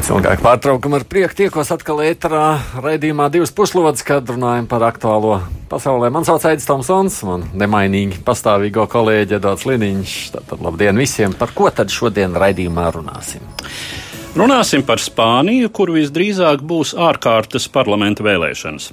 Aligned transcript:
Pēc 0.00 0.14
ilgāka 0.14 0.40
pārtraukuma 0.40 0.96
ar 0.96 1.02
prieku 1.04 1.36
tiekos 1.36 1.68
atkal 1.74 1.98
ēterā 2.00 2.44
raidījumā 2.80 3.26
divas 3.28 3.50
puslodes, 3.52 4.00
kad 4.00 4.32
runājam 4.32 4.64
par 4.70 4.86
aktuālo 4.86 5.34
pasaulē. 5.68 6.08
Man 6.08 6.24
sauc 6.24 6.46
Aits 6.48 6.64
Tomsons, 6.64 7.18
man 7.28 7.44
nemainīgi 7.52 8.22
pastāvīgo 8.24 8.88
kolēģi 8.88 9.36
Edvards 9.36 9.68
Liniņš. 9.68 10.18
Tātad 10.38 10.64
labdien 10.64 10.96
visiem! 10.96 11.36
Par 11.36 11.52
ko 11.52 11.68
tad 11.68 11.92
šodien 11.92 12.32
raidījumā 12.32 12.86
runāsim? 12.96 13.44
Runāsim 14.30 14.84
par 14.86 15.00
Spāniju, 15.02 15.72
kur 15.74 15.90
visdrīzāk 15.90 16.60
būs 16.62 16.92
ārkārtas 16.94 17.64
parlamenta 17.74 18.22
vēlēšanas. 18.22 18.84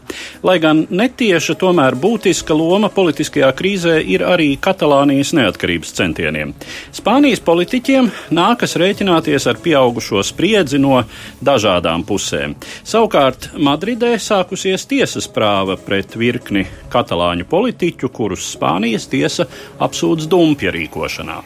Lai 0.42 0.56
gan 0.58 0.80
netieša, 0.90 1.54
tomēr 1.62 1.94
būtiska 1.94 2.56
loma 2.58 2.90
politiskajā 2.90 3.52
krīzē 3.60 4.00
ir 4.02 4.24
arī 4.26 4.48
Katalānijas 4.58 5.36
neatkarības 5.38 5.94
centieniem. 6.00 6.56
Spānijas 6.98 7.44
politiķiem 7.46 8.10
nākas 8.34 8.74
rēķināties 8.82 9.46
ar 9.52 9.62
pieaugušo 9.62 10.24
spriedzi 10.26 10.82
no 10.82 11.04
dažādām 11.46 12.02
pusēm. 12.10 12.56
Savukārt 12.82 13.52
Madridē 13.62 14.16
sākusies 14.18 14.90
tiesas 14.90 15.30
prāva 15.30 15.78
pret 15.78 16.18
virkni 16.18 16.66
katalāņu 16.90 17.46
politiķu, 17.46 18.10
kurus 18.10 18.56
Spānijas 18.56 19.06
tiesa 19.14 19.46
apsūdz 19.86 20.26
dumpja 20.34 20.74
rīkošanā. 20.74 21.44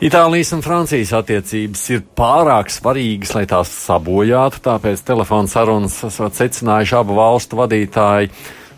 Itālijas 0.00 0.48
un 0.56 0.62
Francijas 0.64 1.10
attiecības 1.12 1.82
ir 1.92 1.98
pārāk 2.16 2.70
svarīgas, 2.72 3.34
lai 3.36 3.42
tās 3.44 3.68
sabojātu, 3.82 4.62
tāpēc 4.64 5.02
telefona 5.04 5.52
sarunas 5.52 5.98
esat 6.08 6.38
secinājuši 6.38 6.96
abu 6.96 7.18
valstu 7.18 7.58
vadītāji. 7.58 8.30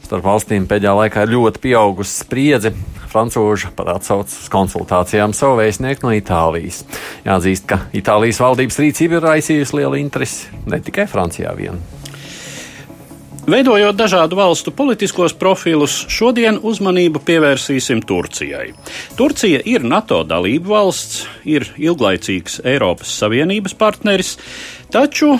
Starp 0.02 0.26
valstīm 0.26 0.66
pēdējā 0.66 0.96
laikā 0.98 1.22
ir 1.22 1.34
ļoti 1.36 1.62
pieaugusi 1.62 2.24
spriedze. 2.24 2.74
Francūža 3.14 3.70
pat 3.78 3.94
atsauc 3.94 4.34
uz 4.34 4.50
konsultācijām 4.50 5.30
savu 5.36 5.60
vēstnieku 5.62 6.08
no 6.08 6.18
Itālijas. 6.18 6.82
Jāatzīst, 7.22 7.70
ka 7.70 7.84
Itālijas 7.94 8.42
valdības 8.42 8.82
rīcība 8.82 9.20
ir 9.20 9.28
raisījusi 9.30 9.78
lielu 9.78 10.02
interesi 10.02 10.50
ne 10.66 10.82
tikai 10.82 11.06
Francijā 11.06 11.54
vien. 11.54 11.78
Veidojot 13.42 13.96
dažādu 13.98 14.36
valstu 14.38 14.70
politiskos 14.70 15.32
profilus, 15.34 15.96
šodien 16.06 16.60
uzmanību 16.62 17.24
pievērsīsim 17.26 18.04
Turcijai. 18.06 18.68
Turcija 19.18 19.58
ir 19.66 19.82
NATO 19.82 20.20
dalība 20.22 20.76
valsts, 20.76 21.24
ir 21.42 21.66
ilglaicīgs 21.74 22.60
Eiropas 22.62 23.10
Savienības 23.18 23.74
partneris, 23.74 24.36
taču 24.94 25.32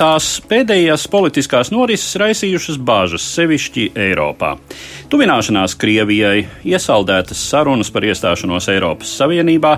tās 0.00 0.30
pēdējās 0.48 1.04
politiskās 1.12 1.74
norises 1.74 2.16
raisījušas 2.24 2.80
bāžas, 2.80 3.28
sevišķi 3.36 3.90
Eiropā. 4.08 4.54
Tuvināšanās 5.12 5.76
Krievijai, 5.76 6.46
iesaldētas 6.64 7.44
sarunas 7.52 7.92
par 7.92 8.08
iestāšanos 8.08 8.72
Eiropas 8.72 9.12
Savienībā, 9.20 9.76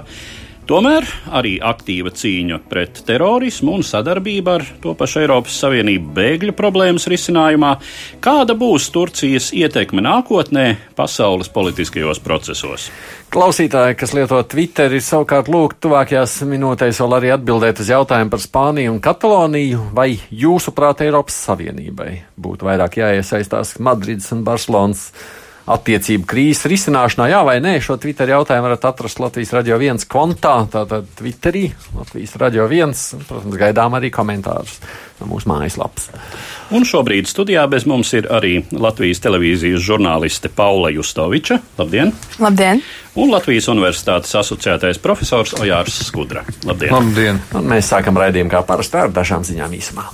Tomēr 0.66 1.04
arī 1.30 1.52
aktīva 1.62 2.10
cīņa 2.10 2.56
pret 2.66 2.96
terorismu 3.06 3.76
un 3.76 3.84
sadarbība 3.86 4.56
ar 4.58 4.64
to 4.82 4.96
pašu 4.98 5.20
Eiropas 5.20 5.54
Savienību 5.62 6.10
bēgļu 6.16 6.54
problēmas 6.58 7.06
risinājumā, 7.12 7.70
kāda 8.18 8.56
būs 8.58 8.88
Turcijas 8.90 9.52
ietekme 9.54 10.02
nākotnē 10.02 10.64
pasaules 10.98 11.52
politiskajos 11.54 12.18
procesos. 12.24 12.88
Klausītāji, 13.30 13.94
kas 14.00 14.16
lieto 14.18 14.42
Twitter, 14.50 14.90
ir 14.90 15.06
savukārt 15.06 15.46
lūgt 15.54 15.78
tuvākajās 15.86 16.40
minūtēs 16.50 16.98
vēl 17.04 17.18
arī 17.20 17.32
atbildēt 17.36 17.86
uz 17.86 17.94
jautājumu 17.94 18.34
par 18.34 18.42
Spāniju 18.42 18.96
un 18.96 19.02
Kataloniju, 19.06 19.86
vai 19.94 20.16
jūsuprāt 20.34 21.06
Eiropas 21.06 21.38
Savienībai 21.46 22.10
būtu 22.42 22.66
vairāk 22.66 22.98
jāiesaistās 23.04 23.76
Madrids 23.78 24.32
un 24.34 24.42
Barcelonas 24.42 25.12
attiecību 25.66 26.26
krīzes 26.30 26.68
risināšanā, 26.70 27.28
jā 27.32 27.40
vai 27.46 27.56
nē. 27.62 27.76
Šo 27.82 27.96
Twitter 28.00 28.30
jautājumu 28.30 28.68
varat 28.68 28.86
atrast 28.86 29.20
Latvijas 29.22 29.52
radio 29.56 29.78
viens 29.82 30.06
kontā, 30.08 30.54
tātad 30.70 31.08
Twitterī, 31.18 31.66
Latvijas 31.96 32.36
radio 32.40 32.68
viens. 32.70 33.08
Protams, 33.26 33.58
gaidām 33.58 33.96
arī 33.98 34.12
komentārus 34.14 34.78
no 35.20 35.30
mūsu 35.30 35.50
mājaslapas. 35.50 36.10
Un 36.76 36.86
šobrīd 36.86 37.30
studijā 37.30 37.64
bez 37.70 37.86
mums 37.88 38.12
ir 38.18 38.28
arī 38.32 38.60
Latvijas 38.74 39.22
televīzijas 39.24 39.82
žurnāliste 39.86 40.50
Paula 40.54 40.92
Justoviča. 40.94 41.58
Labdien! 41.80 42.14
Labdien! 42.42 42.84
Un 43.16 43.32
Latvijas 43.32 43.70
Universitātes 43.72 44.34
asociētais 44.38 45.00
profesors 45.02 45.56
Ojārs 45.58 46.02
Skudra. 46.06 46.44
Labdien! 46.68 46.94
Labdien. 46.94 47.42
Un 47.56 47.74
mēs 47.74 47.90
sākam 47.94 48.18
raidījumu 48.20 48.52
kā 48.52 48.62
parasti 48.66 49.02
ar 49.02 49.14
dažām 49.14 49.46
ziņām 49.46 49.78
īsumā. 49.80 50.06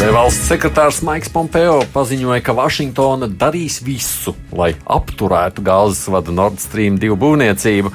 ASV 0.00 0.14
valsts 0.16 0.46
sekretārs 0.48 0.98
Maiks 1.04 1.28
Pompeo 1.28 1.82
paziņoja, 1.92 2.40
ka 2.40 2.54
Vašingtona 2.56 3.26
darīs 3.36 3.74
visu, 3.84 4.32
lai 4.56 4.70
apturētu 4.88 5.60
gāzes 5.60 6.06
vada 6.08 6.32
Nord 6.32 6.56
Stream 6.62 6.96
2 6.96 7.18
būvniecību. 7.20 7.90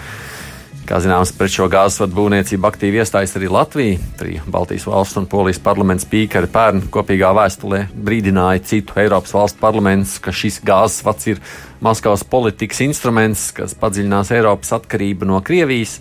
Kā 0.86 1.00
zināms, 1.02 1.32
pret 1.34 1.56
šo 1.56 1.66
gāzes 1.74 2.04
vadu 2.04 2.14
būvniecību 2.20 2.70
aktīvi 2.70 3.02
iestājas 3.02 3.34
arī 3.40 3.50
Latvija. 3.50 3.98
Trīs 4.20 4.46
Baltijas 4.46 4.86
valsts 4.86 5.18
un 5.18 5.26
Polijas 5.32 5.58
parlaments 5.66 6.06
spīkeri 6.06 6.52
pērn 6.54 6.84
kopīgā 6.94 7.32
vēstulē 7.40 7.88
brīdināja 7.98 8.62
citu 8.70 9.02
Eiropas 9.02 9.34
valstu 9.34 9.64
parlamentus, 9.66 10.20
ka 10.22 10.30
šis 10.30 10.62
gāzes 10.62 11.02
vads 11.10 11.32
ir 11.34 11.42
Maskavas 11.82 12.22
politikas 12.22 12.86
instruments, 12.86 13.48
kas 13.58 13.74
padziļinās 13.82 14.30
Eiropas 14.38 14.78
atkarību 14.78 15.26
no 15.34 15.42
Krievijas. 15.42 15.98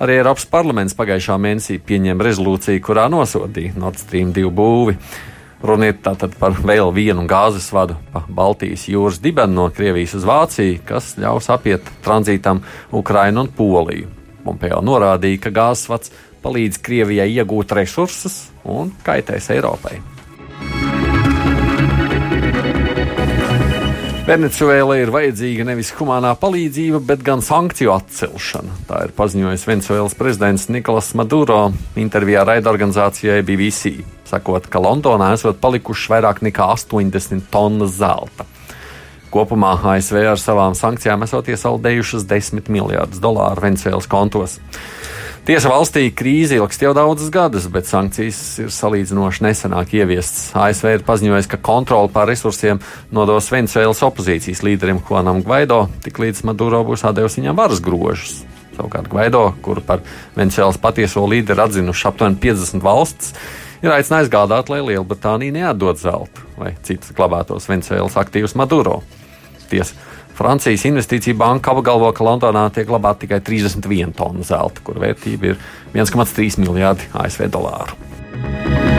Arī 0.00 0.14
Eiropas 0.16 0.46
parlaments 0.48 0.94
pagājušā 0.96 1.34
mēnesī 1.36 1.74
pieņēma 1.84 2.24
rezolūciju, 2.24 2.80
kurā 2.80 3.02
nosodīja 3.12 3.74
Nord 3.76 3.98
Stream 4.00 4.30
2 4.32 4.48
būvi. 4.56 4.94
Runa 5.60 5.90
ir 5.90 5.98
tātad 6.00 6.32
par 6.40 6.54
vēl 6.56 6.88
vienu 6.96 7.26
gāzes 7.28 7.66
vadu 7.76 7.98
pa 8.14 8.22
Baltijas 8.24 8.86
jūras 8.88 9.18
dibenu 9.20 9.58
no 9.58 9.66
Krievijas 9.76 10.14
uz 10.16 10.24
Vāciju, 10.24 10.78
kas 10.88 11.10
ļaus 11.20 11.50
apiet 11.52 11.90
tranzītam 12.00 12.62
Ukrainu 12.96 13.44
un 13.44 13.50
Poliju. 13.58 14.08
Pompeo 14.40 14.80
norādīja, 14.80 15.42
ka 15.44 15.52
gāzes 15.60 15.90
vads 15.92 16.14
palīdz 16.40 16.80
Krievijai 16.80 17.28
iegūt 17.34 17.76
resursus 17.76 18.46
un 18.64 18.94
kaitēs 19.04 19.50
Eiropai. 19.52 20.00
Venecuēlai 24.30 25.00
ir 25.02 25.10
vajadzīga 25.10 25.64
nevis 25.66 25.88
humanā 25.98 26.36
palīdzība, 26.38 27.00
bet 27.02 27.24
gan 27.26 27.40
sankciju 27.42 27.90
atcelšana. 27.96 28.76
Tā 28.86 29.00
ir 29.08 29.14
paziņojis 29.16 29.64
Venecuēlas 29.66 30.14
prezidents 30.14 30.68
Nikolas 30.70 31.08
Maduro 31.18 31.72
intervijā 31.98 32.44
raidorganizācijai 32.46 33.40
BBC, 33.48 33.96
sakot, 34.30 34.68
ka 34.70 34.78
Londonā 34.84 35.32
esot 35.34 35.58
palikušas 35.58 36.12
vairāk 36.14 36.44
nekā 36.46 36.68
80 36.76 37.50
tonnas 37.50 37.98
zelta. 37.98 38.46
Kopumā 39.30 39.76
ASV 39.94 40.24
ar 40.32 40.40
savām 40.42 40.74
sankcijām 40.74 41.22
esot 41.22 41.48
iesaldējušas 41.52 42.26
10 42.26 42.70
miljardus 42.72 43.22
dolāru 43.22 43.62
Venecuēlas 43.62 44.10
kontos. 44.10 44.58
Tiesa 45.46 45.70
valstī 45.72 46.02
krīze 46.12 46.58
ilgst 46.58 46.82
jau 46.84 46.90
daudzus 46.94 47.30
gadus, 47.32 47.64
bet 47.72 47.88
sankcijas 47.88 48.40
ir 48.60 48.72
salīdzinoši 48.74 49.44
nesenāk 49.46 49.94
ieviestas. 49.96 50.50
ASV 50.52 50.90
ir 50.92 51.04
paziņojis, 51.06 51.48
ka 51.48 51.58
kontroli 51.64 52.10
pār 52.12 52.28
resursiem 52.28 52.82
nodos 53.14 53.48
Venecuēlas 53.54 54.02
opozīcijas 54.04 54.60
līderim 54.66 55.00
Juanam 55.08 55.40
Gvaido, 55.46 55.86
tiklīdz 56.04 56.42
Maduro 56.50 56.82
būs 56.90 57.06
atdevis 57.08 57.38
viņam 57.40 57.56
varas 57.62 57.80
grožus. 57.82 58.42
Savukārt 58.76 59.08
Gvaido, 59.10 59.46
kuru 59.64 59.82
par 59.86 60.04
Venecuēlas 60.36 60.78
patieso 60.82 61.24
līderi 61.30 61.64
atzinuši 61.64 62.06
aptuveni 62.10 62.38
50 62.42 62.84
valsts, 62.84 63.32
ir 63.80 63.94
aicinājis 63.94 64.30
gādāt, 64.34 64.68
lai 64.68 64.82
Lielbritānija 64.90 65.56
neatdod 65.56 66.02
zeltu 66.02 66.44
vai 66.60 66.74
citus 66.84 67.14
glabātos 67.16 67.70
Venecuēlas 67.70 68.20
aktīvus 68.20 68.58
Maduro. 68.60 69.00
Tiesa 69.70 70.10
Francijas 70.40 70.86
investīcija 70.88 71.36
banka 71.36 71.74
apgalvo, 71.74 72.08
ka 72.16 72.24
Londonā 72.24 72.62
tiek 72.72 72.88
glabāta 72.88 73.26
tikai 73.26 73.42
31 73.44 74.14
tonu 74.16 74.46
zelta, 74.46 74.80
kur 74.86 74.96
vērtība 75.02 75.52
ir 75.52 75.58
1,3 75.92 76.62
miljardi 76.64 77.10
ASV 77.12 77.50
dolāru. 77.52 78.89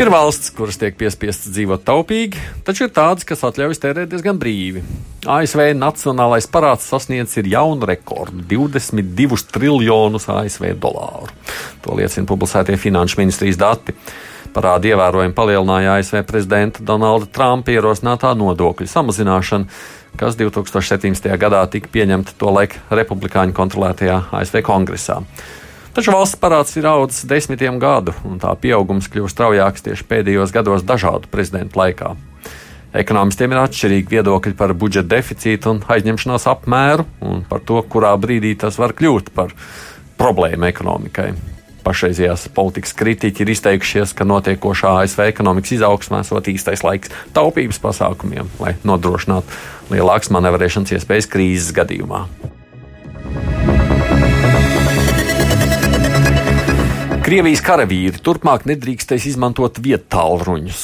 Ir 0.00 0.08
valsts, 0.08 0.48
kuras 0.56 0.78
tiek 0.80 0.94
piespiestas 0.96 1.52
dzīvot 1.52 1.82
taupīgi, 1.84 2.40
taču 2.64 2.86
ir 2.86 2.92
tādas, 2.96 3.26
kas 3.28 3.42
atļaujas 3.44 3.80
tērēt 3.82 4.08
diezgan 4.08 4.38
brīvi. 4.40 4.80
ASV 5.28 5.74
nacionālais 5.76 6.48
parāds 6.48 6.86
sasniedz 6.88 7.36
jaunu 7.36 7.84
rekordu- 7.86 8.40
22 8.52 9.44
triljonus 9.52 10.28
ASV 10.32 10.72
dolāru. 10.80 11.28
To 11.82 11.92
liecina 11.92 12.26
publicētie 12.26 12.78
finanšu 12.80 13.18
ministrijas 13.20 13.60
dati. 13.60 13.92
Parādi 14.54 14.92
ievērojami 14.92 15.34
palielināja 15.34 15.98
ASV 15.98 16.22
prezidenta 16.24 16.80
Donalda 16.80 17.26
Trumpa 17.26 17.70
ierosinātā 17.70 18.32
nodokļu 18.32 18.88
samazināšana, 18.88 19.66
kas 20.16 20.36
2017. 20.36 21.36
gadā 21.36 21.70
tika 21.70 21.88
pieņemta 21.88 22.32
tolaik 22.38 22.78
republikāņu 22.90 23.52
kontrolētajā 23.52 24.22
ASV 24.32 24.62
kongresā. 24.62 25.22
Taču 25.92 26.14
valsts 26.14 26.38
parāds 26.40 26.72
ir 26.80 26.86
audzis 26.88 27.26
desmitiem 27.28 27.76
gadu, 27.80 28.14
un 28.24 28.38
tā 28.40 28.54
pieaugums 28.56 29.10
kļūst 29.12 29.36
straujāks 29.36 29.84
tieši 29.84 30.06
pēdējos 30.08 30.54
gados 30.54 30.86
dažādu 30.88 31.28
prezidentu 31.28 31.76
laikā. 31.82 32.14
Ekonomistiem 32.96 33.52
ir 33.52 33.60
atšķirīgi 33.60 34.12
viedokļi 34.14 34.56
par 34.56 34.72
budžeta 34.76 35.14
deficītu 35.14 35.68
un 35.68 35.82
aizņemšanās 35.92 36.48
apmēru 36.48 37.04
un 37.24 37.44
par 37.48 37.60
to, 37.68 37.80
kurā 37.92 38.12
brīdī 38.20 38.54
tas 38.64 38.80
var 38.80 38.96
kļūt 38.96 39.32
par 39.36 39.52
problēmu 40.20 40.68
ekonomikai. 40.68 41.32
Pašreizējās 41.84 42.46
politikas 42.54 42.96
kritiķi 42.96 43.44
ir 43.44 43.52
izteikušies, 43.52 44.16
ka 44.16 44.24
notiekošā 44.28 44.94
ASV 45.02 45.26
ekonomikas 45.26 45.76
izaugsmē 45.76 46.22
esot 46.22 46.48
īstais 46.52 46.84
laiks 46.86 47.12
taupības 47.36 47.82
pasākumiem, 47.82 48.48
lai 48.62 48.76
nodrošinātu 48.86 49.92
lielākas 49.92 50.32
manevrēšanas 50.32 50.96
iespējas 50.96 51.28
krīzes 51.32 51.72
gadījumā. 51.76 52.24
Krievijas 57.32 57.62
karavīri 57.64 58.18
turpmāk 58.20 58.66
nedrīkstēs 58.68 59.24
izmantot 59.30 59.78
vietālruņus. 59.80 60.80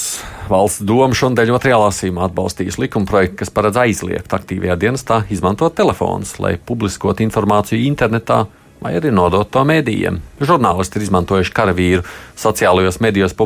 Valsts 0.49 0.81
doma 0.89 1.13
šodien 1.13 1.53
otrajā 1.53 1.77
lasījumā 1.83 2.23
atbalstīs 2.25 2.79
likumprojektu, 2.81 3.37
kas 3.43 3.53
paredz 3.53 3.77
aizliegt 3.83 4.33
aktīvajā 4.33 4.79
dienestā 4.81 5.19
izmantot 5.29 5.77
telefonus, 5.77 6.39
lai 6.41 6.55
publiskotu 6.57 7.21
informāciju 7.27 7.85
internetā 7.91 8.39
vai 8.81 8.95
arī 8.97 9.13
nodot 9.13 9.51
to 9.53 9.67
mēdījiem. 9.69 10.23
Žurnālisti 10.41 10.97
ir 10.97 11.05
izmantojuši 11.11 11.53
karavīru 11.53 12.09
sociālajos 12.41 13.03
medijos 13.05 13.37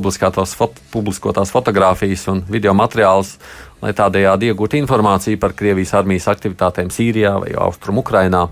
fot 0.54 0.78
publiskotās 0.94 1.50
fotogrāfijas 1.50 2.28
un 2.31 2.44
video 2.46 2.70
materiālus, 2.70 3.34
lai 3.82 3.90
tādējādi 3.99 4.54
iegūtu 4.54 4.78
informāciju 4.78 5.43
par 5.43 5.58
Krievijas 5.58 5.99
armijas 5.99 6.31
aktivitātēm 6.31 6.94
Sīrijā 6.94 7.34
vai 7.43 7.50
Austrum 7.66 7.99
Ukrainā. 7.99 8.46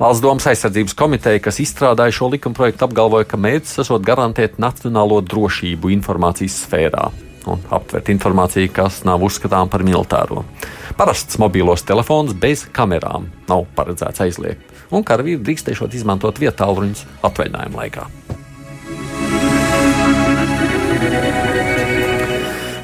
Valsts 0.00 0.22
domas 0.24 0.46
aizsardzības 0.48 0.94
komiteja, 0.96 1.42
kas 1.44 1.58
izstrādāja 1.60 2.14
šo 2.16 2.30
likumprojektu, 2.32 2.86
apgalvoja, 2.86 3.26
ka 3.28 3.36
mērķis 3.36 3.82
esot 3.82 4.00
garantēt 4.06 4.56
nacionālo 4.56 5.18
drošību 5.20 5.92
informācijas 5.92 6.56
sfērā 6.62 7.10
un 7.52 7.60
aptvert 7.68 8.08
informāciju, 8.08 8.70
kas 8.72 9.02
nav 9.04 9.20
uzskatām 9.28 9.68
par 9.68 9.84
militāro. 9.84 10.46
Parasts 10.96 11.36
mobilos 11.40 11.84
telefons 11.84 12.32
bez 12.32 12.64
kamerām 12.72 13.28
nav 13.48 13.66
paredzēts 13.76 14.24
aizliegt, 14.24 14.64
un 14.88 15.04
karavīri 15.04 15.42
drīkstēšot 15.44 16.00
izmantot 16.00 16.40
vietāluņus 16.40 17.04
atvaļinājuma 17.28 17.84
laikā. 17.84 18.08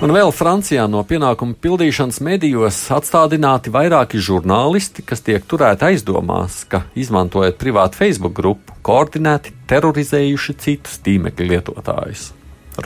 Un 0.07 0.13
vēl 0.15 0.29
Francijā 0.31 0.85
no 0.87 1.01
pienākumu 1.03 1.57
pildīšanas 1.59 2.21
medijos 2.23 2.77
atstādināti 2.95 3.73
vairāki 3.75 4.21
žurnālisti, 4.23 5.03
kas 5.03 5.25
tiek 5.27 5.43
turēti 5.51 5.83
aizdomās, 5.89 6.61
ka, 6.71 6.85
izmantojot 6.95 7.57
privātu 7.59 7.99
Facebook 7.99 8.37
grupu, 8.37 8.77
koordinēti 8.87 9.51
terorizējuši 9.67 10.55
citus 10.63 11.01
tīmekļa 11.03 11.49
lietotājus. 11.51 12.29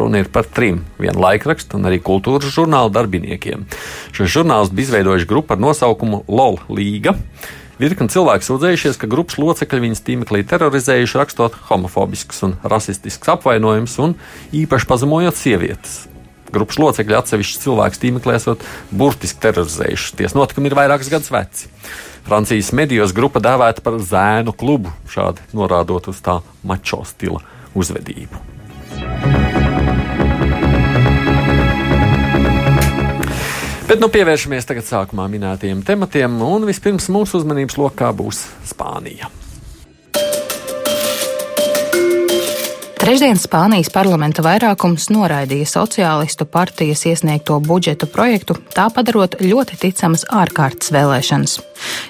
Runa 0.00 0.22
ir 0.22 0.30
par 0.32 0.48
trim- 0.48 0.80
vienu 1.04 1.20
laikrakstu 1.20 1.76
un 1.76 1.84
arī 1.90 2.00
kultūras 2.00 2.48
žurnālu 2.56 2.88
darbiniekiem. 2.88 3.66
Šos 4.16 4.32
žurnālus 4.38 4.72
bija 4.72 4.88
izveidojuši 4.88 5.28
grupa 5.28 5.54
ar 5.54 5.60
nosaukumu 5.60 6.24
LOL 6.26 6.56
Līga. 6.70 7.18
Virkni 7.78 8.08
cilvēki 8.08 8.48
sūdzējušies, 8.48 8.96
ka 8.96 9.06
grupas 9.06 9.36
locekļi 9.36 9.80
viņas 9.84 10.06
tīmeklī 10.08 10.40
terorizējuši, 10.48 11.18
rakstot 11.20 11.52
homofobiskus 11.68 12.42
un 12.44 12.56
rasistiskus 12.64 13.28
apvainojumus 13.28 13.98
un 13.98 14.14
īpaši 14.52 14.86
pazemojot 14.86 15.36
sievietes. 15.36 16.09
Grupas 16.50 16.80
locekļi 16.82 17.18
atsevišķi 17.18 17.62
cilvēkus 17.64 18.00
tīmeklī 18.02 18.36
esot 18.38 18.64
burtiski 18.90 19.42
terorizējuši. 19.44 20.14
Ties 20.18 20.36
notikumi 20.36 20.70
ir 20.70 20.78
vairākus 20.78 21.10
gadus 21.12 21.30
veci. 21.34 21.70
Francijas 22.26 22.72
medijos 22.76 23.14
grupa 23.16 23.42
dēvēta 23.42 23.82
par 23.84 23.98
zēnu 24.02 24.54
klubu, 24.56 24.92
šādi 25.10 25.44
norādot 25.56 26.10
uz 26.12 26.20
tā 26.24 26.40
mačo 26.66 27.02
stila 27.08 27.40
uzvedību. 27.78 28.42
Bet 33.90 33.98
nu 33.98 34.06
pievēršamies 34.06 34.68
tagad 34.68 34.86
sākumā 34.86 35.24
minētajiem 35.32 35.80
tematiem, 35.82 36.36
un 36.46 36.66
vispirms 36.68 37.08
mūsu 37.10 37.40
uzmanības 37.40 37.74
lokā 37.80 38.12
būs 38.14 38.44
Spānija. 38.70 39.26
Trešdien 43.10 43.40
Spānijas 43.42 43.88
parlamenta 43.90 44.38
vairākums 44.46 45.08
noraidīja 45.10 45.66
sociālistu 45.66 46.46
partijas 46.46 47.00
iesniegto 47.10 47.56
budžeta 47.58 48.06
projektu, 48.06 48.54
tā 48.70 48.84
padarot 48.94 49.34
ļoti 49.42 49.80
ticamas 49.82 50.22
ārkārtas 50.30 50.94
vēlēšanas. 50.94 51.56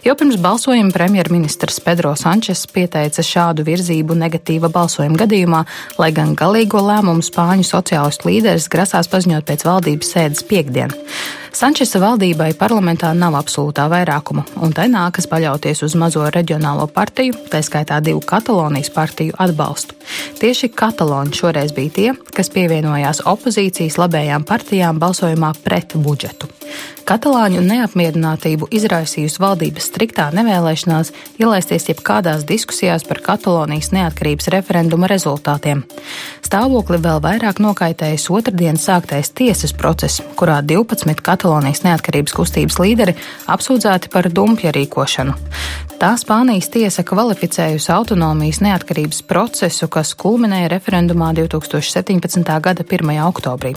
Jau 0.05 0.15
pirms 0.17 0.39
balsojuma 0.41 0.95
premjerministrs 0.95 1.81
Pedro 1.85 2.15
Sančes 2.17 2.65
pieteica 2.73 3.25
šādu 3.25 3.67
virzību 3.67 4.17
negatīva 4.17 4.71
balsojuma 4.73 5.21
gadījumā, 5.25 5.65
lai 6.01 6.11
gan 6.17 6.33
galīgo 6.39 6.81
lēmumu 6.87 7.25
Spāņu 7.27 7.67
sociālistu 7.69 8.31
līderis 8.31 8.71
grasās 8.73 9.11
paziņot 9.13 9.47
pēc 9.49 9.67
valdības 9.69 10.15
sēdes 10.17 10.47
piekdien. 10.49 10.95
Sančesa 11.51 11.99
valdībai 11.99 12.53
parlamentā 12.55 13.11
nav 13.17 13.35
absolūtā 13.35 13.89
vairākuma, 13.91 14.45
un 14.63 14.71
tai 14.75 14.87
nākas 14.93 15.27
paļauties 15.31 15.83
uz 15.83 15.97
mazo 15.99 16.23
reģionālo 16.31 16.87
partiju, 16.95 17.35
tā 17.51 17.59
skaitā 17.67 17.99
divu 18.07 18.23
Katalonijas 18.23 18.93
partiju 18.95 19.35
atbalstu. 19.43 19.99
Tieši 20.39 20.71
Kataloni 20.71 21.35
šoreiz 21.35 21.75
bija 21.75 21.97
tie, 21.97 22.13
kas 22.37 22.53
pievienojās 22.55 23.25
opozīcijas 23.29 23.99
labējām 23.99 24.47
partijām 24.47 25.03
balsojumā 25.03 25.53
pret 25.65 25.99
budžetu. 25.99 26.49
Katalāņu 27.09 27.63
neapmierinātību 27.65 28.69
izraisījusi 28.75 29.41
valdības 29.43 29.89
striktā 29.91 30.29
nevēlēšanās 30.37 31.13
ielaisties 31.41 31.89
jebkādās 31.91 32.47
diskusijās 32.49 33.07
par 33.09 33.23
Katalonijas 33.25 33.91
neatkarības 33.97 34.51
referenduma 34.55 35.11
rezultātiem. 35.11 35.83
Stāvokli 36.47 37.01
vēl 37.03 37.21
vairāk 37.25 37.61
nokaitējis 37.63 38.29
otrdien 38.35 38.79
sāktais 38.81 39.33
tiesas 39.35 39.75
process, 39.77 40.23
kurā 40.39 40.61
12 40.63 41.23
Katalonijas 41.27 41.85
neatkarības 41.87 42.37
kustības 42.37 42.81
līderi 42.83 43.17
apsūdzēti 43.51 44.13
par 44.13 44.31
dumpja 44.35 44.75
rīkošanu. 44.77 45.37
Tā 46.01 46.15
Spānijas 46.17 46.71
tiesa 46.73 47.03
kvalificējusi 47.05 47.91
autonomijas 47.93 48.63
neatkarības 48.65 49.19
procesu, 49.29 49.85
kas 49.93 50.15
kulminēja 50.17 50.71
referendumā 50.73 51.35
2017. 51.37 52.41
gada 52.65 52.87
1. 52.87 53.11
oktobrī. 53.27 53.75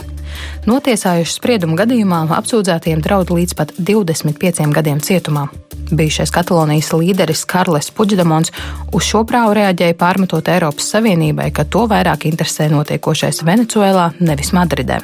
Notiesājuši 0.64 1.34
spriedumu 1.36 1.76
gadījumā 1.76 2.22
apsūdzētiem 2.38 3.02
draud 3.24 3.38
līdz 3.38 3.54
pat 3.56 3.72
25 3.78 4.72
gadiem 4.72 5.00
cietumā. 5.00 5.48
Bijušais 5.94 6.30
Katalonijas 6.32 6.92
līderis 6.92 7.44
Karles 7.44 7.90
Puģdemons 7.90 8.52
uz 8.92 9.04
šo 9.04 9.24
prāvu 9.24 9.54
reaģēja 9.56 9.96
pārmetot 9.96 10.48
Eiropas 10.48 10.90
Savienībai, 10.92 11.50
ka 11.52 11.64
to 11.64 11.86
vairāk 11.88 12.26
interesē 12.28 12.68
notiekošais 12.72 13.42
Venecuēlā, 13.44 14.14
nevis 14.20 14.52
Madridē. 14.52 15.00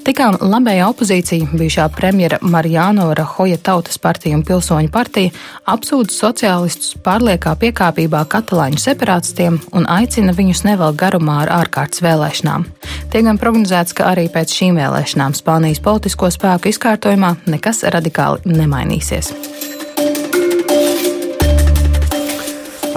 Tikām 0.00 0.38
labējā 0.40 0.86
opozīcija, 0.88 1.50
bijušā 1.52 1.84
premjera 1.92 2.38
Marijāno 2.40 3.10
Rahoja 3.16 3.58
Tautas 3.60 3.98
partija 4.00 4.38
un 4.38 4.44
Pilsoņu 4.48 4.88
partija, 4.92 5.32
apsūdz 5.68 6.14
sociālistus 6.16 6.94
pārliekā 7.04 7.52
piekāpībā 7.60 8.22
katalāņu 8.32 8.80
separātistiem 8.80 9.58
un 9.76 9.88
aicina 9.92 10.32
viņus 10.36 10.64
nevēl 10.68 10.96
garumā 10.96 11.42
ar 11.44 11.52
ārkārtas 11.58 12.00
vēlēšanām. 12.06 12.64
Tiek 13.12 13.26
gan 13.28 13.40
prognozēts, 13.42 13.96
ka 13.96 14.08
arī 14.14 14.28
pēc 14.32 14.54
šīm 14.56 14.80
vēlēšanām 14.80 15.36
Spānijas 15.36 15.82
politisko 15.84 16.32
spēku 16.32 16.72
izkārtojumā 16.72 17.34
nekas 17.52 17.84
radikāli 17.84 18.56
nemainīsies. 18.56 19.34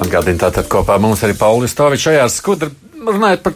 Atgādini 0.03 0.39
tātad 0.39 0.71
kopā 0.71 0.95
mums 1.03 1.21
arī 1.27 1.35
Paulis 1.35 1.75
Tovičs 1.75 2.07
šajā 2.07 2.31
skudra 2.31 2.71
runājot 3.03 3.43
par 3.43 3.55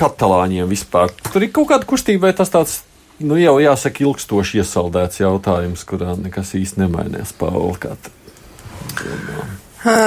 katalāņiem 0.00 0.68
vispār. 0.70 1.12
Tur 1.32 1.46
ir 1.46 1.52
kaut 1.54 1.70
kāda 1.72 1.88
kustība, 1.88 2.28
vai 2.28 2.36
tas 2.36 2.52
tāds, 2.52 2.80
nu 3.20 3.38
jau 3.40 3.56
jāsaka, 3.62 4.04
ilgstoši 4.04 4.62
iesaldēts 4.62 5.22
jautājums, 5.22 5.84
kurā 5.88 6.16
nekas 6.20 6.54
īsti 6.58 6.84
nemainās, 6.84 7.32
Paula. 7.36 7.74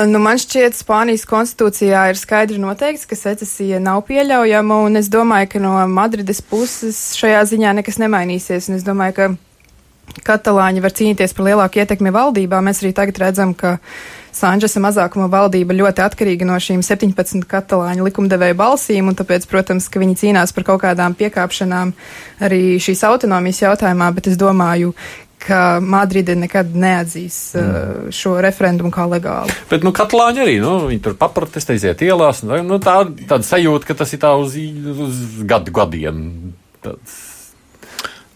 Nu, 0.09 0.19
man 0.19 0.39
šķiet, 0.41 0.75
Spānijas 0.75 1.23
konstitūcijā 1.29 2.09
ir 2.11 2.17
skaidri 2.19 2.59
noteikts, 2.59 3.05
ka 3.07 3.15
secesija 3.15 3.79
nav 3.79 4.01
pieļaujama, 4.09 4.79
un 4.89 4.99
es 4.99 5.07
domāju, 5.11 5.53
ka 5.53 5.61
no 5.63 5.75
Madrides 5.87 6.41
puses 6.43 6.97
šajā 7.19 7.45
ziņā 7.53 7.77
nekas 7.77 7.99
nemainīsies. 8.01 8.67
Un 8.67 8.79
es 8.79 8.83
domāju, 8.83 9.15
ka 9.15 9.29
katalāņi 10.27 10.83
var 10.83 10.95
cīnīties 10.97 11.35
par 11.37 11.47
lielāku 11.47 11.79
ietekmi 11.79 12.11
valdībā. 12.11 12.59
Mēs 12.65 12.83
arī 12.83 12.91
tagad 12.97 13.21
redzam, 13.23 13.53
ka 13.55 13.77
Sančesa 14.35 14.81
mazākuma 14.83 15.29
valdība 15.31 15.75
ļoti 15.77 16.03
atkarīga 16.05 16.47
no 16.47 16.57
šīm 16.61 16.83
17 16.85 17.47
katalāņu 17.49 18.05
likumdevēju 18.07 18.57
balsīm, 18.59 19.09
un 19.11 19.17
tāpēc, 19.17 19.47
protams, 19.49 19.89
ka 19.91 20.01
viņi 20.01 20.19
cīnās 20.23 20.53
par 20.55 20.67
kaut 20.67 20.83
kādām 20.83 21.15
piekāpšanām 21.19 21.95
arī 22.45 22.77
šīs 22.81 23.03
autonomijas 23.09 23.63
jautājumā, 23.65 24.11
bet 24.15 24.29
es 24.31 24.37
domāju, 24.39 24.93
ka 25.39 25.79
Madride 25.79 26.35
nekad 26.35 26.75
neatzīs 26.75 27.37
uh, 27.55 27.63
mm. 27.63 28.11
šo 28.15 28.35
referendumu 28.43 28.91
kā 28.91 29.07
legālu. 29.09 29.55
Bet, 29.71 29.85
nu, 29.87 29.93
katalāņi 29.95 30.43
arī, 30.43 30.57
nu, 30.63 30.75
viņi 30.91 31.03
tur 31.05 31.15
paprotestē, 31.19 31.77
iziet 31.79 32.03
ielās, 32.05 32.43
nu 32.43 32.81
tā, 32.83 33.01
tāda 33.23 33.47
sajūta, 33.47 33.87
ka 33.87 33.97
tas 34.03 34.13
ir 34.15 34.23
tā 34.25 34.35
uz, 34.39 34.59
uz 35.07 35.23
gadu 35.47 35.73
gadiem. 35.79 36.21
Tāds 36.83 37.28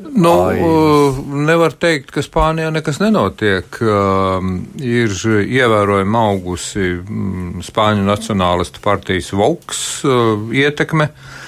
Nu, 0.03 0.33
uh, 0.51 1.19
nevar 1.47 1.73
teikt, 1.79 2.11
ka 2.13 2.23
Spānijā 2.25 2.71
nekas 2.73 2.99
nenotiek. 3.01 3.79
Uh, 3.81 4.43
ir 4.83 5.15
ievērojami 5.43 6.19
augusi 6.19 6.89
mm, 6.97 7.63
Spāņu 7.65 8.03
nacionālistu 8.07 8.83
partijas 8.83 9.31
Voks 9.37 10.03
uh, 10.07 10.51
ietekme. 10.53 11.09
Uh, 11.13 11.39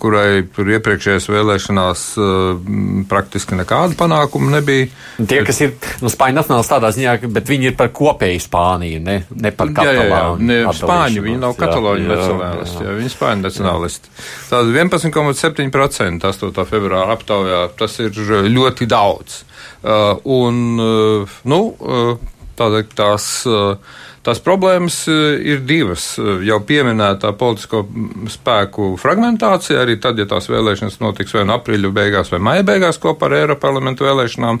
kurai 0.00 0.42
tur 0.54 0.70
iepriekšējās 0.74 1.26
vēlēšanās 1.30 2.04
eh, 2.18 2.70
praktiski 3.10 3.58
nekāda 3.58 3.96
panākuma 3.98 4.54
nebija. 4.56 4.88
Tie, 5.18 5.40
kas 5.46 5.60
ir 5.64 5.74
nu, 6.02 6.10
Spāņu 6.12 6.38
nacionālisti 6.40 6.72
tādā 6.72 6.90
ziņā, 6.96 7.14
bet 7.36 7.50
viņi 7.50 7.70
ir 7.70 7.76
par 7.78 7.92
kopēju 7.94 8.42
Spāniju, 8.44 9.02
ne, 9.04 9.16
ne 9.30 9.52
par 9.54 9.72
katalāņu. 9.76 10.48
Ne, 10.48 10.58
Spāņu, 10.80 11.24
viņi 11.28 11.42
nav 11.44 11.54
katalāņu 11.60 12.10
nacionālisti, 12.10 12.82
jā, 12.86 12.96
viņi 12.98 13.14
Spāņu 13.14 13.46
nacionālisti. 13.46 14.12
Tātad 14.50 14.74
11,7% 14.74 16.28
8. 16.32 16.66
februāra 16.72 17.16
aptaujā 17.16 17.62
tas 17.78 17.98
ir 18.02 18.20
ļoti 18.50 18.90
daudz. 18.90 19.42
Uh, 19.80 20.18
un, 20.28 20.62
uh, 20.76 21.40
nu, 21.48 21.64
uh, 21.80 22.14
tāda, 22.58 22.84
tās. 22.96 23.32
Uh, 23.48 23.98
Tās 24.20 24.36
problēmas 24.44 24.96
e, 25.08 25.14
ir 25.48 25.62
divas. 25.64 26.02
E, 26.20 26.34
jau 26.44 26.58
pieminētā 26.68 27.30
politisko 27.40 27.86
spēku 28.28 28.90
fragmentācija, 29.00 29.78
arī 29.80 29.96
tad, 30.02 30.20
ja 30.20 30.26
tās 30.28 30.50
vēlēšanas 30.52 30.98
notiks 31.00 31.32
vai 31.38 31.46
no 31.48 31.56
aprīļa 31.56 31.92
beigās 31.96 32.32
vai 32.34 32.42
maija 32.50 32.66
beigās 32.68 33.00
kopā 33.00 33.30
ar 33.30 33.38
Eiroparlamentu 33.38 34.04
vēlēšanām. 34.04 34.60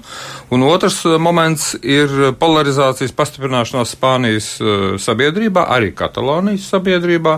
Un 0.56 0.64
otrs 0.64 1.02
e, 1.04 1.18
moments 1.20 1.74
ir 1.82 2.32
polarizācijas 2.40 3.12
pastiprināšanās 3.16 3.92
Spānijas 3.98 4.48
sabiedrībā, 5.04 5.66
arī 5.76 5.92
Katalonijas 5.96 6.70
sabiedrībā. 6.72 7.36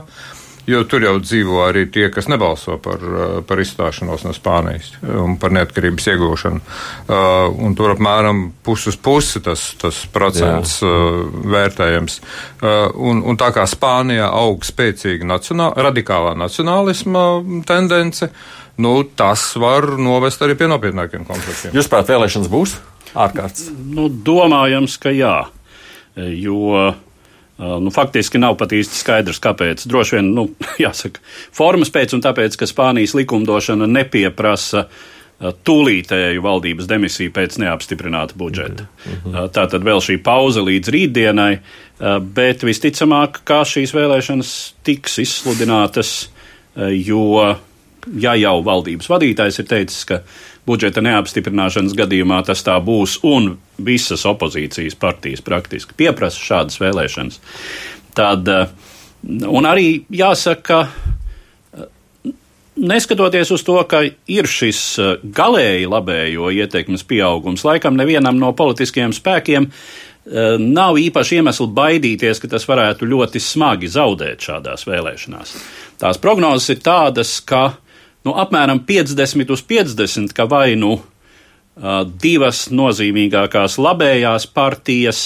Jo 0.67 0.85
tur 0.87 1.03
jau 1.03 1.17
dzīvo 1.19 1.59
arī 1.67 1.89
tie, 1.91 2.05
kas 2.15 2.29
nebalso 2.31 2.77
par, 2.83 3.03
eh, 3.03 3.41
par 3.47 3.59
izstāšanos 3.59 4.23
no 4.23 4.35
Spānijas 4.37 4.93
un 5.03 5.35
par 5.43 5.51
neatkarības 5.51 6.07
iegūšanu. 6.13 6.61
Uh, 6.63 7.51
un 7.67 7.75
tur 7.75 7.97
apmēram 7.97 8.45
puses 8.63 8.97
pusi 8.97 9.43
tas, 9.43 9.75
tas 9.81 9.99
procents 10.13 10.79
uh, 10.87 11.27
vērtējams. 11.27 12.21
Uh, 12.63 12.95
un, 12.95 13.25
un 13.27 13.39
tā 13.41 13.51
kā 13.55 13.67
Spānijā 13.67 14.31
aug 14.31 14.63
spēcīga 14.67 15.27
nacionāl, 15.27 15.75
radikālā 15.75 16.37
nacionālisma 16.39 17.27
tendence, 17.67 18.31
nu, 18.79 18.95
tas 19.19 19.51
var 19.59 19.97
novest 19.99 20.43
arī 20.47 20.57
pie 20.59 20.71
nopietnākiem 20.71 21.27
konfliktiem. 21.27 21.75
Jūs 21.75 21.91
prāt, 21.91 22.11
vēlēšanas 22.13 22.53
būs 22.53 22.79
ārkārtas? 23.19 23.73
Nu, 23.75 24.07
domājams, 24.09 24.99
ka 25.03 25.11
jā. 25.11 25.41
Jo 26.17 26.61
Uh, 26.73 26.95
nu, 27.63 27.93
faktiski 27.95 28.41
nav 28.43 28.57
pat 28.61 28.75
īsti 28.77 28.99
skaidrs, 28.99 29.41
kāpēc. 29.43 29.87
Droši 29.89 30.19
vien, 30.19 30.31
nu, 30.37 30.49
jāsaka, 30.85 31.23
formas 31.55 31.93
pēc 31.95 32.17
un 32.17 32.25
tāpēc, 32.25 32.59
ka 32.59 32.69
Spānijas 32.71 33.17
likumdošana 33.19 33.89
nepieprasa 33.91 34.87
tūlītēju 35.43 36.43
valdības 36.43 36.87
demisiju 36.87 37.33
pēc 37.35 37.57
neapstiprināta 37.59 38.37
budžeta. 38.39 38.87
-hmm. 38.87 39.49
Tā 39.51 39.67
tad 39.71 39.83
vēl 39.83 39.99
šī 39.99 40.21
pauze 40.23 40.63
līdz 40.63 40.93
rītdienai, 40.95 41.59
bet 42.35 42.63
visticamāk, 42.63 43.43
kā 43.45 43.65
šīs 43.67 43.95
vēlēšanas 43.95 44.53
tiks 44.87 45.19
izsludinātas, 45.19 46.31
jo 47.07 47.57
ja 48.21 48.35
jau 48.39 48.59
valdības 48.65 49.09
vadītājs 49.11 49.61
ir 49.63 49.69
teicis, 49.71 50.05
ka 50.09 50.21
budžeta 50.67 51.03
neapstiprināšanas 51.05 51.95
gadījumā 51.99 52.43
tas 52.47 52.63
tā 52.67 52.77
būs, 52.83 53.19
un 53.27 53.57
visas 53.83 54.27
opozīcijas 54.29 54.99
partijas 54.99 55.43
praktiski 55.45 55.97
pieprasa 55.99 56.43
šādas 56.43 56.79
vēlēšanas. 56.83 57.41
Tad, 58.15 58.49
eh, 58.49 58.69
un 59.49 59.67
arī 59.67 60.05
jāsaka, 60.11 60.87
eh, 61.75 62.31
neskatoties 62.77 63.51
uz 63.51 63.63
to, 63.63 63.83
ka 63.85 64.05
ir 64.27 64.45
šis 64.45 64.99
eh, 64.99 65.17
galēji 65.25 65.89
labējo 65.89 66.53
ietekmes 66.53 67.03
pieaugums, 67.03 67.65
laikam 67.65 67.97
nevienam 67.97 68.39
no 68.39 68.53
politiskiem 68.53 69.13
spēkiem 69.13 69.71
nav 70.23 70.95
īpaši 71.03 71.41
iemesli 71.41 71.67
baidīties, 71.75 72.39
ka 72.39 72.47
tas 72.47 72.63
varētu 72.63 73.09
ļoti 73.11 73.41
smagi 73.43 73.89
zaudēt 73.91 74.39
šādās 74.39 74.87
vēlēšanās. 74.87 75.55
Tās 75.99 76.21
prognozes 76.23 76.71
ir 76.71 76.79
tādas, 76.79 77.41
ka 77.43 77.73
nu, 78.27 78.35
apmēram 78.35 78.83
50 78.89 79.53
uz 79.55 79.65
50, 79.69 80.35
ka 80.37 80.47
vai 80.51 80.75
nu 80.79 80.99
divas 82.23 82.67
nozīmīgākās 82.69 83.79
labējās 83.81 84.47
partijas 84.53 85.23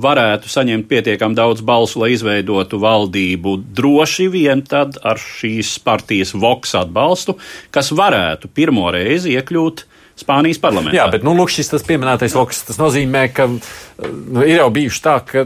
varētu 0.00 0.48
saņemt 0.48 0.86
pietiekami 0.88 1.36
daudz 1.36 1.60
balsu, 1.66 2.00
lai 2.00 2.12
izveidotu 2.14 2.78
valdību. 2.80 3.56
Droši 3.76 4.28
vien 4.32 4.62
tad 4.62 4.96
ar 5.04 5.20
šīs 5.20 5.74
partijas 5.84 6.32
voks 6.32 6.76
atbalstu, 6.78 7.36
kas 7.74 7.90
varētu 7.92 8.48
pirmo 8.54 8.88
reizi 8.94 9.34
iekļūt 9.36 9.84
Spānijas 10.20 10.60
parlamentā. 10.62 10.96
Jā, 10.98 11.06
bet 11.12 11.24
nu, 11.26 11.34
lūk, 11.38 11.52
šis 11.52 11.72
tas 11.72 11.84
pieminētais 11.86 12.36
lokus, 12.36 12.62
tas 12.68 12.80
nozīmē, 12.80 13.24
ka 13.34 13.46
nu, 13.50 14.42
ir 14.44 14.60
jau 14.60 14.68
bijuši 14.74 15.02
tā, 15.04 15.16
ka. 15.26 15.44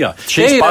Jā, 0.00 0.12
te 0.24 0.48
ir, 0.56 0.64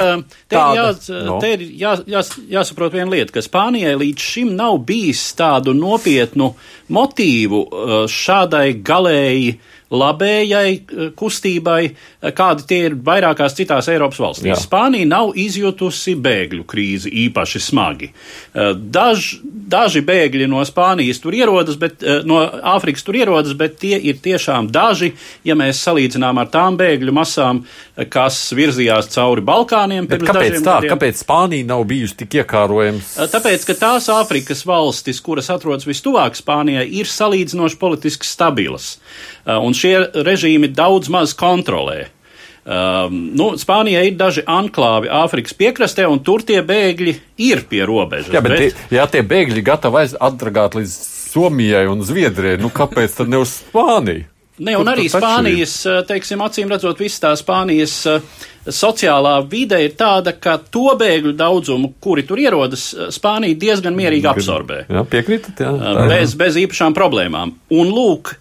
te 0.52 0.60
ir, 0.60 0.80
jā, 0.80 0.88
no. 1.28 1.38
te 1.44 1.54
ir 1.56 1.66
jā, 1.82 1.94
jā, 2.10 2.24
jāsaprot 2.58 2.96
viena 2.96 3.12
lieta, 3.14 3.36
ka 3.36 3.46
Spānijai 3.46 3.96
līdz 4.02 4.28
šim 4.34 4.56
nav 4.58 4.80
bijis 4.88 5.24
tādu 5.38 5.76
nopietnu 5.78 6.54
motīvu 6.96 7.64
šādai 8.12 8.68
galēji 8.86 9.56
labējai 9.94 10.72
eh, 10.74 11.10
kustībai, 11.18 11.82
eh, 11.86 12.34
kādi 12.36 12.66
tie 12.70 12.80
ir 12.90 12.96
vairākās 13.06 13.56
citās 13.58 13.90
Eiropas 13.92 14.22
valstīs. 14.22 14.52
Jā. 14.54 14.60
Spānija 14.60 15.08
nav 15.10 15.36
izjutusi 15.38 16.16
bēgļu 16.18 16.66
krīzi 16.70 17.14
īpaši 17.26 17.62
smagi. 17.62 18.10
Eh, 18.10 18.72
daž, 18.74 19.36
daži 19.44 20.02
bēgļi 20.06 20.50
no 20.50 20.64
Spānijas 20.66 21.22
tur 21.22 21.38
ierodas, 21.38 21.78
bet 21.82 22.04
no 22.26 22.42
Āfrikas 22.76 23.06
tur 23.06 23.18
ierodas, 23.18 23.54
bet 23.58 23.78
tie 23.82 23.98
ir 23.98 24.18
tiešām 24.24 24.70
daži, 24.74 25.12
ja 25.46 25.56
mēs 25.58 25.82
salīdzinām 25.86 26.40
ar 26.42 26.50
tām 26.54 26.78
bēgļu 26.80 27.14
masām, 27.16 27.64
kas 28.12 28.38
virzījās 28.56 29.10
cauri 29.14 29.44
Balkāniem. 29.46 30.08
Kāpēc 30.10 30.60
tā? 30.60 30.80
Gadiem. 30.80 30.92
Kāpēc 30.94 31.22
Spānija 31.22 31.68
nav 31.70 31.86
bijusi 31.90 32.18
tik 32.24 32.40
iekārojams? 32.42 33.16
Tāpēc, 33.32 33.66
ka 33.70 33.78
tās 33.80 34.10
Āfrikas 34.14 34.66
valstis, 34.68 35.22
kuras 35.24 35.50
atrodas 35.54 35.88
vistuvāk 35.88 36.38
Spānijai, 36.38 36.86
ir 37.00 37.10
salīdzinoši 37.10 37.80
politiski 37.82 38.28
stabilas. 38.28 38.96
Un 39.46 39.76
šie 39.78 39.98
režīmi 40.26 40.72
daudz 40.74 41.12
maz 41.14 41.36
kontrolē. 41.38 42.08
Um, 42.66 43.20
nu, 43.38 43.52
Spānijā 43.62 44.02
ir 44.08 44.16
daži 44.18 44.42
anklāvi 44.50 45.06
Āfrikas 45.14 45.54
piekrastē, 45.54 46.08
un 46.10 46.24
tur 46.26 46.42
tie 46.42 46.64
bēgļi 46.66 47.12
ir 47.46 47.62
pie 47.70 47.84
robežas. 47.86 48.32
Jā, 48.34 48.42
bet, 48.42 48.56
bet... 48.56 48.80
Tie, 48.90 48.96
ja 48.98 49.06
tie 49.06 49.22
bēgļi 49.22 49.62
gatavi 49.68 50.08
atdragāt 50.18 50.80
līdz 50.80 50.96
Somijai 51.36 51.84
un 51.92 52.02
Zviedrijai, 52.08 52.58
nu 52.58 52.72
kāpēc 52.74 53.20
tad 53.20 53.30
ne 53.30 53.44
uz 53.44 53.60
Spāniju? 53.60 54.26
Ne, 54.66 54.74
un 54.80 54.88
arī 54.88 55.06
Spānijas, 55.12 55.76
uh, 55.86 56.00
teiksim, 56.08 56.42
acīm 56.42 56.70
redzot, 56.72 57.02
viss 57.04 57.20
tā 57.22 57.34
Spānijas 57.38 58.00
uh, 58.08 58.24
sociālā 58.66 59.36
vide 59.52 59.82
ir 59.84 59.94
tāda, 60.00 60.32
ka 60.40 60.56
to 60.58 60.94
bēgļu 60.98 61.36
daudzumu, 61.38 61.92
kuri 62.02 62.24
tur 62.26 62.40
ierodas, 62.42 62.88
uh, 62.96 63.12
Spānija 63.14 63.60
diezgan 63.62 63.94
mierīgi 64.00 64.32
absorbē. 64.32 64.80
Jā, 64.90 65.04
piekrītat, 65.12 65.60
jā. 65.60 65.94
Bez, 66.10 66.34
bez 66.40 66.58
īpašām 66.64 66.96
problēmām. 66.98 67.52
Un 67.76 67.94
lūk, 67.94 68.38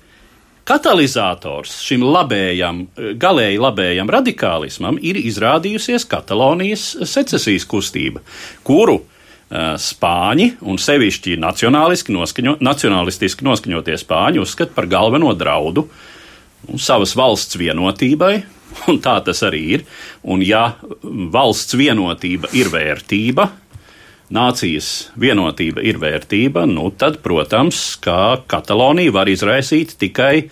Katalizators 0.64 1.75
šim 1.85 2.06
labējam, 2.09 2.87
galēji 3.21 3.59
labējam 3.61 4.09
radikālismam 4.09 4.97
ir 5.04 5.18
izrādījusies 5.21 6.06
Katalonijas 6.09 6.87
secesijas 7.04 7.66
kustība, 7.68 8.23
kuru 8.64 8.97
uh, 9.02 9.75
spāņi 9.76 10.54
un 10.64 10.80
sevišķi 10.80 11.37
noskaņo, 11.44 12.56
nacionālistiski 12.64 13.44
noskaņotie 13.44 13.99
spāņi 14.00 14.40
uzskata 14.40 14.73
par 14.73 14.88
galveno 14.88 15.35
draudu 15.37 15.85
nu, 15.85 16.80
savas 16.80 17.12
valsts 17.12 17.61
vienotībai, 17.61 18.35
un 18.90 19.02
tā 19.04 19.18
tas 19.26 19.44
arī 19.44 19.62
ir. 19.76 19.85
Un 20.25 20.40
ja 20.44 20.71
valsts 21.04 21.76
vienotība 21.76 22.54
ir 22.56 22.73
vērtība, 22.73 23.50
nācijas 24.32 25.10
vienotība 25.20 25.82
ir 25.84 25.98
vērtība, 26.00 26.64
nu 26.70 26.90
tad, 26.96 27.20
protams, 27.24 27.96
kā 28.02 28.38
Katalonija 28.50 29.12
var 29.14 29.28
izraisīt 29.30 29.96
tikai 30.00 30.32
eh, 30.44 30.48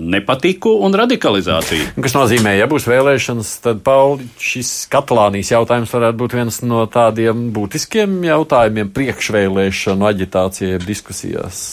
nepatiku 0.00 0.76
un 0.86 0.96
radikalizāciju. 0.96 1.92
Kas 2.02 2.16
nozīmē, 2.16 2.56
ja 2.56 2.68
būs 2.70 2.88
vēlēšanas, 2.88 3.52
tad 3.64 3.82
Pauli, 3.86 4.28
šis 4.40 4.86
Katalānijas 4.92 5.52
jautājums 5.52 5.92
varētu 5.92 6.20
būt 6.22 6.38
viens 6.38 6.62
no 6.64 6.86
tādiem 6.90 7.50
būtiskiem 7.56 8.22
jautājumiem 8.26 8.94
priekšvēlēšanu 8.96 10.08
aģitācijai 10.12 10.80
diskusijās. 10.86 11.66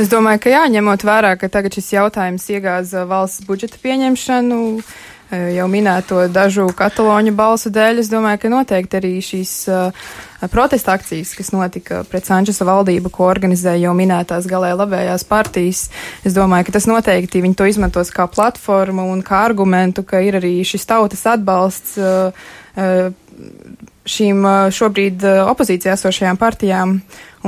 Es 0.00 0.08
domāju, 0.08 0.40
ka 0.40 0.52
jāņemot 0.54 1.02
vērā, 1.04 1.34
ka 1.36 1.50
tagad 1.52 1.74
šis 1.76 1.92
jautājums 1.92 2.46
iegāza 2.48 3.04
valsts 3.08 3.44
budžeta 3.44 3.80
pieņemšanu. 3.82 4.60
Eh, 4.80 5.08
jau 5.30 5.66
minēto 5.70 6.24
dažu 6.32 6.66
kataloņu 6.76 7.32
balsu 7.38 7.70
dēļ, 7.70 8.02
es 8.02 8.10
domāju, 8.10 8.40
ka 8.42 8.50
noteikti 8.50 8.98
arī 8.98 9.12
šīs 9.22 9.52
uh, 9.70 10.08
protesta 10.50 10.96
akcijas, 10.98 11.34
kas 11.38 11.52
notika 11.54 12.02
pret 12.10 12.26
Sančesa 12.26 12.66
valdību, 12.66 13.12
ko 13.14 13.28
organizēja 13.30 13.84
jau 13.84 13.94
minētās 13.96 14.48
galē 14.50 14.72
labējās 14.78 15.26
partijas, 15.30 15.84
es 16.26 16.34
domāju, 16.34 16.66
ka 16.68 16.76
tas 16.78 16.88
noteikti 16.90 17.44
viņi 17.44 17.58
to 17.58 17.68
izmantos 17.70 18.10
kā 18.14 18.26
platformu 18.30 19.06
un 19.12 19.22
kā 19.26 19.44
argumentu, 19.46 20.02
ka 20.06 20.22
ir 20.24 20.40
arī 20.40 20.56
šis 20.66 20.88
tautas 20.90 21.22
atbalsts 21.30 21.98
uh, 22.00 22.34
uh, 22.74 23.10
šīm 24.10 24.44
šobrīd 24.74 25.22
opozīcijā 25.22 25.94
esošajām 25.94 26.38
partijām. 26.40 26.96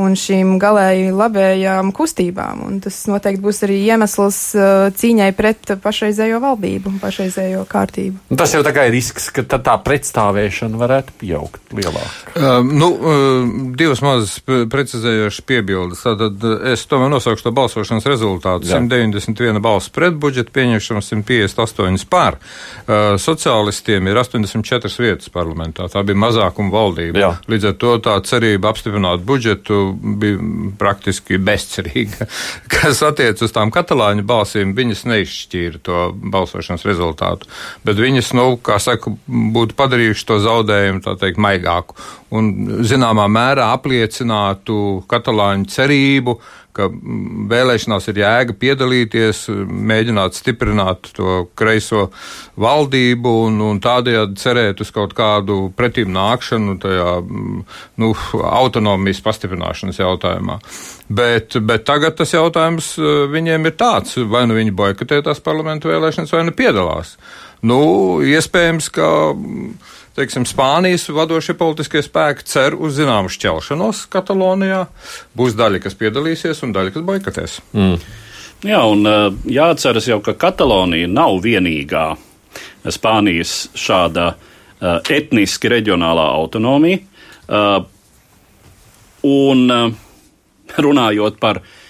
Un 0.01 0.15
šīm 0.17 0.55
galēji 0.61 1.11
labējām 1.13 1.91
kustībām. 1.93 2.63
Un 2.65 2.79
tas 2.85 2.97
noteikti 3.11 3.43
būs 3.45 3.63
arī 3.67 3.79
iemesls 3.85 4.39
uh, 4.57 4.87
cīņai 4.97 5.29
pret 5.37 5.75
pašreizējo 5.83 6.39
valdību 6.41 6.95
un 6.95 7.01
pašreizējo 7.03 7.67
kārtību. 7.69 8.23
Un 8.33 8.41
tas 8.41 8.55
jau 8.57 8.63
tā 8.65 8.73
kā 8.73 8.87
ir 8.89 8.95
risks, 8.97 9.29
ka 9.37 9.45
tā 9.53 9.77
pretstāvēšana 9.85 10.81
varētu 10.81 11.17
pieaugt 11.21 11.75
lielāk. 11.77 12.33
Uh, 12.33 12.63
nu, 12.65 12.89
uh, 12.97 13.51
divas 13.77 14.01
mazas 14.05 14.39
precizējošas 14.47 15.45
piebildes. 15.49 16.05
Tātad 16.07 16.49
es 16.73 16.87
tomēr 16.89 17.13
nosaukšu 17.13 17.51
to 17.51 17.55
balsošanas 17.57 18.09
rezultātu. 18.09 18.71
Jā. 18.71 18.81
191 18.81 19.61
balss 19.65 19.93
pret 19.93 20.17
budžetu 20.17 20.57
pieņemšanu, 20.57 21.05
158 21.05 22.09
pār. 22.13 22.41
Uh, 22.87 23.21
sociālistiem 23.21 24.09
ir 24.09 24.23
84 24.25 25.05
vietas 25.05 25.29
parlamentā. 25.33 25.91
Tā 25.93 26.01
bija 26.07 26.25
mazākuma 26.25 26.73
valdība. 26.73 27.21
Jā. 27.21 27.31
Līdz 27.53 27.73
ar 27.75 27.79
to 27.85 27.95
tā 28.09 28.17
cerība 28.25 28.73
apstiprināt 28.73 29.21
budžetu 29.29 29.82
bija 29.93 30.39
praktiski 30.81 31.39
bezcerīga. 31.43 32.29
Kas 32.73 33.03
attiec 33.07 33.43
uz 33.45 33.55
tām 33.55 33.73
katalāņu 33.75 34.25
balsīm, 34.29 34.75
viņas 34.79 35.05
neizšķīra 35.11 35.83
to 35.87 36.01
balsošanas 36.35 36.87
rezultātu. 36.89 37.51
Bet 37.87 38.01
viņas, 38.01 38.33
nu, 38.39 38.49
kā 38.63 38.79
saka, 38.83 39.15
būtu 39.27 39.77
padarījuši 39.79 40.27
to 40.29 40.41
zaudējumu, 40.43 41.05
tā 41.05 41.17
teikt, 41.21 41.41
maigāku. 41.43 41.99
Un 42.33 42.53
zināmā 42.89 43.27
mērā 43.29 43.73
apliecinātu 43.77 45.03
katalāņu 45.11 45.69
cerību, 45.73 46.39
ka 46.77 46.89
vēlēšanās 47.53 48.09
ir 48.11 48.21
jēga 48.23 48.57
piedalīties, 48.59 49.45
mēģināt 49.91 50.37
stiprināt 50.39 51.11
to 51.17 51.45
kreiso 51.59 52.07
valdību 52.61 53.35
un, 53.47 53.61
un 53.67 53.81
tādējādi 53.83 54.41
cerēt 54.41 54.83
uz 54.85 54.93
kaut 54.95 55.15
kādu 55.19 55.67
pretīm 55.77 56.13
nākšanu 56.15 56.79
tajā 56.83 57.13
nu, 58.03 58.13
autonomijas 58.41 59.23
pastiprināšanas 59.25 60.01
jautājumā. 60.03 60.59
Bet, 61.13 61.59
bet 61.61 61.85
tagad 61.89 62.17
tas 62.17 62.33
jautājums 62.33 62.95
e, 62.97 63.15
viņiem 63.33 63.69
ir 63.69 63.77
tāds, 63.77 64.17
vai 64.33 64.47
nu 64.49 64.57
viņi 64.57 64.77
boikotē 64.77 65.21
tās 65.27 65.43
parlamentu 65.45 65.91
vēlēšanas, 65.93 66.33
vai 66.33 66.47
nu 66.49 66.55
piedalās. 66.57 67.17
Nu, 67.63 67.83
iespējams, 68.27 68.89
ka 68.95 69.09
teiksim, 70.17 70.47
Spānijas 70.49 71.09
vadošie 71.13 71.55
politiskie 71.59 72.03
spēki 72.05 72.47
cer 72.49 72.77
uz 72.77 72.97
zināmu 72.99 73.33
šķelšanos 73.33 74.05
Katalonijā. 74.13 74.85
Būs 75.39 75.57
daļa, 75.59 75.83
kas 75.85 75.99
piedalīsies, 75.99 76.63
un 76.67 76.75
daļa, 76.77 76.95
kas 76.95 77.07
boikotēs. 77.09 77.59
Mm. 77.77 77.99
Jā, 78.69 78.83
un 78.87 79.07
jāatceras 79.51 80.07
jau, 80.07 80.21
ka 80.23 80.37
Katalonija 80.39 81.11
nav 81.11 81.41
vienīgā 81.43 82.13
Spānijas 82.93 83.71
šāda 83.79 84.33
uh, 84.35 84.99
etniski 85.11 85.71
reģionālā 85.73 86.29
autonomija. 86.37 87.03
Uh, 87.53 87.83
un 89.27 89.67
runājot 90.79 91.39
par 91.43 91.59
uh, 91.59 91.67
Eh, 91.67 91.82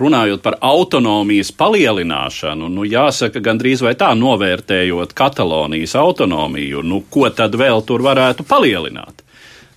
runājot 0.00 0.42
par 0.44 0.58
autonomijas 0.60 1.52
palielināšanu, 1.56 2.68
nu, 2.68 2.84
jāsaka, 2.84 3.40
gandrīz 3.40 3.80
vai 3.84 3.94
tā 3.96 4.10
novērtējot 4.18 5.14
Katalonijas 5.16 5.96
autonomiju, 5.96 6.82
nu, 6.84 7.00
ko 7.10 7.30
tad 7.32 7.56
vēl 7.56 7.80
tur 7.88 8.04
varētu 8.04 8.44
palielināt? 8.48 9.24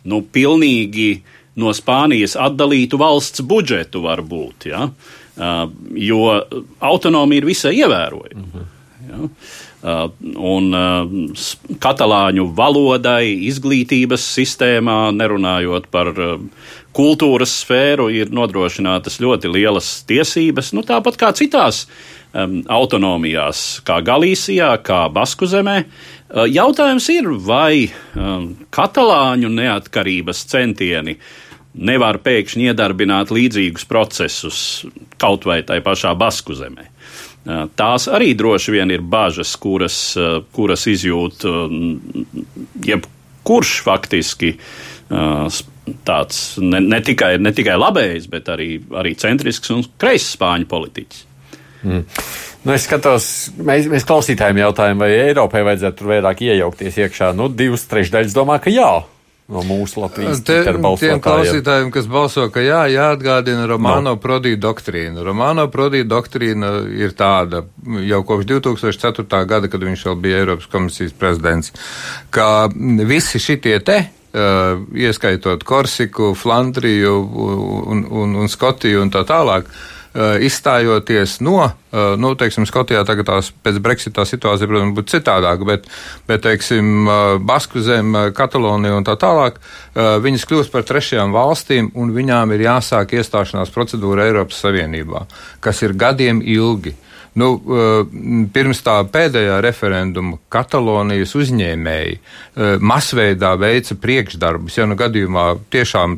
Nu, 0.08 0.22
pilnīgi 0.22 1.22
no 1.58 1.72
Spānijas 1.76 2.36
atdalītu 2.40 3.00
valsts 3.00 3.42
budžetu 3.48 4.04
var 4.04 4.22
būt, 4.22 4.68
ja? 4.72 4.90
Eh, 5.38 5.64
jo 6.10 6.22
autonomija 6.80 7.44
ir 7.44 7.46
visai 7.46 7.76
ievērojama. 7.78 8.44
-hmm. 8.54 8.68
ja? 9.10 9.30
Uh, 9.78 10.08
un 10.42 10.72
uh, 10.74 11.04
katalāņu 11.78 12.48
valodai, 12.58 13.30
izglītības 13.46 14.24
sistēmā, 14.34 15.12
nerunājot 15.14 15.86
par 15.94 16.10
uh, 16.18 16.40
kultūras 16.98 17.54
sfēru, 17.62 18.08
ir 18.10 18.34
nodrošinātas 18.34 19.20
ļoti 19.22 19.52
lielas 19.54 19.92
tiesības, 20.10 20.72
nu, 20.74 20.82
tāpat 20.82 21.22
kā 21.22 21.30
citās 21.38 21.84
um, 22.34 22.64
autonomijās, 22.66 23.84
kā 23.86 24.00
Galīsijā, 24.02 24.72
kā 24.82 25.04
Basku 25.14 25.46
zemē. 25.46 25.84
Jautājums 26.50 27.06
ir, 27.14 27.30
vai 27.46 27.86
um, 28.18 28.50
katalāņu 28.74 29.54
neatkarības 29.62 30.42
centieni 30.50 31.20
nevar 31.78 32.18
pēkšņi 32.26 32.72
iedarbināt 32.72 33.30
līdzīgus 33.30 33.86
procesus 33.86 34.60
kaut 35.22 35.46
vai 35.46 35.62
tai 35.70 35.84
pašā 35.86 36.18
Basku 36.18 36.58
zemē. 36.58 36.90
Tās 37.48 38.08
arī 38.12 38.34
droši 38.36 38.74
vien 38.76 38.92
ir 38.92 39.04
bažas, 39.08 39.54
kuras, 39.62 39.98
kuras 40.56 40.84
izjūt 40.92 41.46
jebkurš 42.84 43.74
faktiski 43.86 44.52
tāds 46.08 46.42
ne, 46.60 46.82
ne, 46.84 47.00
tikai, 47.04 47.38
ne 47.40 47.54
tikai 47.56 47.78
labējs, 47.80 48.28
bet 48.32 48.52
arī, 48.52 48.74
arī 49.00 49.14
centrisks 49.20 49.72
un 49.72 49.86
kreiss 50.00 50.36
spāņu 50.36 50.68
politiķis. 50.68 51.24
Mm. 51.88 52.04
Nu, 52.66 52.74
es 52.74 52.84
skatos, 52.84 53.28
mēs, 53.64 53.88
mēs 53.88 54.04
klausītājiem 54.08 54.60
jautājām, 54.66 55.00
vai 55.00 55.14
Eiropai 55.16 55.62
vajadzētu 55.64 56.02
tur 56.02 56.12
vairāk 56.12 56.42
iejaukties 56.44 56.98
iekšā. 57.06 57.32
Nu, 57.38 57.48
divas 57.54 57.86
trešdaļas 57.88 58.36
domā, 58.36 58.58
ka 58.60 58.74
jā 58.74 58.90
no 59.52 59.64
mūsu 59.64 60.02
Latvijas 60.04 60.42
Te, 60.46 60.60
tiem 61.00 61.22
klausītājiem, 61.24 61.92
kas 61.96 62.10
balso, 62.12 62.48
ka 62.54 62.64
jā, 62.64 62.82
jāatgādina 62.92 63.68
Romano 63.70 64.14
no. 64.14 64.20
Prodi 64.22 64.56
doktrīna. 64.60 65.24
Romano 65.26 65.68
Prodi 65.72 66.04
doktrīna 66.08 66.74
ir 66.98 67.16
tāda 67.18 67.64
jau 68.04 68.22
kopš 68.28 68.50
2004. 68.52 69.42
gada, 69.48 69.72
kad 69.72 69.88
viņš 69.88 70.06
vēl 70.10 70.20
bija 70.24 70.44
Eiropas 70.44 70.70
komisijas 70.72 71.16
prezidents, 71.18 71.74
ka 72.30 72.68
visi 73.08 73.44
šitie 73.44 73.80
te 73.80 74.04
Uh, 74.38 74.84
ieskaitot 74.94 75.64
Korsiku, 75.66 76.34
Flandriju 76.38 77.14
un, 77.16 78.02
un, 78.06 78.36
un 78.44 78.52
Skotiju 78.52 79.00
un 79.02 79.10
tā 79.10 79.24
tālāk, 79.26 79.66
uh, 79.66 79.97
izstājoties 80.18 81.38
no, 81.46 81.60
eh, 81.68 82.16
nu, 82.18 82.34
teiksim, 82.40 82.66
Skotijā 82.66 83.04
tagad 83.06 83.28
tās 83.30 83.52
pēc 83.64 83.80
Brexitā 83.84 84.26
situācija, 84.26 84.70
protams, 84.70 84.96
būtu 84.98 85.14
citādāka, 85.14 85.68
bet, 85.68 85.90
bet, 86.28 86.42
teiksim, 86.46 87.08
eh, 87.08 87.38
Basku 87.40 87.82
zem, 87.86 88.16
Katalonija 88.34 88.98
un 88.98 89.06
tā 89.06 89.18
tālāk, 89.20 89.62
viņas 89.98 90.46
kļūst 90.46 90.72
par 90.72 90.84
trešajām 90.86 91.34
valstīm 91.34 91.92
un 91.96 92.12
viņām 92.14 92.54
ir 92.54 92.66
jāsāk 92.68 93.16
iestāšanās 93.18 93.74
procedūra 93.74 94.28
Eiropas 94.28 94.62
Savienībā, 94.62 95.26
kas 95.62 95.82
ir 95.82 95.94
gadiem 95.94 96.42
ilgi. 96.46 96.96
Nu, 97.38 97.52
eh, 97.54 98.48
pirms 98.54 98.80
tā 98.82 98.96
pēdējā 99.14 99.60
referenduma 99.62 100.40
Katalonijas 100.54 101.36
uzņēmēji 101.38 102.16
eh, 102.18 102.82
masveidā 102.82 103.52
veica 103.62 103.98
priekšdarbus, 104.02 104.80
ja 104.80 104.88
nu 104.90 104.98
gadījumā 104.98 105.46
tiešām 105.74 106.18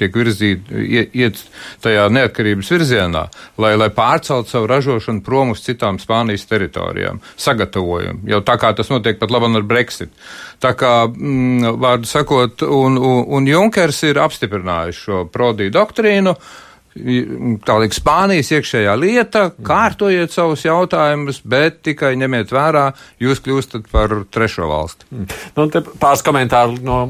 tiek 0.00 0.16
virzīti, 0.16 0.80
iet 1.12 1.42
tajā 1.84 2.06
neatkarības 2.16 2.72
virzienā, 2.76 3.26
lai, 3.60 3.74
lai 3.76 3.90
pārcelt 3.92 4.48
savu 4.48 4.70
ražošanu 4.72 5.24
prom 5.26 5.52
uz 5.52 5.60
citām 5.66 6.00
Spānijas 6.00 6.48
teritorijām, 6.48 7.20
sagatavojumu, 7.36 8.24
jau 8.32 8.40
tā 8.46 8.56
kā 8.60 8.72
tas 8.76 8.92
notiek 8.92 9.20
pat 9.20 9.34
labam 9.34 9.60
ar 9.60 9.68
Brexit. 9.68 10.16
Tā 10.64 10.72
kā, 10.78 10.94
mm, 11.10 11.74
vārdu 11.82 12.08
sakot, 12.08 12.64
un, 12.64 12.96
un, 12.96 13.24
un 13.36 13.48
Junkers 13.52 14.00
ir 14.08 14.22
apstiprinājis 14.22 15.04
šo 15.04 15.26
Prodi 15.28 15.68
doktrīnu, 15.74 16.32
uh, 16.32 16.62
tā 16.94 17.76
liek 17.82 17.94
Spānijas 17.96 18.52
iekšējā 18.54 18.92
lieta, 18.98 19.48
kārtojiet 19.66 20.30
savus 20.34 20.62
jautājumus, 20.62 21.40
bet 21.42 21.80
tikai 21.86 22.12
ņemiet 22.20 22.52
vērā, 22.54 22.84
jūs 23.22 23.42
kļūstat 23.42 23.88
par 23.90 24.14
trešo 24.30 24.68
valsti. 24.70 25.08
Mm. 25.10 25.26
Nu, 25.56 25.66
pāris 26.02 26.22
komentāru 26.26 26.78
no 26.86 27.00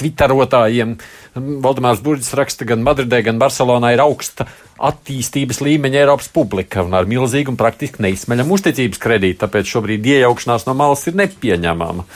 twitterotājiem. 0.00 0.96
Valdemārs 1.34 2.00
Burģis 2.04 2.32
raksta, 2.38 2.66
gan 2.68 2.84
Madridē, 2.86 3.20
gan 3.26 3.40
Barcelonā 3.42 3.92
ir 3.94 4.04
augsta 4.04 4.46
attīstības 4.84 5.60
līmeņa 5.64 6.00
Eiropas 6.04 6.30
publika 6.34 6.82
un 6.86 6.96
ar 6.96 7.08
milzīgu 7.10 7.52
un 7.52 7.58
praktiski 7.60 8.02
neizsmeļamu 8.06 8.56
uzticības 8.56 9.02
kredītu, 9.02 9.42
tāpēc 9.44 9.70
šobrīd 9.70 10.08
iejaukšanās 10.14 10.66
no 10.68 10.76
malas 10.78 11.04
ir 11.10 11.18
nepieņemama. 11.20 12.06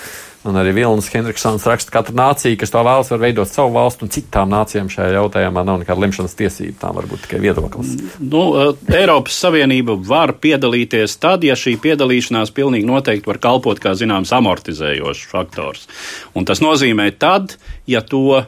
Un 0.49 0.57
arī 0.57 0.73
Vilnis 0.77 1.11
Henriksons 1.13 1.67
raksta, 1.69 1.93
ka 1.93 2.01
katra 2.01 2.15
nācija, 2.17 2.57
kas 2.57 2.73
to 2.73 2.81
vēlas, 2.87 3.11
var 3.13 3.21
veidot 3.21 3.51
savu 3.51 3.75
valstu, 3.75 4.07
un 4.07 4.13
citām 4.15 4.49
nācijām 4.53 4.89
šajā 4.93 5.13
jautājumā 5.19 5.65
nav 5.67 5.83
nekāda 5.83 6.05
lemšanas 6.07 6.37
tiesība. 6.39 6.79
Tā 6.81 6.93
var 6.97 7.09
būt 7.11 7.27
tikai 7.27 7.41
viedoklis. 7.43 7.95
Nu, 8.23 8.45
Eiropas 8.89 9.37
Savienība 9.45 9.99
var 10.09 10.33
piedalīties 10.41 11.19
tad, 11.21 11.45
ja 11.45 11.57
šī 11.59 11.77
piedalīšanās 11.85 12.55
pilnīgi 12.57 12.89
noteikti 12.89 13.29
var 13.29 13.43
kalpot 13.45 13.83
kā 13.83 13.93
zināms 13.99 14.33
amortizējošs 14.39 15.27
faktors. 15.29 15.85
Un 16.33 16.49
tas 16.49 16.63
nozīmē 16.65 17.11
tad, 17.21 17.59
ja 17.91 18.01
to 18.01 18.41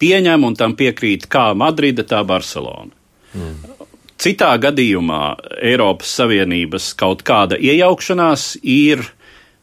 pieņem 0.00 0.48
un 0.48 0.56
tam 0.56 0.76
piekrīt 0.78 1.28
kā 1.30 1.50
Madrida, 1.58 2.06
tā 2.08 2.22
Barcelona. 2.26 2.92
Mm. 3.34 3.74
Citā 4.24 4.52
gadījumā 4.62 5.22
Eiropas 5.60 6.12
Savienības 6.20 6.92
kaut 6.96 7.24
kāda 7.26 7.58
iejaukšanās 7.58 8.54
ir 8.62 9.02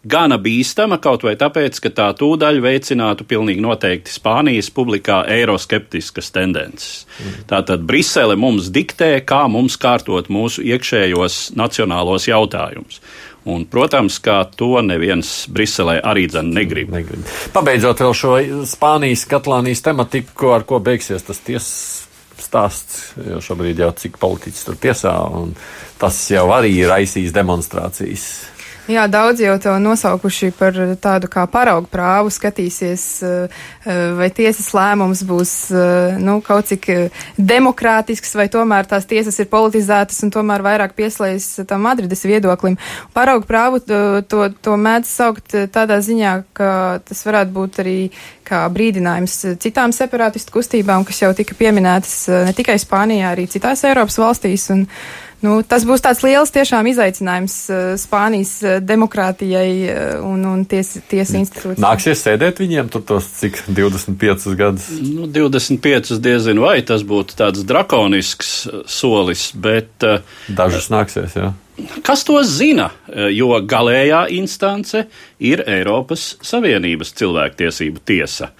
gana 0.03 0.37
bīstama, 0.41 0.97
kaut 1.01 1.25
vai 1.25 1.35
tāpēc, 1.39 1.77
ka 1.83 1.91
tā 1.93 2.07
tūdaļ 2.17 2.61
veicinātu 2.63 3.25
pilnīgi 3.29 3.61
noteikti 3.61 4.13
Spānijas 4.13 4.71
publikā 4.73 5.21
eiroskeptiskas 5.29 6.31
tendences. 6.33 7.03
Mm. 7.19 7.43
Tātad 7.51 7.85
Brisele 7.85 8.37
mums 8.39 8.71
diktē, 8.73 9.13
kā 9.25 9.43
mums 9.51 9.77
kārtot 9.81 10.31
mūsu 10.33 10.65
iekšējos 10.65 11.51
nacionālos 11.59 12.29
jautājumus. 12.31 13.01
Un, 13.49 13.63
protams, 13.65 14.19
ka 14.21 14.43
to 14.53 14.83
neviens 14.85 15.47
Briselē 15.49 15.97
arī 16.05 16.27
negrib. 16.29 16.91
negrib. 16.93 17.25
Pabeidzot 17.53 18.03
vēl 18.03 18.13
šo 18.13 18.35
Spānijas, 18.69 19.25
Katalānijas 19.25 19.81
tematiku, 19.81 20.53
ar 20.53 20.65
ko 20.69 20.77
beigsies 20.77 21.25
tas 21.25 21.41
tiesas 21.41 22.07
stāsts, 22.41 23.13
jo 23.17 23.41
šobrīd 23.41 23.81
jau 23.81 23.89
cik 23.97 24.17
politiķis 24.21 24.65
tur 24.65 24.77
tiesā, 24.81 25.13
un 25.33 25.55
tas 26.01 26.17
jau 26.29 26.47
arī 26.53 26.73
ir 26.83 26.89
raisījis 26.93 27.33
demonstrācijas. 27.33 28.27
Jā, 28.89 29.03
daudz 29.05 29.37
jau 29.37 29.53
to 29.61 29.75
nosaukuši 29.77 30.47
par 30.57 30.73
tādu 30.97 31.27
kā 31.29 31.43
paraugu 31.45 31.85
prāvu, 31.91 32.31
skatīsies, 32.33 33.03
eh, 33.21 33.59
eh, 33.85 33.99
vai 34.17 34.29
tiesas 34.33 34.71
lēmums 34.73 35.21
būs, 35.21 35.53
eh, 35.69 36.17
nu, 36.17 36.39
kaut 36.41 36.65
cik 36.65 36.87
demokrātisks, 37.37 38.33
vai 38.33 38.47
tomēr 38.49 38.89
tās 38.89 39.05
tiesas 39.05 39.37
ir 39.39 39.45
politizētas 39.53 40.23
un 40.23 40.31
tomēr 40.31 40.65
vairāk 40.65 40.97
pieslējas 40.97 41.67
tam 41.67 41.85
Madrides 41.85 42.25
viedoklim. 42.25 42.77
Paraugu 43.13 43.45
prāvu 43.45 43.85
to, 43.85 44.21
to, 44.27 44.49
to 44.49 44.71
mēdz 44.71 45.05
saukt 45.05 45.53
tādā 45.69 46.01
ziņā, 46.01 46.43
ka 46.53 47.01
tas 47.05 47.23
varētu 47.23 47.53
būt 47.53 47.81
arī 47.85 48.11
kā 48.43 48.65
brīdinājums 48.67 49.59
citām 49.61 49.93
separātistu 49.93 50.57
kustībām, 50.57 51.05
kas 51.05 51.21
jau 51.21 51.33
tika 51.37 51.53
pieminētas 51.53 52.27
ne 52.49 52.53
tikai 52.53 52.81
Spānijā, 52.81 53.29
arī 53.29 53.45
citās 53.45 53.85
Eiropas 53.85 54.17
valstīs. 54.17 54.71
Un, 54.73 54.87
Nu, 55.41 55.55
tas 55.65 55.85
būs 55.89 56.03
tāds 56.05 56.21
liels 56.21 56.53
tiešām 56.53 56.85
izaicinājums 56.91 57.55
uh, 57.73 57.79
Spānijas 57.97 58.51
uh, 58.61 58.75
demokrātijai 58.85 59.69
uh, 59.89 60.01
un, 60.27 60.43
un 60.45 60.61
tiesa 60.69 61.01
ties 61.09 61.33
institūcijai. 61.39 61.81
Nāksies 61.81 62.21
sēdēt 62.21 62.61
viņiem 62.61 62.91
tur 62.93 63.01
tos 63.09 63.25
cik 63.39 63.63
25 63.73 64.53
gadus? 64.59 64.85
Nu, 65.01 65.25
25 65.25 66.19
diezinu, 66.21 66.67
vai 66.67 66.77
tas 66.85 67.01
būtu 67.07 67.39
tāds 67.39 67.65
drakonisks 67.65 68.51
solis, 68.85 69.49
bet. 69.57 70.05
Dažus 70.45 70.91
nāksies, 70.93 71.33
jā. 71.39 71.49
Kas 72.05 72.21
to 72.27 72.37
zina? 72.45 72.91
Jo 73.33 73.55
galējā 73.65 74.27
instance 74.35 75.07
ir 75.41 75.63
Eiropas 75.65 76.35
Savienības 76.45 77.15
cilvēktiesību 77.17 78.03
tiesa, 78.05 78.51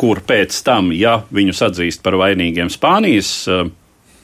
kur 0.00 0.22
pēc 0.24 0.56
tam, 0.64 0.88
ja 0.96 1.18
viņus 1.28 1.60
atzīst 1.68 2.04
par 2.06 2.16
vainīgiem 2.22 2.72
Spānijas 2.72 3.34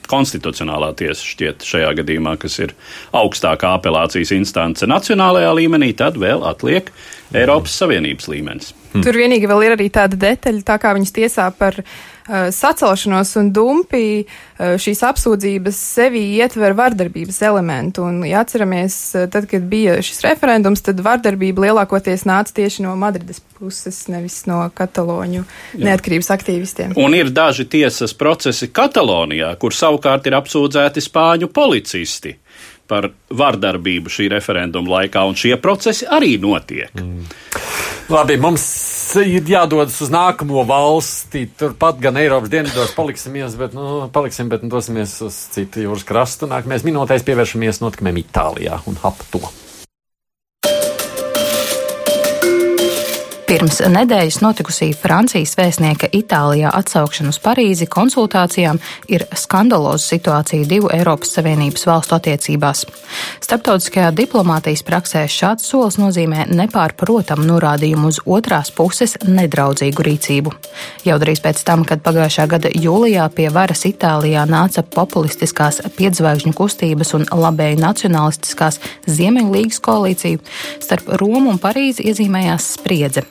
konstitucionālā 0.09 0.93
tiesa 0.99 1.23
šķiet 1.23 1.65
šajā 1.67 1.93
gadījumā, 2.01 2.37
kas 2.41 2.57
ir 2.63 2.73
augstākā 3.15 3.75
apelācijas 3.77 4.33
instance 4.35 4.87
nacionālajā 4.89 5.53
līmenī, 5.59 5.93
tad 5.97 6.19
vēl 6.21 6.45
atliek 6.47 6.91
Eiropas 7.35 7.75
Savienības 7.81 8.31
līmenis. 8.31 8.73
Hmm. 8.93 9.03
Tur 9.03 9.17
vienīgi 9.19 9.49
vēl 9.49 9.65
ir 9.67 9.75
arī 9.75 9.89
tāda 9.93 10.19
detaļa, 10.19 10.63
tā 10.67 10.77
kā 10.81 10.93
viņas 10.95 11.13
tiesā 11.15 11.47
par 11.57 11.75
uh, 11.81 12.47
sacelšanos 12.55 13.33
un 13.41 13.51
dumpi, 13.55 14.23
uh, 14.23 14.75
šīs 14.79 15.03
apsūdzības 15.09 15.81
sevi 15.97 16.23
ietver 16.39 16.75
vardarbības 16.77 17.41
elementu. 17.49 18.05
Un, 18.07 18.21
ja 18.27 18.45
atceramies, 18.45 18.95
uh, 19.15 19.27
tad, 19.31 19.49
kad 19.51 19.67
bija 19.67 19.97
šis 20.05 20.23
referendums, 20.25 20.83
tad 20.85 21.01
vardarbība 21.03 21.67
lielākoties 21.67 22.25
nāca 22.29 22.55
tieši 22.61 22.87
no 22.87 22.95
Madrides 22.99 23.43
puses, 23.57 24.05
nevis 24.11 24.43
no 24.49 24.61
Kataloņu 24.77 25.43
Jā. 25.43 25.83
neatkarības 25.89 26.31
aktīvistiem. 26.37 26.95
Un 27.01 27.17
ir 27.17 27.33
daži 27.33 27.67
tiesas 27.69 28.15
procesi 28.17 28.71
Katalonijā, 28.71 29.51
kur 29.59 29.75
savukārt 29.75 30.29
ir 30.29 30.37
apsūdzēti 30.39 31.03
spāņu 31.03 31.51
policisti 31.53 32.37
par 32.87 33.09
vardarbību 33.35 34.11
šī 34.11 34.29
referenduma 34.31 35.01
laikā, 35.01 35.25
un 35.27 35.35
šie 35.35 35.57
procesi 35.59 36.07
arī 36.07 36.37
notiek. 36.39 36.93
Mm. 36.95 37.25
Labi, 38.07 38.37
mums 38.39 38.63
ir 39.19 39.49
jādodas 39.51 39.97
uz 39.99 40.07
nākamo 40.13 40.61
valsti. 40.67 41.41
Turpat 41.59 41.99
gan 41.99 42.15
Eiropas 42.15 42.53
dienvidos 42.53 42.93
paliksimies, 42.95 43.57
bet, 43.59 43.75
nu, 43.75 44.05
paliksim, 44.15 44.47
bet 44.47 44.63
nu, 44.63 44.71
dosimies 44.71 45.17
uz 45.27 45.41
citu 45.51 45.83
jūras 45.83 46.07
krastu. 46.07 46.47
Nākamais 46.47 46.87
minūtēs 46.87 47.27
pievēršamies 47.27 47.81
notikumiem 47.83 48.21
Itālijā 48.23 48.79
un 48.87 48.95
ap 49.03 49.19
to. 49.27 49.43
Pirms 53.47 53.77
nedēļas 53.79 54.41
notikusī 54.43 54.89
Francijas 54.91 55.53
vēstnieka 55.55 56.09
Itālijā 56.17 56.67
atsaukšana 56.75 57.31
uz 57.31 57.37
Parīzi 57.39 57.85
konsultācijām 57.87 58.75
ir 59.07 59.23
skandaloza 59.39 60.03
situācija 60.03 60.67
divu 60.67 60.89
Eiropas 60.91 61.31
Savienības 61.37 61.87
valstu 61.87 62.17
attiecībās. 62.17 62.81
Starptautiskajā 63.45 64.09
diplomātijas 64.17 64.83
praksē 64.83 65.21
šāds 65.31 65.69
solis 65.71 65.95
nozīmē 65.95 66.49
nepārprotamu 66.59 67.47
norādījumu 67.47 68.11
uz 68.11 68.19
otrās 68.25 68.73
puses 68.75 69.15
nedraudzīgu 69.23 70.07
rīcību. 70.09 70.55
Jau 71.07 71.17
drīz 71.23 71.39
pēc 71.47 71.63
tam, 71.71 71.87
kad 71.87 72.03
pagājušā 72.03 72.49
gada 72.51 72.73
jūlijā 72.75 73.29
pie 73.31 73.47
varas 73.47 73.87
Itālijā 73.87 74.43
nāca 74.51 74.83
populistiskās 74.83 75.85
piedzvaigžņu 75.95 76.51
kustības 76.59 77.15
un 77.15 77.23
labēji 77.31 77.79
nacionalistiskās 77.79 78.83
Ziemeļlīgas 79.07 79.79
koalīcija, 79.87 80.45
starp 80.83 81.15
Romu 81.23 81.55
un 81.55 81.63
Parīzi 81.63 82.11
iezīmējās 82.11 82.73
spriedze. 82.75 83.29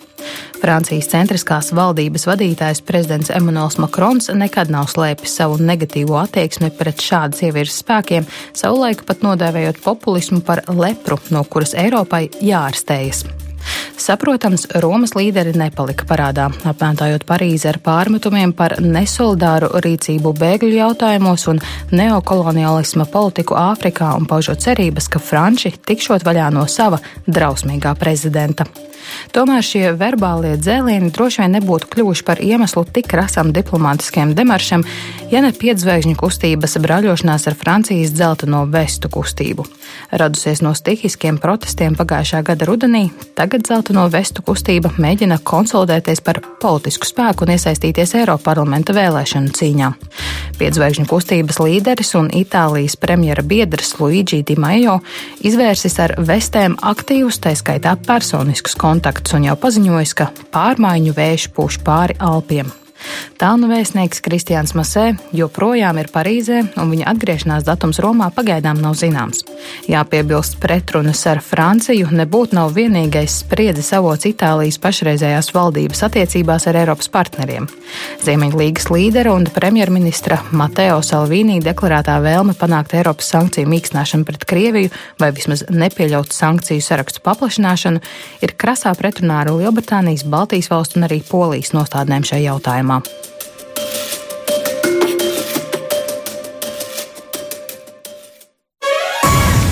Francijas 0.61 1.11
centriskās 1.13 1.73
valdības 1.77 2.27
vadītājs 2.29 2.83
prezidents 2.87 3.31
Emmanuels 3.35 3.79
Makrons 3.83 4.31
nekad 4.35 4.73
nav 4.73 4.89
slēpis 4.93 5.37
savu 5.41 5.59
negatīvo 5.63 6.19
attieksmi 6.23 6.73
pret 6.79 7.03
šādas 7.05 7.45
ievirzes 7.47 7.83
spēkiem, 7.85 8.29
savulaik 8.57 9.05
pat 9.07 9.25
nodēvējot 9.27 9.83
populismu 9.85 10.43
par 10.47 10.65
lepru, 10.73 11.21
no 11.31 11.45
kuras 11.45 11.77
Eiropai 11.77 12.27
jārastējas. 12.41 13.27
Saprotams, 13.97 14.67
Romas 14.83 15.15
līderi 15.17 15.55
nepalika 15.57 16.07
parādā, 16.07 16.47
apmētājot 16.69 17.25
Parīzi 17.27 17.71
ar 17.71 17.81
pārmetumiem 17.83 18.53
par 18.57 18.77
nesolidāru 18.83 19.73
rīcību 19.83 20.35
bēgļu 20.37 20.77
jautājumos 20.77 21.47
un 21.51 21.63
neokolonialisma 21.97 23.09
politiku 23.11 23.57
Āfrikā 23.59 24.13
un 24.19 24.29
paužot 24.31 24.63
cerības, 24.63 25.09
ka 25.11 25.23
Franči 25.23 25.75
tikšot 25.89 26.27
vaļā 26.29 26.51
no 26.55 26.67
sava 26.71 27.01
drausmīgā 27.27 27.97
prezidenta. 27.99 28.69
Tomēr 29.35 29.65
šie 29.65 29.85
verbālie 29.99 30.55
dzēlieni 30.61 31.11
droši 31.15 31.43
vien 31.43 31.57
nebūtu 31.59 31.91
kļuvuši 31.93 32.25
par 32.27 32.41
iemeslu 32.43 32.85
tik 32.89 33.13
rasam 33.17 33.53
diplomātiskiem 33.57 34.35
demaršam, 34.37 34.85
ja 35.33 35.43
ne 35.45 35.53
piedzvēgžņu 35.53 36.17
kustības 36.21 36.79
braļošanās 36.83 37.47
ar 37.51 37.57
Francijas 37.59 38.15
dzelteno 38.17 38.65
vestu 38.71 39.11
kustību. 39.13 39.67
Radusies 40.11 40.63
no 40.65 40.73
stihiskiem 40.77 41.39
protestiem 41.43 41.97
pagājušā 41.99 42.43
gada 42.47 42.69
rudenī, 42.69 43.07
tagad 43.39 43.67
dzelteno 43.67 44.07
vestu 44.13 44.45
kustība 44.47 44.93
mēģina 44.97 45.39
konsolidēties 45.47 46.23
par 46.27 46.41
politisku 46.63 47.09
spēku 47.09 47.47
un 47.47 47.55
iesaistīties 47.57 48.17
Eiroparlamenta 48.23 48.95
vēlēšanu 48.97 49.55
cīņā. 49.57 49.93
Piedzvēgžņu 50.57 51.07
kustības 51.11 51.61
līderis 51.61 52.15
un 52.19 52.31
Itālijas 52.33 52.97
premjera 53.01 53.45
biedrs 53.45 53.97
Luigi 54.01 54.43
Di 54.47 54.57
Maio 54.61 54.99
izvērsis 55.45 55.99
ar 56.03 56.17
vestēm 56.19 56.79
aktīvus, 56.81 57.41
tā 57.45 57.53
skaitā 57.59 57.97
personiskus 58.07 58.75
kontaktus 58.75 58.96
un 59.37 59.51
jau 59.51 59.57
paziņojis, 59.61 60.17
ka 60.17 60.31
pārmaiņu 60.55 61.15
vējš 61.17 61.51
pūš 61.57 61.81
pāri 61.87 62.19
Alpiem. 62.23 62.73
Tālnu 63.37 63.69
vēstnieks 63.69 64.23
Kristians 64.25 64.73
Masē 64.73 65.11
joprojām 65.37 65.99
ir 66.01 66.09
Parīzē, 66.09 66.63
un 66.81 66.89
viņa 66.95 67.11
atgriešanās 67.11 67.67
datums 67.67 67.99
Romā 68.01 68.31
pagaidām 68.33 68.79
nav 68.81 68.95
zināms. 68.97 69.43
Jāpiebilst, 69.91 70.57
pretrunas 70.63 71.21
ar 71.29 71.43
Franciju 71.45 72.09
nebūtu 72.17 72.57
nav 72.57 72.73
vienīgais 72.77 73.43
spriedzes 73.43 73.93
avots 73.97 74.25
Itālijas 74.31 74.79
pašreizējās 74.81 75.53
valdības 75.53 76.01
attiecībās 76.09 76.65
ar 76.71 76.79
Eiropas 76.81 77.11
partneriem. 77.13 77.69
Ziemeņlīgas 78.25 78.89
līdera 78.95 79.35
un 79.37 79.45
premjerministra 79.53 80.41
Mateo 80.57 81.03
Salvīnī 81.05 81.59
deklarētā 81.65 82.17
vēlme 82.25 82.57
panākt 82.57 82.97
Eiropas 82.97 83.29
sankciju 83.35 83.69
mīkstināšanu 83.69 84.25
pret 84.29 84.49
Krieviju 84.49 84.95
vai 85.21 85.31
vismaz 85.37 85.67
nepieļaut 85.69 86.33
sankciju 86.33 86.81
sarakstu 86.81 87.21
paplašināšanu 87.27 88.01
ir 88.41 88.57
krasā 88.57 88.97
pretrunā 88.97 89.43
ar 89.45 89.53
Lielbritānijas, 89.53 90.25
Baltijas 90.25 90.73
valstu 90.73 91.03
un 91.03 91.09
arī 91.11 91.21
Polijas 91.27 91.75
nostādnēm 91.77 92.25
šajā 92.25 92.47
jautājumā 92.47 92.96
jautājumā. 92.97 93.25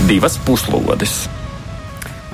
Divas 0.09 0.37
puslodes. 0.45 1.25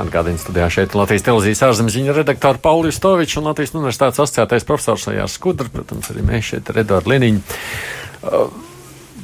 Atgādījums 0.00 0.42
studijā 0.46 0.66
šeit 0.72 0.94
Latvijas 0.96 1.26
televīzijas 1.26 1.62
ārzemes 1.68 1.94
ziņu 1.94 2.14
redaktori 2.16 2.58
Paulis 2.62 2.96
Stovičs 2.96 3.36
un 3.36 3.50
Latvijas 3.50 3.74
universitātes 3.76 4.18
asociētais 4.22 4.64
profesors 4.66 5.04
Sajārs 5.06 5.36
Skudra, 5.36 5.68
protams, 5.68 6.08
arī 6.10 6.24
mēs 6.24 6.54
šeit 6.54 6.70
ar 6.72 6.80
Eduardu 6.80 7.12
Liniņu. 7.12 7.42
Uh, 8.20 8.48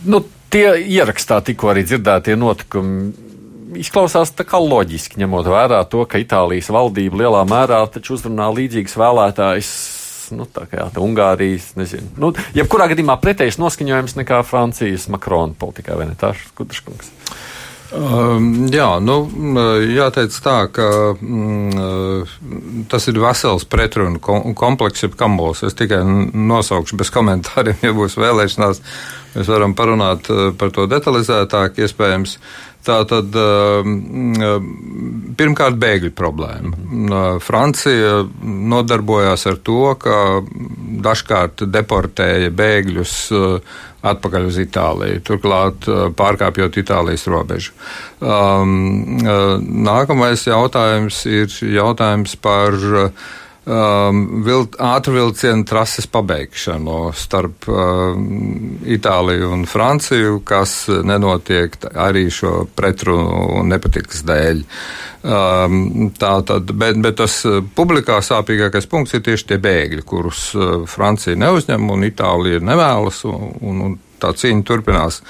nu, 0.04 0.20
tie 0.52 0.68
ierakstā 0.84 1.40
tikko 1.48 1.72
arī 1.72 1.86
dzirdētie 1.88 2.36
notikumi 2.36 3.24
izklausās 3.80 4.34
tā 4.36 4.44
kā 4.48 4.60
loģiski, 4.60 5.18
ņemot 5.20 5.48
vērā 5.48 5.80
to, 5.90 6.04
ka 6.08 6.20
Itālijas 6.20 6.68
valdība 6.72 7.24
lielā 7.24 7.42
mērā 7.48 7.80
taču 7.92 8.14
uzrunā 8.16 8.50
līdzīgas 8.56 8.96
vēlētājas 9.00 9.72
nu, 10.34 10.46
tā 10.50 10.66
kā 10.70 10.88
tā 10.92 11.02
Ungārijas, 11.04 11.72
nezinu. 11.78 12.08
Nu, 12.20 12.32
jebkurā 12.56 12.88
gadījumā 12.92 13.18
pretējs 13.22 13.60
noskaņojums 13.62 14.16
nekā 14.20 14.40
Francijas 14.46 15.08
Makrona 15.12 15.56
politikā, 15.58 15.98
vai 15.98 16.08
ne 16.10 16.18
tā, 16.18 16.34
Kudraškungs? 16.58 17.12
Um, 17.94 18.66
jā, 18.74 18.88
nu, 18.98 19.20
jāteic 19.94 20.34
tā, 20.42 20.56
ka 20.74 20.88
mm, 21.14 22.86
tas 22.90 23.06
ir 23.06 23.20
vesels 23.22 23.66
pretrunu 23.70 24.18
komplekss, 24.58 25.04
jeb 25.06 25.14
kambols. 25.18 25.62
Es 25.66 25.78
tikai 25.78 26.02
nosaukšu 26.04 26.98
bez 26.98 27.12
komentāriem, 27.14 27.78
ja 27.86 27.94
būs 27.96 28.18
vēlēšanās. 28.18 28.82
Mēs 29.36 29.52
varam 29.52 29.76
parunāt 29.76 30.26
par 30.58 30.72
to 30.74 30.88
detalizētāk, 30.90 31.78
iespējams. 31.84 32.38
Tā 32.86 33.00
tad 33.10 33.34
pirmkārt 35.36 35.78
bēgļu 35.82 36.12
problēma. 36.16 37.32
Francija 37.42 38.20
nodarbojās 38.72 39.46
ar 39.50 39.58
to, 39.66 39.80
ka 39.98 40.18
dažkārt 41.06 41.66
deportēja 41.66 42.52
bēgļus 42.54 43.16
atpakaļ 44.06 44.46
uz 44.46 44.60
Itāliju, 44.62 45.22
turklāt 45.26 45.88
pārkāpjot 46.18 46.78
Itālijas 46.78 47.26
robežu. 47.30 47.74
Um, 48.22 49.18
nākamais 49.86 50.46
jautājums 50.46 51.24
ir 51.26 51.50
jautājums 51.74 52.36
par 52.38 52.78
um, 53.66 54.22
vilt, 54.46 54.78
ātrvilcienu 54.82 55.66
trases 55.68 56.08
pabeigšanu 56.10 57.10
starp 57.16 57.68
um, 57.68 58.78
Itāliju 58.86 59.50
un 59.54 59.66
Franciju, 59.68 60.40
kas 60.46 60.86
nenotiek 60.88 61.76
arī 61.94 62.26
šo 62.32 62.64
pretrunu 62.78 63.60
un 63.60 63.70
nepatikas 63.74 64.24
dēļ. 64.26 64.64
Um, 65.26 66.10
tā 66.14 66.32
tad, 66.46 66.70
bet, 66.78 66.98
bet 67.02 67.18
tas 67.18 67.40
publikā 67.76 68.20
sāpīgākais 68.22 68.86
punkts 68.90 69.16
ir 69.18 69.24
tieši 69.26 69.52
tie 69.52 69.60
bēgļi, 69.62 70.04
kurus 70.06 70.48
Francija 70.90 71.38
neuzņem 71.38 71.90
un 71.90 72.06
Itālija 72.06 72.62
nevēlas. 72.62 73.24
Un, 73.26 73.48
un, 73.60 73.80
un 73.88 73.96
tā 74.22 74.32
cīņa 74.36 74.64
turpinās. 74.66 75.20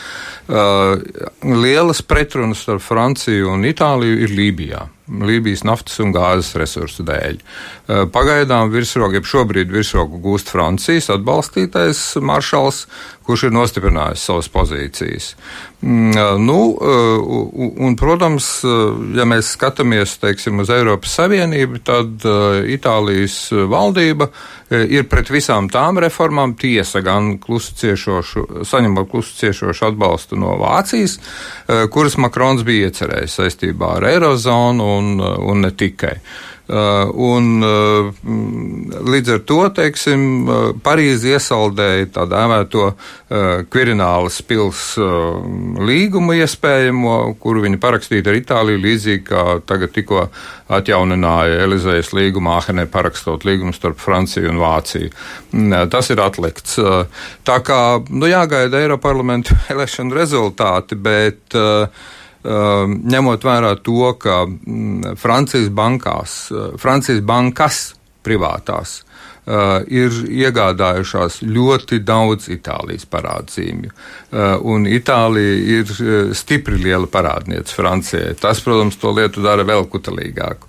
Uh, 0.46 1.00
lielas 1.42 2.02
pretrunas 2.06 2.62
starp 2.62 2.84
Franciju 2.84 3.50
un 3.54 3.66
Itāliju 3.66 4.20
ir 4.26 4.36
Lībijā. 4.36 4.84
Lībijas 5.06 5.62
naftas 5.66 6.00
un 6.02 6.10
gāzes 6.14 6.56
resursu 6.58 7.04
dēļ. 7.06 7.38
Uh, 7.38 8.04
pagaidām 8.10 8.72
virsroku, 8.72 9.14
jeb 9.20 9.28
šobrīd 9.28 9.70
virsroku 9.70 10.18
gūst 10.22 10.50
Francijas 10.50 11.12
atbalstītais 11.14 12.00
maršals, 12.18 12.86
kurš 13.26 13.48
ir 13.48 13.54
nostiprinājis 13.54 14.24
savas 14.26 14.50
pozīcijas. 14.50 15.32
Mm, 15.82 16.10
uh, 16.16 16.34
nu, 16.42 16.58
un, 17.86 17.94
protams, 17.98 18.48
ja 19.14 19.26
mēs 19.28 19.52
skatāmies 19.54 20.16
teiksim, 20.22 20.62
uz 20.62 20.70
Eiropas 20.74 21.14
Savienību, 21.20 21.82
tad 21.86 22.26
Itālijas 22.76 23.38
valdība 23.70 24.30
ir 24.70 25.06
pret 25.06 25.30
visām 25.30 25.68
tām 25.70 26.00
reformām 26.02 26.56
tiesa 26.58 27.02
gan 27.06 27.36
saņemot 27.38 29.10
klusu 29.10 29.36
ciešošu 29.38 29.86
atbalstu 29.86 30.38
no 30.40 30.56
Vācijas, 30.58 31.18
kuras 31.94 32.16
Makrons 32.18 32.64
bija 32.66 32.90
iecerējis 32.90 33.38
saistībā 33.40 33.96
ar 34.00 34.08
Eirozonu 34.10 34.95
un, 34.96 35.16
un 35.20 35.66
ne 35.66 35.72
tikai. 35.76 36.16
Uh, 36.66 37.12
un, 37.14 37.60
uh, 37.62 38.08
līdz 39.06 39.36
ar 39.36 39.42
to 39.46 39.58
teiksim, 39.70 40.22
uh, 40.50 40.54
Parīzi 40.82 41.30
iesaldēja 41.36 42.08
tā 42.16 42.24
dēvēto 42.26 42.88
Kvirinālas 43.70 44.36
pils 44.46 44.80
līgumu 45.82 46.36
iespējamo, 46.38 47.14
kuru 47.42 47.64
viņi 47.64 47.78
parakstīja 47.82 48.22
ar 48.30 48.38
Itāliju, 48.38 48.82
līdzīgi 48.84 49.24
kā 49.26 49.44
tagad 49.66 49.90
tikko 49.94 50.28
atjaunināja 50.78 51.64
Elizejas 51.64 52.12
līgumu 52.14 52.52
Āhenē 52.54 52.86
parakstot 52.90 53.46
līgumu 53.46 53.74
starp 53.74 53.98
Franciju 53.98 54.52
un 54.52 54.62
Vāciju. 54.62 55.10
Mm, 55.54 55.74
tas 55.90 56.10
ir 56.14 56.22
atlikts. 56.22 56.78
Tā 57.46 57.58
kā 57.66 57.80
nu, 58.10 58.30
jāgaida 58.30 58.82
Eiroparlamentu 58.84 59.58
vēlēšanu 59.66 60.14
rezultāti, 60.22 60.98
bet 60.98 61.58
uh, 61.58 61.90
ņemot 62.46 63.46
vērā 63.46 63.74
to, 63.82 64.12
ka 64.22 64.44
mm, 64.46 65.16
Francijas 65.20 65.68
bankās, 65.74 66.38
uh, 66.54 66.70
Francijas 66.80 67.24
bankas 67.26 67.82
privātās 68.26 69.00
Uh, 69.46 69.84
ir 69.86 70.10
iegādājušās 70.26 71.36
ļoti 71.46 72.00
daudz 72.02 72.48
Itālijas 72.50 73.04
parādzīmju. 73.06 73.92
Uh, 73.92 74.56
un 74.66 74.88
Itālija 74.90 75.60
ir 75.76 75.92
uh, 75.92 76.32
stipri 76.34 76.80
liela 76.82 77.06
parādniece 77.06 77.76
Francijai. 77.76 78.32
Tas, 78.42 78.58
protams, 78.64 78.98
to 78.98 79.12
lietu 79.14 79.44
dara 79.44 79.62
vēl 79.62 79.86
kutelīgāku. 79.92 80.66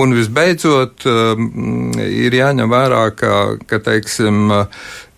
Un 0.00 0.16
visbeidzot, 0.16 1.04
um, 1.04 1.92
ir 2.00 2.32
jāņem 2.32 2.72
vērā, 2.72 3.02
ka, 3.12 3.34
ka 3.68 3.82
teiksim, 3.84 4.56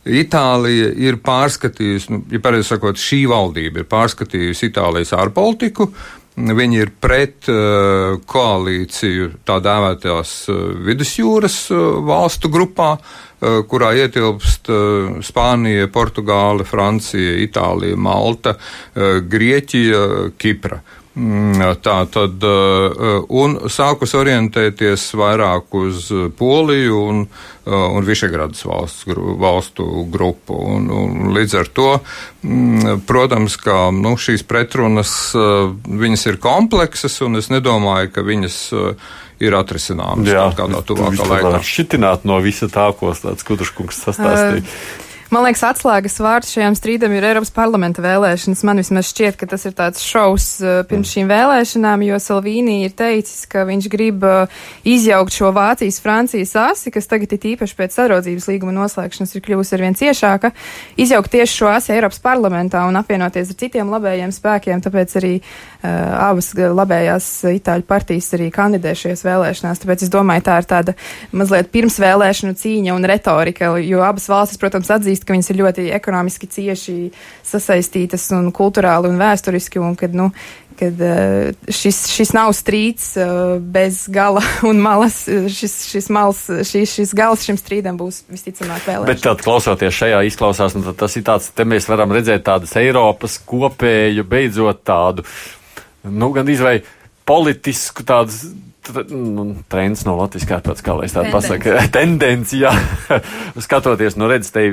Itālija 0.05 0.91
ir 1.01 1.17
pārskatījusi, 1.25 2.13
nu, 2.13 2.21
ja 2.33 2.41
pareizi 2.45 2.75
sakot, 2.75 3.01
šī 3.01 3.25
valdība 3.31 3.83
ir 3.83 3.89
pārskatījusi 3.89 4.69
Itālijas 4.69 5.15
ārpolitiku. 5.17 5.89
Viņi 6.35 6.81
ir 6.83 6.91
pret 6.99 7.47
uh, 7.47 8.17
koalīciju 8.27 9.29
tā 9.47 9.61
dēvētajās 9.63 10.33
uh, 10.51 10.65
vidusjūras 10.83 11.59
uh, 11.71 11.85
valstu 12.03 12.51
grupā, 12.51 12.89
uh, 12.99 13.61
kurā 13.71 13.93
ietilpst 14.03 14.73
uh, 14.75 15.15
Spānija, 15.23 15.87
Portugāle, 15.95 16.67
Francija, 16.67 17.39
Itālija, 17.47 17.95
Malta, 17.95 18.57
uh, 18.59 19.23
Grieķija, 19.31 20.03
Kipra. 20.35 20.83
Uh, 20.83 21.04
tā 21.15 21.97
tad, 22.11 22.43
uh, 22.43 23.21
un 23.31 23.57
sākus 23.71 24.17
orientēties 24.19 25.13
vairāk 25.15 25.77
uz 25.79 26.09
Poliju 26.35 27.03
un, 27.07 27.21
uh, 27.27 27.75
un 27.95 28.07
Višegradas 28.07 28.65
valsts, 28.67 29.07
valstu 29.39 29.87
grupu. 30.11 30.59
Un, 30.75 30.91
un 30.91 31.31
līdz 31.37 31.55
ar 31.61 31.71
to, 31.71 31.91
mm, 32.43 33.05
protams, 33.07 33.57
ka 33.63 33.93
nu, 33.95 34.17
šīs 34.19 34.43
pretrunas, 34.43 35.15
uh, 35.39 35.71
viņas 35.87 36.27
ir 36.33 36.41
kompleksas, 36.43 37.21
un 37.23 37.39
es 37.39 37.51
nedomāju, 37.53 38.11
ka 38.15 38.27
viņas 38.27 38.59
ir 39.43 39.55
atrisināmas 39.59 40.31
kādā 40.59 40.83
tuvākā 40.87 41.31
laikā. 41.31 41.63
Šitināt 41.67 42.27
no 42.27 42.39
visa 42.43 42.67
tā, 42.71 42.91
ko 42.99 43.15
tāds 43.15 43.47
Kuduškungs 43.47 44.03
sastāstīja. 44.09 44.67
Man 45.33 45.47
liekas, 45.47 45.63
atslēgas 45.65 46.19
vārds 46.21 46.51
šajām 46.53 46.75
strīdam 46.77 47.13
ir 47.17 47.25
Eiropas 47.25 47.53
parlamenta 47.55 48.03
vēlēšanas. 48.05 48.61
Man 48.69 48.81
vismaz 48.83 49.09
šķiet, 49.09 49.39
ka 49.41 49.49
tas 49.49 49.65
ir 49.65 49.73
tāds 49.77 50.03
šaus 50.05 50.49
uh, 50.61 50.83
pirms 50.89 51.15
šīm 51.15 51.31
vēlēšanām, 51.31 52.05
jo 52.05 52.19
Salvīnī 52.21 52.83
ir 52.85 52.93
teicis, 52.97 53.47
ka 53.51 53.65
viņš 53.69 53.89
grib 53.93 54.27
uh, 54.29 54.53
izjaukt 54.85 55.33
šo 55.33 55.53
Vācijas-Francijas 55.57 56.53
asi, 56.61 56.93
kas 56.95 57.09
tagad 57.09 57.33
ir 57.33 57.49
īpaši 57.55 57.79
pēc 57.79 57.97
sadraudzības 57.97 58.49
līguma 58.53 58.77
noslēgšanas 58.77 59.33
ir 59.35 59.45
kļuvusi 59.49 59.77
arvien 59.79 59.97
ciešāka, 59.99 60.53
izjaukt 61.01 61.33
tieši 61.33 61.61
šo 61.63 61.73
asi 61.73 61.97
Eiropas 61.97 62.21
parlamentā 62.25 62.85
un 62.89 63.01
apvienoties 63.01 63.55
ar 63.55 63.61
citiem 63.65 63.93
labējiem 63.97 64.35
spēkiem, 64.35 64.85
tāpēc 64.85 65.17
arī 65.23 65.35
uh, 65.41 65.74
abas 65.85 66.51
labējās 66.57 67.29
itāļu 67.51 67.85
partijas 67.89 68.31
arī 68.37 68.49
kandidē 68.55 68.95
šajās 68.97 69.25
vēlēšanās. 69.27 69.83
Tāpēc 69.83 70.07
es 70.07 70.13
domāju, 70.13 70.47
tā 70.47 70.59
ir 70.63 70.69
tāda 70.71 70.97
mazliet 71.37 71.71
pirmsvēlēšanu 71.75 72.57
cīņa 72.61 72.97
un 72.97 73.09
retorika, 73.11 73.75
jo 73.85 74.03
abas 74.07 74.29
valstis, 74.33 74.61
protams, 74.63 74.93
atzīst, 74.95 75.27
ka 75.27 75.37
viņas 75.37 75.53
ir 75.53 75.61
ļoti 75.61 75.87
ekonomiski 75.97 76.51
cieši 76.57 76.97
sasaistītas 77.45 78.31
un 78.37 78.51
kulturāli 78.55 79.11
un 79.13 79.21
vēsturiski, 79.21 79.83
un 79.83 79.97
kad, 80.01 80.17
nu, 80.17 80.31
kad 80.79 81.01
eh, 81.01 81.53
šis, 81.69 82.01
šis 82.15 82.33
nav 82.35 82.53
strīds 82.57 83.15
eh, 83.21 83.33
bez 83.61 84.05
gala 84.13 84.43
un 84.71 84.81
malas, 84.83 85.25
šis, 85.29 85.77
šis, 85.91 86.09
mals, 86.15 86.45
šis, 86.71 86.95
šis 86.99 87.15
gals 87.17 87.45
šim 87.47 87.59
strīdam 87.61 87.99
būs 88.01 88.25
visticamāk 88.33 88.87
vēlēšanas. 88.87 89.11
Bet 89.11 89.25
tad 89.25 89.45
klausoties 89.45 89.99
šajā 90.01 90.23
izklausās, 90.31 90.77
nu, 90.79 90.95
tas 90.99 91.19
ir 91.19 91.27
tāds, 91.27 91.51
te 91.55 91.67
mēs 91.69 91.89
varam 91.91 92.15
redzēt 92.15 92.47
tādas 92.47 92.75
Eiropas 92.81 93.39
kopēju, 93.47 94.27
beidzot 94.29 94.83
tādu, 94.87 95.27
nu, 96.11 96.31
gan 96.35 96.49
izvai 96.53 96.79
politisku 97.25 98.05
tādas 98.07 98.43
nu, 99.09 99.55
trends 99.69 100.05
no 100.05 100.17
Latvijas 100.19 100.47
kārtas, 100.49 100.85
kā 100.85 100.97
lai 100.99 101.09
es 101.09 101.17
tādu 101.17 101.33
pasaku, 101.33 101.73
tendenci, 101.97 102.61
jā, 102.65 102.75
skatoties, 103.65 104.19
nu, 104.21 104.29
redz, 104.29 104.51
te 104.53 104.67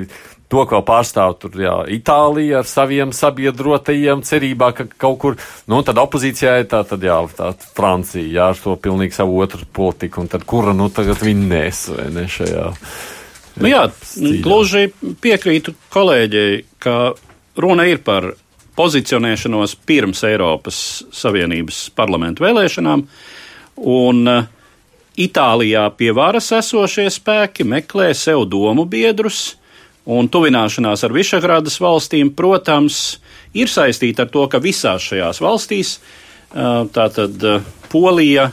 to, 0.52 0.66
ko 0.68 0.82
pārstāv 0.84 1.38
tur, 1.40 1.56
jā, 1.64 1.78
Itālija 1.96 2.60
ar 2.60 2.68
saviem 2.68 3.14
sabiedrotajiem, 3.16 4.26
cerībā, 4.28 4.72
ka 4.76 4.88
kaut 5.00 5.18
kur, 5.22 5.40
nu, 5.72 5.80
tad 5.88 6.02
opozīcijā 6.02 6.58
ir 6.60 6.68
tā, 6.72 6.84
tad, 6.88 7.08
jā, 7.08 7.18
tā 7.38 7.54
Francija, 7.78 8.28
jā, 8.28 8.52
ar 8.52 8.60
to 8.60 8.76
pilnīgi 8.84 9.16
savu 9.16 9.40
otru 9.44 9.64
politiku, 9.72 10.26
un 10.26 10.32
tad 10.32 10.44
kura, 10.50 10.76
nu, 10.76 10.90
tagad 10.92 11.24
vinnēs, 11.24 11.86
vai 11.96 12.12
ne, 12.12 12.28
šajā. 12.32 12.68
Nu 13.62 13.72
jā, 13.72 13.86
gluži 14.44 14.90
piekrītu 15.24 15.76
kolēģei, 15.92 16.64
ka 16.84 17.14
runa 17.60 17.88
ir 17.88 18.04
par 18.04 18.34
pozicionēšanos 18.78 19.76
pirms 19.86 20.24
Eiropas 20.28 20.82
Savienības 21.16 21.90
parlamentu 21.96 22.46
vēlēšanām, 22.48 23.06
un 23.92 24.28
uh, 24.32 24.50
Itālijā 25.22 25.90
pie 26.00 26.14
varas 26.16 26.48
esošie 26.56 27.10
spēki 27.12 27.66
meklē 27.68 28.14
sev 28.16 28.46
domu 28.50 28.86
biedrus, 28.88 29.52
Un 30.10 30.26
tuvināšanās 30.34 31.04
ar 31.06 31.14
Višagrādas 31.14 31.78
valstīm, 31.82 32.32
protams, 32.34 33.20
ir 33.54 33.70
saistīta 33.70 34.26
ar 34.26 34.32
to, 34.34 34.48
ka 34.50 34.58
visās 34.62 35.06
šajās 35.06 35.42
valstīs, 35.44 36.00
tātad 36.96 37.46
Polija, 37.92 38.48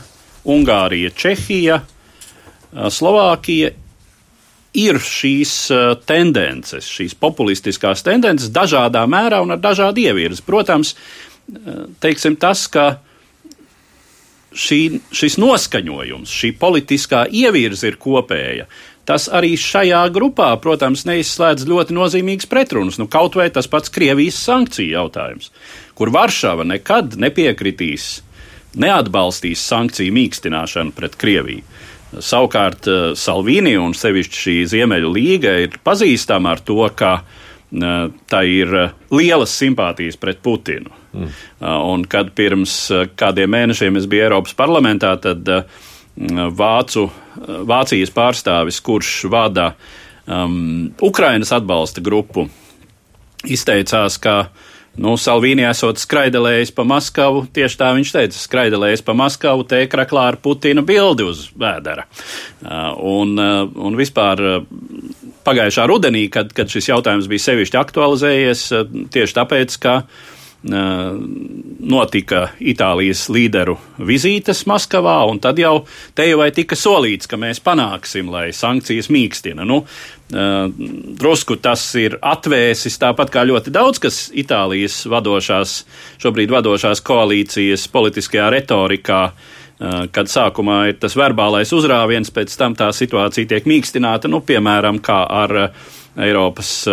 Ungārija, 0.45 1.09
Čehija, 1.17 1.79
Slovākija, 2.93 3.73
ir 4.77 4.99
šīs 5.01 5.53
tendences, 6.09 6.87
šīs 6.89 7.15
populistiskās 7.17 8.03
tendences 8.05 8.51
dažādā 8.53 9.05
mērā 9.09 9.41
un 9.41 9.55
ar 9.55 9.61
dažādu 9.61 10.03
ievirzi. 10.03 10.43
Protams, 10.45 10.93
teiksim, 12.03 12.37
tas, 12.39 12.67
ka 12.69 12.99
šī, 14.53 14.99
šis 15.15 15.39
noskaņojums, 15.41 16.29
šī 16.29 16.53
politiskā 16.61 17.25
ievirze 17.31 17.89
ir 17.89 17.97
kopēja, 18.01 18.69
tas 19.09 19.25
arī 19.33 19.55
šajā 19.57 20.03
grupā, 20.13 20.51
protams, 20.61 21.05
neizslēdz 21.09 21.65
ļoti 21.69 21.95
nozīmīgas 21.97 22.49
pretrunas. 22.49 22.99
Nu, 23.01 23.09
kaut 23.09 23.37
vai 23.39 23.49
tas 23.53 23.69
pats 23.69 23.89
Krievijas 23.93 24.37
sankciju 24.45 24.93
jautājums, 24.93 25.49
kur 25.97 26.13
Varšava 26.13 26.67
nekad 26.69 27.17
nepiekritīs, 27.17 28.19
neatbalstīs 28.77 29.65
sankciju 29.65 30.13
mīkstināšanu 30.13 30.93
pret 30.93 31.17
Krieviju. 31.17 31.65
Savukārt 32.09 32.87
Salvīni 33.19 33.75
un 33.77 33.93
sevišķi 33.93 34.39
šī 34.43 34.55
Ziemeļu 34.71 35.11
līga 35.13 35.53
ir 35.61 35.77
pazīstama 35.85 36.55
ar 36.55 36.63
to, 36.65 36.81
ka 36.97 37.19
tā 37.69 38.39
ir 38.49 38.71
lielas 39.13 39.53
simpātijas 39.53 40.17
pret 40.17 40.41
Putinu. 40.41 40.89
Mm. 41.13 41.29
Un 41.61 42.05
kad 42.09 42.31
pirms 42.37 42.73
kādiem 43.17 43.53
mēnešiem 43.53 43.97
es 44.01 44.07
biju 44.09 44.25
Eiropas 44.25 44.55
parlamentā, 44.57 45.13
tad 45.21 45.45
Vācu, 46.59 47.05
Vācijas 47.69 48.11
pārstāvis, 48.11 48.81
kurš 48.83 49.13
vada 49.31 49.69
um, 50.25 50.89
Ukrainas 51.01 51.53
atbalsta 51.55 52.03
grupu, 52.03 52.47
izteicās, 53.47 54.17
ka 54.19 54.49
nu, 54.99 55.15
Salvīni 55.19 55.65
esot 55.67 56.01
skraidelējis 56.01 56.73
pa 56.75 56.85
Maskavu, 56.87 57.45
tieši 57.55 57.79
tā 57.79 57.91
viņš 57.97 58.13
teica, 58.15 58.39
skraidelējis 58.39 59.05
pa 59.07 59.15
Maskavu, 59.17 59.65
te 59.69 59.83
kraklā 59.91 60.29
ar 60.33 60.39
Putina 60.43 60.83
bildi 60.85 61.27
uz 61.27 61.45
vēdera. 61.59 62.05
Un, 62.99 63.35
un 63.39 63.99
vispār 63.99 64.43
pagājušā 65.47 65.87
rudenī, 65.89 66.27
kad, 66.33 66.51
kad 66.55 66.71
šis 66.71 66.91
jautājums 66.91 67.29
bija 67.31 67.47
sevišķi 67.47 67.79
aktualizējies, 67.79 68.65
tieši 69.15 69.37
tāpēc, 69.39 69.79
ka 69.81 69.95
notika 70.59 72.49
Itālijas 72.59 73.29
līderu 73.31 73.77
vizītes 74.03 74.65
Maskavā, 74.67 75.21
un 75.31 75.39
tad 75.39 75.59
jau 75.59 75.85
te 76.15 76.25
jau 76.27 76.43
tika 76.51 76.75
solīts, 76.75 77.29
ka 77.31 77.39
mēs 77.39 77.61
panāksim, 77.63 78.27
lai 78.31 78.49
sankcijas 78.51 79.07
mīkstina. 79.07 79.63
Nu, 79.63 79.85
drusku 81.19 81.55
tas 81.63 81.85
ir 81.95 82.17
atvēsis 82.19 82.99
tāpat 82.99 83.31
kā 83.31 83.45
ļoti 83.47 83.71
daudz, 83.71 84.01
kas 84.03 84.19
Itālijas 84.35 85.05
vadošās, 85.07 85.85
šobrīd 86.19 86.51
vadošās 86.51 87.01
koalīcijas 87.07 87.87
politiskajā 87.93 88.51
retorikā 88.57 89.23
kad 90.11 90.27
sākumā 90.27 90.89
ir 90.89 90.97
tas 90.99 91.15
verbālais 91.15 91.71
uzrāviens, 91.71 92.33
pēc 92.35 92.51
tam 92.59 92.75
tā 92.75 92.89
situācija 92.91 93.47
tiek 93.47 93.63
mīkstināta, 93.63 94.27
nu, 94.27 94.41
piemēram, 94.43 94.99
kā 94.99 95.21
ar 95.23 95.55
Eiropas, 96.19 96.83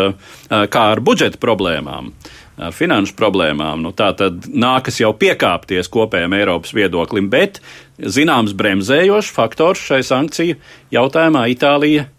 kā 0.46 0.82
ar 0.92 1.02
budžeta 1.02 1.40
problēmām 1.42 2.12
ar 2.12 2.35
finanšu 2.56 3.16
problēmām. 3.18 3.82
Nu, 3.84 3.92
tā 3.96 4.10
tad 4.16 4.48
nākas 4.48 5.00
jau 5.02 5.12
piekāpties 5.16 5.90
kopējam 5.92 6.36
Eiropas 6.36 6.74
viedoklim, 6.76 7.30
bet 7.32 7.60
zināms 8.00 8.56
bremzējošs 8.56 9.32
faktors 9.36 9.82
šai 9.84 10.02
sankciju 10.06 10.58
jautājumā 10.94 11.46
Itālija. 11.52 12.10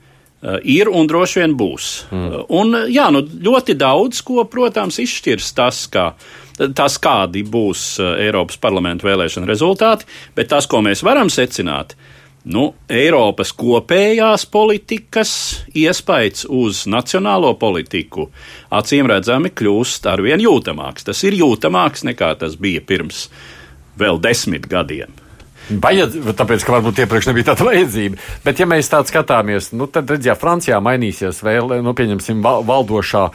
Ir 0.70 0.92
un 0.94 1.08
droši 1.10 1.40
vien 1.42 1.56
būs. 1.58 1.86
Mm. 2.14 2.34
Un, 2.54 2.76
jā, 2.94 3.08
nu, 3.12 3.24
ļoti 3.26 3.74
daudz 3.74 4.20
ko, 4.22 4.44
protams, 4.46 5.00
izšķirs 5.02 5.48
tas, 5.58 5.80
kā, 5.90 6.12
tas, 6.78 7.00
kādi 7.02 7.42
būs 7.42 7.88
Eiropas 8.22 8.62
parlamentu 8.62 9.10
vēlēšana 9.10 9.50
rezultāti, 9.50 10.06
bet 10.38 10.52
tas, 10.54 10.70
ko 10.70 10.84
mēs 10.86 11.02
varam 11.04 11.34
secināt, 11.34 11.98
ir 11.98 12.17
nu, 12.48 12.72
Eiropas 12.90 13.52
kopējās 13.56 14.48
politikas 14.52 15.32
iespējas 15.76 16.48
uz 16.50 16.86
nacionālo 16.90 17.54
politiku 17.60 18.30
acīm 18.74 19.10
redzami 19.12 19.52
kļūst 19.52 20.08
arvien 20.12 20.44
jūtamāks. 20.44 21.08
Tas 21.08 21.24
ir 21.28 21.38
jūtamāks 21.38 22.08
nekā 22.08 22.34
tas 22.40 22.58
bija 22.60 22.84
pirms 22.88 23.28
vēl 24.00 24.22
desmit 24.24 24.68
gadiem. 24.72 25.27
Vajad, 25.68 26.14
tāpēc, 26.38 26.64
ka 26.64 26.76
varbūt 26.78 27.02
iepriekš 27.04 27.30
nebija 27.30 27.50
tāda 27.50 27.66
vajadzība. 27.70 28.20
Bet, 28.46 28.62
ja 28.62 28.68
mēs 28.70 28.92
tādu 28.92 29.12
skatāmies, 29.12 29.72
nu, 29.76 29.90
tad 29.92 30.10
redziet, 30.14 30.32
ja 30.32 30.38
Francijā 30.40 30.80
mainīsies 30.84 31.42
vēl, 31.44 31.78
nu, 31.84 31.94
pieņemsim, 31.98 32.44
valdošā 32.44 33.26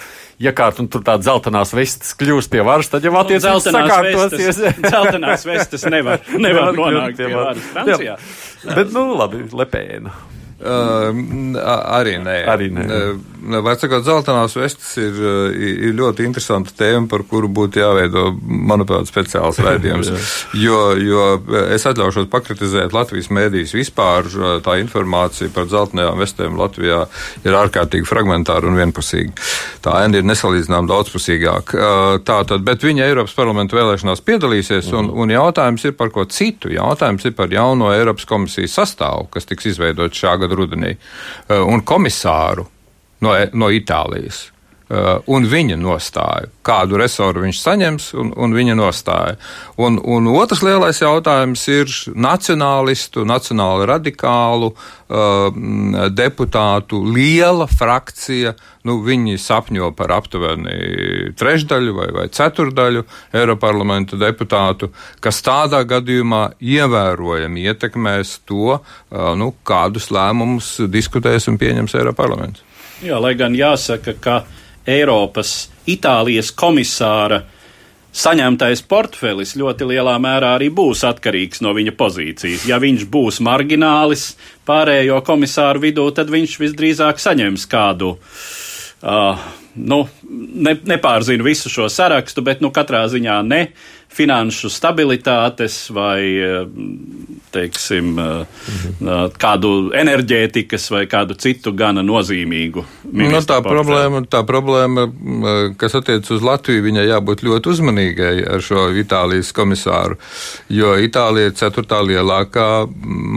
iekārta 0.43 0.83
un 0.83 0.91
tur 0.93 1.05
tādas 1.07 1.29
zeltainās 1.29 1.75
vestes 1.77 2.15
kļūs 2.19 2.49
pie 2.53 2.65
varas, 2.67 2.91
tad 2.93 3.05
jau 3.07 3.15
attiecīgi 3.21 3.67
sakārtosies. 3.69 4.63
Zeltainās 4.95 5.47
vestes 5.47 5.87
nevar, 5.93 6.25
nevar 6.39 6.73
nonākt 6.77 7.21
pie 7.21 7.29
varas 7.35 7.69
Francijā. 7.75 8.17
Bet, 8.65 8.95
nu, 8.95 9.11
labi, 9.19 9.45
lepēna. 9.53 10.17
Uh, 10.63 11.11
arī 11.59 12.17
nē. 12.23 12.37
Arī 12.53 12.69
nē. 12.71 12.85
Uh, 12.87 13.32
vai 13.65 13.75
sakot, 13.79 14.05
zeltainās 14.07 14.55
vestes 14.57 14.95
ir, 15.01 15.19
ir 15.57 15.95
ļoti 15.99 16.27
interesanta 16.27 16.75
tēma, 16.79 17.09
par 17.11 17.25
kuru 17.29 17.51
būtu 17.53 17.81
jāveido, 17.83 18.29
manuprāt, 18.43 19.09
speciāls 19.11 19.61
raidījums. 19.67 20.13
jo, 20.59 20.79
jo 21.01 21.27
es 21.75 21.87
atļaušos 21.89 22.29
pakritizēt 22.33 22.95
Latvijas 22.95 23.31
mēdīs 23.35 23.75
vispār. 23.77 24.29
Tā 24.63 24.77
informācija 24.81 25.53
par 25.55 25.69
zeltainajām 25.71 26.21
vestēm 26.23 26.59
Latvijā 26.61 27.05
ir 27.45 27.59
ārkārtīgi 27.59 28.09
fragmentāra 28.09 28.69
un 28.71 28.79
vienpusīga. 28.79 29.35
Tā 29.83 29.99
enda 30.07 30.21
ir 30.21 30.29
nesalīdzinām 30.29 30.89
daudzpusīgāk. 30.91 31.75
Uh, 31.75 32.17
tātad, 32.27 32.63
bet 32.67 32.85
viņa 32.87 33.09
Eiropas 33.09 33.35
parlamenta 33.37 33.79
vēlēšanās 33.79 34.23
piedalīsies, 34.27 34.93
un, 34.99 35.11
un 35.11 35.33
jautājums 35.35 35.89
ir 35.89 35.97
par 35.99 36.13
ko 36.15 36.27
citu. 36.31 36.71
Jautājums 36.73 37.27
ir 37.29 37.35
par 37.39 37.53
jauno 37.53 37.91
Eiropas 37.95 38.29
komisijas 38.29 38.77
sastāvu, 38.79 39.29
kas 39.33 39.49
tiks 39.49 39.73
izveidots 39.73 40.23
šā 40.23 40.37
gada 40.43 40.59
rudenī, 40.59 40.95
eh, 40.95 41.59
un 41.59 41.83
komisāru 41.87 42.69
no, 43.23 43.37
no 43.55 43.71
Itālijas. 43.73 44.49
Uh, 44.93 45.23
un 45.33 45.47
viņa 45.49 45.79
nostāju, 45.81 46.51
kādu 46.67 46.99
resoru 47.01 47.47
viņš 47.47 47.59
saņems, 47.65 48.07
un, 48.21 48.33
un 48.37 48.53
viņa 48.53 48.75
nostāju. 48.77 49.39
Un, 49.81 49.95
un 49.97 50.27
otrs 50.35 50.61
lielais 50.67 50.99
jautājums 51.01 51.63
ir 51.73 51.89
nacionālistu, 52.13 53.23
nacionāli 53.25 53.87
radikālu 53.89 54.69
uh, 54.75 55.63
deputātu 56.13 57.01
liela 57.09 57.65
frakcija. 57.71 58.53
Nu, 58.85 58.99
viņi 59.07 59.39
sapņo 59.41 59.89
par 59.97 60.13
aptuveni 60.19 61.33
trešdaļu 61.41 61.95
vai, 61.97 62.09
vai 62.19 62.27
ceturdaļu 62.37 63.07
Eiroparlamenta 63.41 64.19
deputātu, 64.21 64.91
kas 65.25 65.41
tādā 65.47 65.81
gadījumā 65.89 66.43
ievērojami 66.61 67.65
ietekmēs 67.73 68.43
to, 68.45 68.77
uh, 68.77 69.33
nu, 69.41 69.55
kādus 69.65 70.11
lēmumus 70.13 70.75
diskutēs 70.93 71.49
un 71.49 71.57
pieņems 71.63 71.97
Eiroparlaments. 72.03 72.67
Jā, 73.03 73.17
lai 73.19 73.33
gan 73.35 73.57
jāsaka, 73.59 74.15
ka 74.23 74.35
Eiropas 74.87 75.73
Itālijas 75.91 76.53
komisāra 76.55 77.41
saņemtais 78.13 78.85
portfelis 78.87 79.57
ļoti 79.59 79.89
lielā 79.91 80.15
mērā 80.23 80.53
arī 80.59 80.69
būs 80.71 81.03
atkarīgs 81.09 81.65
no 81.65 81.73
viņa 81.75 81.97
pozīcijas. 81.99 82.67
Ja 82.69 82.79
viņš 82.83 83.07
būs 83.11 83.41
marginālis 83.43 84.37
pārējo 84.69 85.19
komisāru 85.27 85.83
vidū, 85.83 86.07
tad 86.15 86.31
viņš 86.31 86.59
visdrīzāk 86.63 87.19
saņems 87.19 87.67
kādu. 87.73 88.13
Uh, 89.03 89.41
nu, 89.75 90.05
ne, 90.29 90.77
nepārzinu 90.95 91.43
visu 91.47 91.73
šo 91.73 91.89
sarakstu, 91.91 92.45
bet 92.47 92.63
nu, 92.63 92.71
katrā 92.71 93.03
ziņā 93.11 93.41
ne 93.49 93.65
finanšu 94.13 94.71
stabilitātes 94.71 95.89
vai 95.91 96.21
teiksim, 97.53 98.13
mhm. 98.17 99.11
kādu 99.41 99.73
enerģētikas 99.97 100.89
vai 100.95 101.05
kādu 101.11 101.37
citu 101.39 101.75
gana 101.77 102.05
nozīmīgu. 102.07 102.85
Nu, 103.13 103.29
tā, 103.47 103.59
problēma, 103.65 104.23
tā 104.31 104.43
problēma, 104.49 105.07
kas 105.81 105.97
attiec 105.99 106.29
uz 106.33 106.45
Latviju, 106.45 106.85
viņai 106.87 107.07
jābūt 107.09 107.45
ļoti 107.47 107.73
uzmanīgai 107.75 108.35
ar 108.55 108.65
šo 108.65 108.89
Itālijas 109.03 109.53
komisāru, 109.57 110.19
jo 110.73 110.95
Itālija 111.01 111.51
ir 111.53 111.59
ceturtā 111.59 112.01
lielākā 112.07 112.69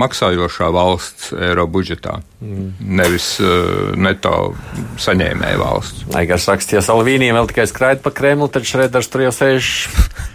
maksājošā 0.05 0.71
valsts 0.75 1.33
eiro 1.35 1.67
budžetā. 1.71 2.19
Mm. 2.45 2.73
Nevis 2.99 3.27
uh, 3.41 3.95
neto 3.97 4.53
saņēmēja 5.01 5.57
valsts. 5.57 6.05
Lai 6.13 6.25
gan 6.29 6.41
raksts, 6.41 6.75
ja 6.75 6.83
Salvīniem 6.85 7.33
vēl 7.37 7.49
tikai 7.49 7.65
skraida 7.69 8.03
pa 8.03 8.11
Kremlu, 8.13 8.49
tad 8.51 8.67
Šreders 8.67 9.09
tur 9.09 9.23
jau 9.25 9.31
sēž 9.33 9.69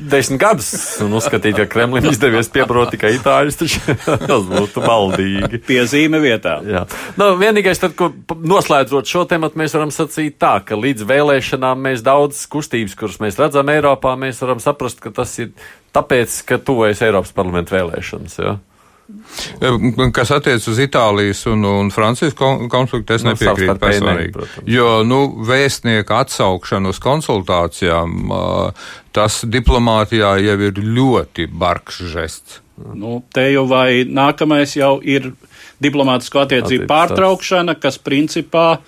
desmit 0.01 0.41
gadus 0.43 0.73
un 1.05 1.15
uzskatīt, 1.19 1.61
ka 1.61 1.69
Kremlim 1.71 2.09
izdevies 2.11 2.51
piebrot 2.53 2.91
tikai 2.95 3.13
itāļus, 3.19 3.61
taču 3.71 3.95
tas 4.31 4.47
būtu 4.49 4.85
maldīgi. 4.85 5.61
Piezīme 5.67 6.21
vietā. 6.23 6.59
Jā. 6.67 6.85
Nu, 7.21 7.33
vienīgais, 7.41 7.81
tad, 7.83 7.97
ko 7.99 8.11
noslēdzot 8.31 9.11
šo 9.11 9.27
tematu, 9.31 9.61
mēs 9.61 9.77
varam 9.77 9.93
sacīt 9.95 10.39
tā, 10.41 10.59
ka 10.67 10.79
līdz 10.79 11.07
vēlēšanām 11.09 11.85
mēs 11.89 12.05
daudz 12.07 12.43
kustības, 12.51 12.97
kuras 12.99 13.21
mēs 13.23 13.39
redzam 13.41 13.71
Eiropā, 13.73 14.17
mēs 14.21 14.43
varam 14.45 14.63
saprast, 14.63 15.03
ka 15.03 15.13
tas 15.15 15.37
ir 15.43 15.53
tāpēc, 15.97 16.43
ka 16.49 16.61
tuvojas 16.63 17.05
Eiropas 17.07 17.33
parlamentu 17.37 17.77
vēlēšanas. 17.77 18.41
Ja? 18.43 18.59
Kas 20.15 20.31
attiecas 20.31 20.69
uz 20.71 20.79
Itālijas 20.79 21.41
un, 21.51 21.65
un 21.67 21.89
Francijas 21.91 22.37
konfliktu, 22.39 23.17
es 23.17 23.25
nu, 23.27 23.33
nepiekrītu 23.33 23.75
personīgi. 23.83 24.31
Protams. 24.37 24.69
Jo 24.71 25.01
nu, 25.03 25.21
vēstnieka 25.49 26.21
atsaukšana 26.23 26.93
uz 26.93 27.01
konsultācijām, 27.03 28.31
tas 29.17 29.43
diplomātijā 29.51 30.37
jau 30.45 30.59
ir 30.69 30.79
ļoti 30.79 31.51
bargs 31.51 31.99
žests. 32.13 32.61
Nu, 32.97 33.21
te 33.35 33.45
jau 33.51 33.67
vai 33.71 34.05
nākamais 34.09 34.77
jau 34.79 34.97
ir 35.05 35.33
diplomātisko 35.81 36.43
attiecību 36.45 36.87
pārtraukšana, 36.91 37.75
kas 37.81 37.97
principā 38.03 38.81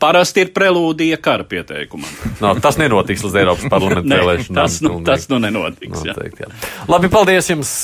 parasti 0.00 0.44
ir 0.44 0.52
prelūdija 0.54 1.18
kara 1.22 1.44
pieteikumam. 1.48 2.08
No, 2.40 2.54
tas 2.62 2.78
nenotiks 2.80 3.24
līdz 3.26 3.38
Eiropas 3.42 3.66
parlamenta 3.72 4.16
vēlēšanām. 4.20 4.60
Tas, 4.60 4.78
nu, 4.84 4.94
tas 5.06 5.28
nu 5.32 5.40
nenotiks. 5.42 6.04
Noteikti, 6.06 6.46
jā. 6.46 6.50
Jā. 6.50 6.72
Labi, 6.90 7.10
paldies 7.12 7.50
jums. 7.50 7.74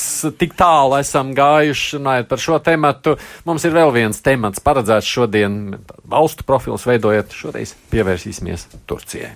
Tik 0.41 0.55
tālu 0.59 0.97
esam 1.01 1.35
gājuši 1.37 1.99
runājot 1.99 2.31
par 2.31 2.43
šo 2.47 2.59
tematu. 2.63 3.15
Mums 3.47 3.67
ir 3.67 3.75
vēl 3.77 3.93
viens 3.95 4.23
temats 4.25 4.63
paredzēts 4.63 5.11
šodien. 5.11 5.61
Valstu 6.11 6.47
profils 6.47 6.87
veidojot. 6.87 7.37
Šoreiz 7.43 7.75
pievērsīsimies 7.93 8.69
Turcijai. 8.89 9.35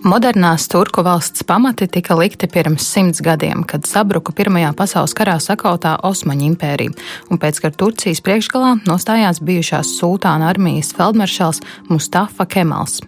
Modernās 0.00 0.64
turku 0.64 1.02
valsts 1.04 1.42
pamati 1.44 1.84
tika 1.92 2.14
likti 2.16 2.48
pirms 2.48 2.86
simts 2.88 3.20
gadiem, 3.20 3.66
kad 3.68 3.84
sabruka 3.84 4.32
Pirmajā 4.32 4.70
pasaules 4.72 5.12
karā 5.12 5.34
sakautā 5.44 5.98
Osmaņu 6.08 6.46
impērija, 6.46 6.94
un 7.28 7.36
pēc 7.40 7.58
kara 7.60 7.76
Turcijas 7.76 8.22
priekšgalā 8.24 8.78
nostājās 8.88 9.42
bijušās 9.44 9.90
sultāna 9.98 10.48
armijas 10.48 10.94
feldmaršals 10.96 11.60
Mustafa 11.90 12.46
Kemals. 12.48 13.02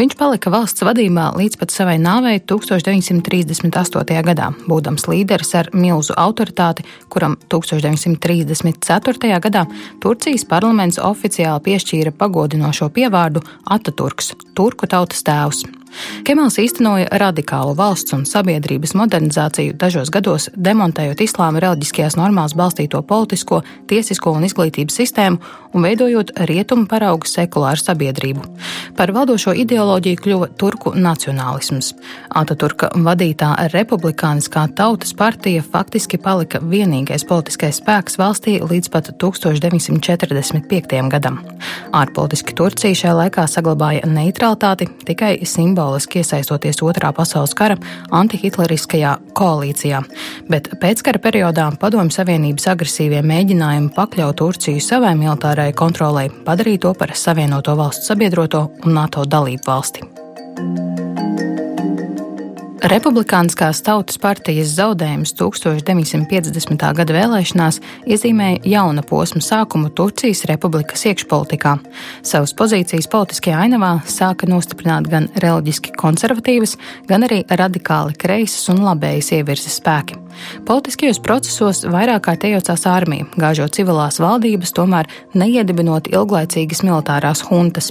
Viņš 0.00 0.16
palika 0.16 0.48
valsts 0.54 0.80
vadībā 0.80 1.26
līdz 1.36 1.58
pat 1.60 1.74
savai 1.74 1.98
nāvei 2.00 2.38
1938. 2.40 4.22
gadā, 4.24 4.48
būdams 4.64 5.04
līderis 5.12 5.52
ar 5.60 5.68
milzu 5.76 6.16
autoritāti, 6.16 6.86
kuram 7.12 7.36
1934. 7.52 9.36
gadā 9.44 9.66
Turcijas 10.00 10.48
parlaments 10.48 10.96
oficiāli 10.96 11.60
piešķīra 11.68 12.16
pagodinošo 12.16 12.88
pievārdu 12.96 13.44
Ataturks, 13.68 14.32
turku 14.56 14.88
tautas 14.88 15.20
tēvs. 15.28 15.79
Kemals 16.24 16.58
īstenoja 16.60 17.08
radikālu 17.18 17.74
valsts 17.78 18.14
un 18.14 18.22
sabiedrības 18.28 18.92
modernizāciju, 18.98 19.74
dažos 19.80 20.10
gados 20.14 20.48
demontējot 20.54 21.22
islāma 21.24 21.62
reliģiskajās 21.64 22.16
normās 22.20 22.54
balstīto 22.58 23.00
politisko, 23.06 23.62
tiesisko 23.90 24.34
un 24.36 24.46
izglītības 24.46 24.98
sistēmu 25.00 25.40
un 25.74 25.86
veidojot 25.86 26.32
rietumu 26.50 26.86
paraugu 26.90 27.26
sekulāru 27.30 27.82
sabiedrību. 27.82 28.44
Par 28.98 29.12
valdošo 29.14 29.54
ideoloģiju 29.58 30.20
kļuva 30.22 30.50
turku 30.60 30.92
nacionālisms. 30.94 31.92
Ataturka 32.38 32.90
vadītā 32.94 33.52
republikāniskā 33.74 34.66
tautas 34.78 35.14
partija 35.16 35.62
faktiski 35.66 36.18
palika 36.22 36.62
vienīgais 36.62 37.26
politiskais 37.26 37.80
spēks 37.82 38.18
valstī 38.20 38.58
līdz 38.62 38.92
pat 38.92 39.12
1945. 39.22 41.10
gadam. 41.10 41.42
Ārpolitiski 41.96 42.54
Turcija 42.54 43.02
šajā 43.02 43.16
laikā 43.24 43.46
saglabāja 43.50 44.06
neutralitāti 44.06 44.90
tikai 45.06 45.36
simboliski 45.42 45.79
simboliski 45.80 46.20
iesaistoties 46.20 46.82
Otrā 46.84 47.12
pasaules 47.16 47.54
kara 47.56 47.76
antihitleriskajā 48.12 49.16
koalīcijā, 49.36 50.02
bet 50.52 50.68
pēckara 50.80 51.20
periodā 51.22 51.70
Padomju 51.80 52.12
Savienības 52.12 52.68
agresīvie 52.74 53.22
mēģinājumi 53.24 53.92
pakļaut 53.96 54.36
Turciju 54.40 54.80
savai 54.80 55.14
militārai 55.16 55.72
kontrolai 55.72 56.28
padarīja 56.46 56.84
to 56.84 56.94
par 56.94 57.14
Savienoto 57.16 57.76
valstu 57.76 58.12
sabiedroto 58.12 58.66
un 58.84 58.98
NATO 58.98 59.24
dalību 59.24 59.66
valsti. 59.66 61.49
Republikāniskās 62.80 63.82
tautas 63.84 64.16
partijas 64.16 64.70
zaudējums 64.72 65.34
1950. 65.36 66.84
gada 66.96 67.12
vēlēšanās 67.12 67.76
iezīmēja 68.08 68.62
jauna 68.72 69.04
posma 69.04 69.42
sākumu 69.44 69.90
Turcijas 69.92 70.46
republikas 70.48 71.04
iekšpolitikā. 71.10 71.74
Savas 72.24 72.54
pozīcijas 72.56 73.10
politiskajā 73.12 73.58
ainavā 73.66 73.98
sāka 74.08 74.48
nostiprināt 74.48 75.10
gan 75.12 75.28
reliģiski 75.44 75.92
konservatīvas, 76.00 76.78
gan 77.10 77.28
arī 77.28 77.42
radikāli 77.44 78.16
kreisas 78.16 78.64
un 78.72 78.80
labējas 78.86 79.34
ievirzes 79.36 79.76
spēki. 79.82 80.16
Politiskajos 80.68 81.20
procesos 81.24 81.82
vairāk 81.88 82.24
kārt 82.26 82.44
iejaucās 82.46 82.84
armija, 82.88 83.26
gāžot 83.40 83.74
civilās 83.76 84.20
valdības, 84.22 84.72
tomēr 84.76 85.08
neiedibinot 85.34 86.10
ilglaicīgas 86.12 86.82
militārās 86.86 87.42
huntas. 87.48 87.90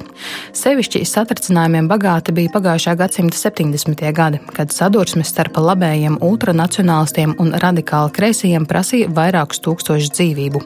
Sevišķi 0.56 1.04
satricinājumiem 1.08 1.90
bagāti 1.90 2.36
bija 2.36 2.54
pagājušā 2.54 2.96
gadsimta 3.00 3.38
70. 3.40 4.04
gadi, 4.16 4.42
kad 4.56 4.74
sadursmes 4.74 5.32
starp 5.34 5.60
labējiem 5.60 6.20
ultranacionālistiem 6.26 7.36
un 7.42 7.54
radikāli 7.64 8.14
kreisajiem 8.16 8.68
prasīja 8.70 9.12
vairākus 9.16 9.62
tūkstošus 9.66 10.14
dzīvību. 10.16 10.64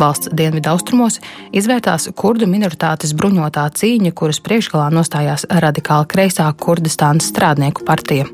Valsts 0.00 0.32
dienvidu 0.36 0.72
austrumos 0.72 1.20
izvērtās 1.56 2.08
kurdu 2.16 2.48
minoritātes 2.50 3.14
bruņotā 3.16 3.66
cīņa, 3.76 4.14
kuras 4.16 4.40
priekšgalā 4.44 4.88
nostājās 4.94 5.46
radikāli 5.50 6.08
kreisā 6.10 6.48
Kurdistānas 6.60 7.30
strādnieku 7.30 7.84
partija. 7.86 8.26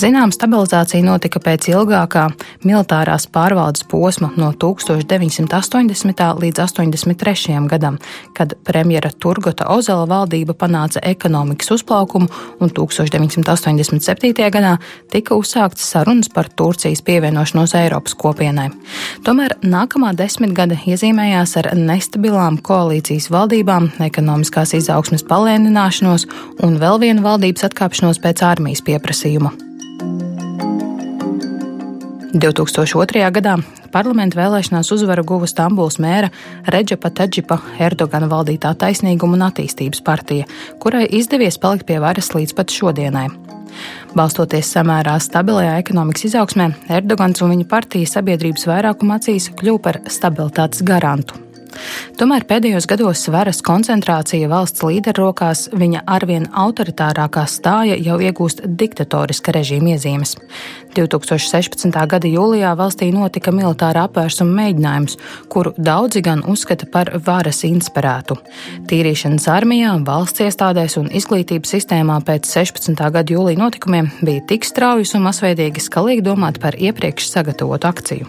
Zinām, 0.00 0.32
stabilizācija 0.34 1.04
notika 1.06 1.42
pēc 1.42 1.70
ilgākā 1.74 2.29
militārās 2.64 3.26
pārvaldes 3.30 3.84
posma 3.90 4.30
no 4.36 4.50
1980. 4.52 6.24
līdz 6.42 6.62
83. 6.64 7.56
gadam, 7.70 7.98
kad 8.36 8.54
premjera 8.64 9.10
Turgota 9.18 9.68
Ozela 9.74 10.06
valdība 10.08 10.54
panāca 10.54 11.02
ekonomikas 11.02 11.70
uzplaukumu 11.76 12.28
un 12.60 12.70
1987. 12.70 14.50
gadā 14.50 14.76
tika 15.12 15.34
uzsāktas 15.34 15.86
sarunas 15.92 16.28
par 16.32 16.48
Turcijas 16.48 17.02
pievienošanos 17.02 17.74
Eiropas 17.78 18.14
kopienai. 18.14 18.68
Tomēr 19.26 19.56
nākamā 19.62 20.12
desmitgade 20.18 20.78
iezīmējās 20.86 21.56
ar 21.60 21.72
nestabilām 21.78 22.60
koalīcijas 22.64 23.30
valdībām, 23.32 23.90
ekonomiskās 24.10 24.74
izaugsmes 24.78 25.26
palēnināšanos 25.30 26.28
un 26.66 26.78
vēl 26.82 27.02
vienu 27.06 27.26
valdības 27.26 27.70
atkāpšanos 27.70 28.22
pēc 28.22 28.44
armijas 28.46 28.84
pieprasījuma. 28.86 29.69
2002. 32.30 33.24
gadā 33.34 33.56
parlamenta 33.90 34.38
vēlēšanās 34.38 34.92
uzvaru 34.94 35.24
guva 35.26 35.48
Stambuls 35.50 35.98
mēra 35.98 36.28
Reģepa 36.70 37.10
Tadžipa 37.10 37.58
Erdogana 37.82 38.28
valdītā 38.30 38.70
taisnīguma 38.78 39.34
un 39.34 39.46
attīstības 39.48 40.04
partija, 40.06 40.46
kurai 40.78 41.08
izdevies 41.10 41.58
palikt 41.58 41.88
pie 41.90 41.98
varas 42.02 42.30
līdz 42.36 42.54
pat 42.54 42.70
šodienai. 42.70 43.26
Balstoties 44.14 44.70
samērā 44.76 45.18
stabilajā 45.22 45.76
ekonomikas 45.82 46.28
izaugsmē, 46.30 46.70
Erdogans 47.00 47.42
un 47.42 47.54
viņa 47.56 47.68
partija 47.70 48.14
sabiedrības 48.14 48.66
vairākuma 48.70 49.18
acīs 49.18 49.50
kļuva 49.58 49.86
par 49.88 50.02
stabilitātes 50.06 50.86
garantu. 50.86 51.49
Tomēr 52.20 52.44
pēdējos 52.48 52.88
gados 52.90 53.22
varas 53.32 53.62
koncentrācija 53.64 54.48
valsts 54.50 54.82
līderu 54.84 55.28
rokās 55.28 55.68
viņa 55.72 56.02
arvien 56.10 56.48
autoritārākā 56.52 57.46
stāja 57.48 57.96
jau 58.00 58.18
iegūst 58.20 58.64
diktatoriska 58.66 59.54
režīma 59.56 59.94
iezīmes. 59.94 60.36
2016. 60.96 61.94
gada 62.10 62.28
jūlijā 62.28 62.72
valstī 62.78 63.10
notika 63.14 63.52
militāra 63.54 64.04
apvērsuma 64.08 64.56
mēģinājums, 64.58 65.16
kuru 65.52 65.72
daudzi 65.78 66.22
gan 66.26 66.42
uzskata 66.50 66.88
par 66.90 67.12
varas 67.26 67.62
inspirētu. 67.68 68.36
Tīrīšanas 68.90 69.46
armijā, 69.52 69.94
valsts 70.06 70.42
iestādēs 70.46 70.98
un 71.00 71.10
izglītības 71.14 71.76
sistēmā 71.76 72.18
pēc 72.26 72.50
16. 72.50 72.98
gada 73.14 73.36
jūlija 73.36 73.62
notikumiem 73.62 74.10
bija 74.20 74.44
tik 74.50 74.66
straujas 74.66 75.14
un 75.14 75.24
masveidīgas, 75.28 75.88
ka 75.92 76.02
liek 76.06 76.24
domāt 76.26 76.58
par 76.62 76.78
iepriekš 76.78 77.30
sagatavotu 77.30 77.90
akciju. 77.90 78.28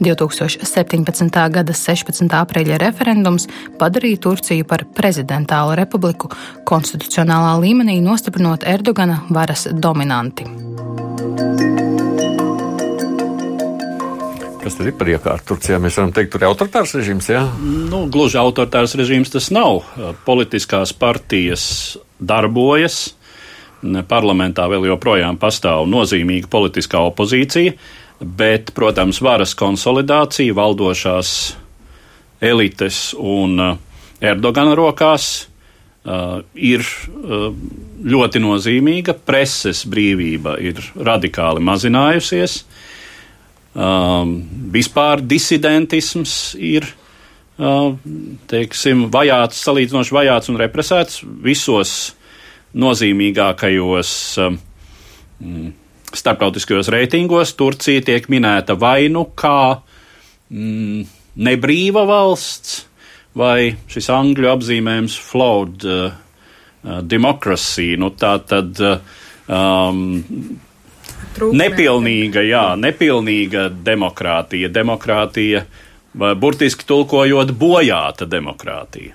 2017. 0.00 1.50
gada 1.50 1.74
16. 1.74 2.30
aprīļa 2.40 2.77
referendums 2.82 3.48
padarīja 3.80 4.20
Turciju 4.24 4.66
par 4.68 4.84
prezidentālu 4.96 5.76
republiku, 5.78 6.30
konstitucionālā 6.68 7.56
līmenī 7.62 7.98
nostiprinot 8.04 8.66
Erdogana 8.68 9.22
varas 9.34 9.66
dominanti. 9.72 10.46
Kas 14.58 14.74
tad 14.76 14.90
ir 14.90 14.96
par 14.98 15.08
iekārtu 15.08 15.54
Turcijā? 15.54 15.78
Mēs 15.80 15.96
varam 16.00 16.10
teikt, 16.16 16.32
tur 16.34 16.42
ir 16.42 16.48
autoritārs 16.50 16.96
režīms, 16.98 17.30
jā? 17.30 17.44
Nu, 17.62 18.02
gluži 18.12 18.40
autoritārs 18.40 18.96
režīms 18.98 19.32
tas 19.32 19.48
nav. 19.54 19.84
Politiskās 20.26 20.92
partijas 20.92 21.62
darbojas. 22.18 23.14
Parlamentā 24.10 24.66
vēl 24.68 24.88
joprojām 24.90 25.38
pastāv 25.38 25.86
nozīmīga 25.86 26.50
politiskā 26.50 27.00
opozīcija 27.12 27.76
bet, 28.20 28.72
protams, 28.74 29.20
varas 29.22 29.54
konsolidācija 29.58 30.54
valdošās 30.54 31.32
elites 32.40 33.12
un 33.18 33.58
uh, 33.58 33.76
Erdogana 34.20 34.74
rokās 34.78 35.46
uh, 35.46 36.40
ir 36.54 36.82
uh, 36.82 37.48
ļoti 38.04 38.42
nozīmīga. 38.42 39.14
Preses 39.26 39.84
brīvība 39.88 40.56
ir 40.62 40.80
radikāli 40.94 41.62
mazinājusies. 41.64 42.62
Vispār 44.74 45.20
disidentisms 45.22 46.32
ir 46.58 46.86
teiksim, 48.50 49.04
vajāts, 49.12 49.60
salīdzinoši 49.62 50.14
vajāts 50.16 50.50
un 50.50 50.58
represēts 50.58 51.20
visos 51.44 51.92
nozīmīgākajos 52.74 54.14
starptautiskajos 56.18 56.90
reitingos 56.90 57.54
Turcija 57.60 58.02
tiek 58.08 58.26
minēta 58.32 58.74
vai 58.80 59.12
nu 59.12 59.28
kā 59.38 59.78
mm, 60.50 61.04
nebrīva 61.38 62.04
valsts, 62.08 62.84
vai 63.38 63.76
šis 63.90 64.08
angļu 64.10 64.50
apzīmējums 64.50 65.18
flawed 65.22 65.84
uh, 65.86 66.08
uh, 66.10 66.98
democracy. 67.06 67.92
Nu, 68.00 68.10
tā 68.18 68.34
tad 68.48 68.80
uh, 68.82 68.98
um, 69.46 70.02
nepilnīga, 71.38 72.42
jā, 72.46 72.64
nepilnīga 72.80 73.68
demokrātija. 73.86 74.72
Demokrātija, 74.74 75.62
burtiski 76.14 76.86
tulkojot, 76.88 77.54
bojāta 77.58 78.26
demokrātija. 78.26 79.14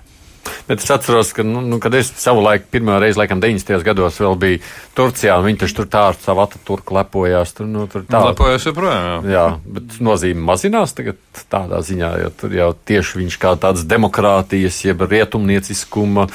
Bet 0.68 0.80
es 0.84 0.90
atceros, 0.92 1.32
ka, 1.36 1.44
nu, 1.46 1.60
nu, 1.64 1.78
kad 1.82 1.94
es 1.96 2.10
savulaik 2.20 2.66
pirmā 2.72 2.98
reize, 3.02 3.18
laikam, 3.20 3.40
90. 3.42 3.84
gados 3.86 4.18
vēl 4.22 4.38
biju 4.40 4.60
Turcijā, 4.96 5.36
un 5.40 5.48
viņi 5.48 5.60
taču 5.64 5.78
tur 5.80 5.88
tā 5.92 6.06
ar 6.10 6.18
savu 6.20 6.44
Ataturku 6.44 6.96
lepojās. 6.96 7.54
Tur, 7.56 7.68
nu, 7.70 7.86
tur 7.90 8.06
tā. 8.08 8.20
Lepojas 8.30 8.66
joprojām, 8.68 9.28
jā. 9.28 9.32
Jā, 9.34 9.46
bet 9.76 9.98
nozīme 10.04 10.44
mazinās 10.48 10.94
tagad 10.96 11.18
tādā 11.52 11.80
ziņā, 11.84 12.12
jo 12.22 12.30
tur 12.40 12.54
jau 12.56 12.70
tieši 12.88 13.22
viņš 13.22 13.38
kā 13.42 13.54
tāds 13.60 13.86
demokrātijas, 13.88 14.80
jeb 14.86 15.04
rietumnieciskuma, 15.08 16.28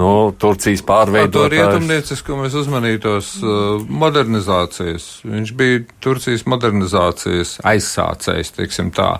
nu, 0.00 0.10
Turcijas 0.40 0.84
pārveidotājs. 0.86 1.46
Ar 1.46 1.54
to 1.54 1.54
rietumnieciskumu 1.54 2.48
es 2.48 2.56
uzmanītos 2.58 3.30
uh, 3.42 3.78
modernizācijas. 4.02 5.08
Viņš 5.26 5.54
bija 5.58 5.86
Turcijas 6.04 6.46
modernizācijas 6.50 7.58
aizsācējs, 7.72 8.54
teiksim 8.58 8.92
tā. 8.96 9.14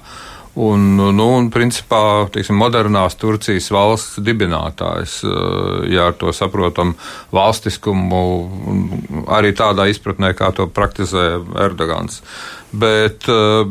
Un, 0.59 0.97
nu, 0.99 1.27
un 1.39 1.47
principā, 1.55 2.27
teiksim, 2.35 2.57
modernās 2.59 3.15
Turcijas 3.21 3.69
valsts 3.71 4.19
dibinātājs, 4.27 5.21
eh, 5.23 5.93
ja 5.95 6.09
ar 6.11 6.17
to 6.19 6.33
saprotam 6.35 6.97
valstiskumu, 7.31 8.23
arī 9.31 9.53
tādā 9.55 9.87
izpratnē, 9.93 10.33
kā 10.35 10.51
to 10.57 10.67
praktizē 10.67 11.39
Erdogans. 11.55 12.19
Bet 12.71 13.27
uh, 13.27 13.67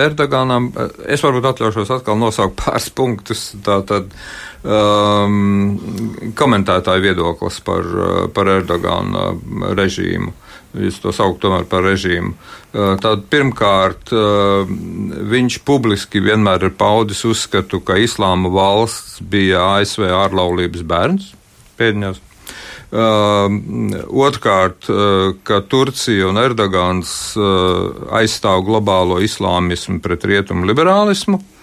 Erdoganam, 0.00 0.70
es 1.04 1.20
varbūt 1.20 1.44
atļaušos 1.50 1.90
atkal 1.98 2.16
nosaukt 2.16 2.56
pāris 2.56 2.88
punktus. 2.96 3.42
Tātad 3.64 4.08
um, 4.64 6.32
komentētāju 6.36 7.04
viedoklis 7.04 7.60
par, 7.64 7.84
par 8.32 8.48
Erdogana 8.54 9.34
režīmu. 9.76 10.32
Es 10.78 11.00
to 11.02 11.10
tomēr 11.10 11.64
par 11.66 11.82
režīmu. 11.82 12.36
Tad 13.02 13.24
pirmkārt, 13.32 14.12
viņš 15.32 15.58
publiski 15.66 16.22
vienmēr 16.22 16.68
ir 16.68 16.74
paudis 16.78 17.24
uzskatu, 17.26 17.80
ka 17.82 17.98
Islāma 17.98 18.52
valsts 18.54 19.18
bija 19.18 19.64
ASV 19.80 20.06
ārlaulības 20.14 20.86
bērns 20.86 21.32
pēdiņās. 21.80 22.20
Uh, 22.90 23.46
Otrkārt, 24.26 24.88
ka 25.46 25.60
Turcija 25.70 26.26
un 26.26 26.38
Erdogans 26.42 27.12
aizstāv 28.18 28.64
globālo 28.66 29.20
islāmismu 29.22 30.00
pret 30.02 30.26
rietumu 30.26 30.66
liberālismu. 30.66 31.38
Uh, 31.38 31.59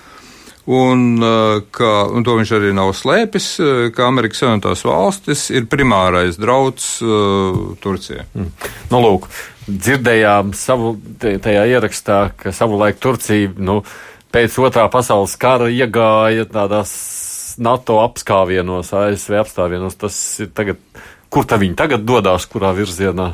Un, 0.67 1.03
uh, 1.23 1.61
ka, 1.71 1.91
un 2.11 2.25
to 2.27 2.33
viņš 2.35 2.49
arī 2.57 2.73
nav 2.75 2.89
slēpis, 2.97 3.45
uh, 3.63 3.85
ka 3.95 4.09
Amerikas 4.09 4.41
Savienotās 4.43 4.83
valstis 4.83 5.45
ir 5.55 5.69
primārais 5.71 6.35
drauds 6.35 6.97
uh, 7.05 7.77
Turcijai. 7.79 8.25
Mm. 8.35 8.49
Nu, 8.91 8.99
lūk, 9.05 9.29
dzirdējām 9.67 10.51
savu, 10.57 10.97
tajā 11.23 11.63
ierakstā, 11.71 12.19
ka 12.35 12.51
savulaik 12.55 12.99
Turcija 12.99 13.53
nu, 13.63 13.79
pēc 14.35 14.59
otrā 14.59 14.89
pasaules 14.91 15.37
kara 15.39 15.71
iegāja 15.71 16.43
tādās 16.51 16.91
NATO 17.63 18.01
apskāvienos, 18.03 18.91
ASV 18.93 19.39
apstāvienos. 19.41 19.95
Tas 19.99 20.17
ir 20.43 20.51
tagad, 20.55 20.83
kur 21.33 21.47
tā 21.47 21.57
viņi 21.63 21.79
tagad 21.79 22.03
dodas, 22.07 22.45
kurā 22.51 22.75
virzienā? 22.75 23.31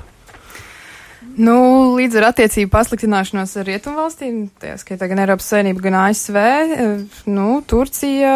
Nu, 1.33 1.55
līdz 1.97 2.19
ar 2.19 2.27
attiecību 2.27 2.69
pasliktināšanos 2.73 3.55
ar 3.57 3.65
rietumvalstīm, 3.65 4.35
tajā 4.61 4.75
skaitā 4.81 5.07
gan 5.09 5.23
Eiropas 5.23 5.47
Savienība, 5.49 5.81
gan 5.87 5.97
ASV, 6.03 6.37
eh, 6.37 6.83
nu, 7.25 7.47
Turcija 7.65 8.33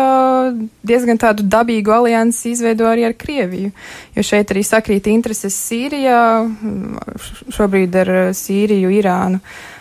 diezgan 0.82 1.22
tādu 1.22 1.45
dabīgu 1.45 1.93
aliansi 1.93 2.56
izveido 2.56 2.89
arī 2.89 3.06
ar 3.06 3.14
Krieviju, 3.14 3.72
jo 4.18 4.26
šeit 4.26 4.50
arī 4.50 4.66
sakrīt 4.66 5.12
intereses 5.14 5.54
Sīrijā, 5.68 6.22
šobrīd 7.54 8.02
ar 8.02 8.14
Sīriju, 8.34 8.93
Irānu. 8.98 9.41
Uh, 9.43 9.76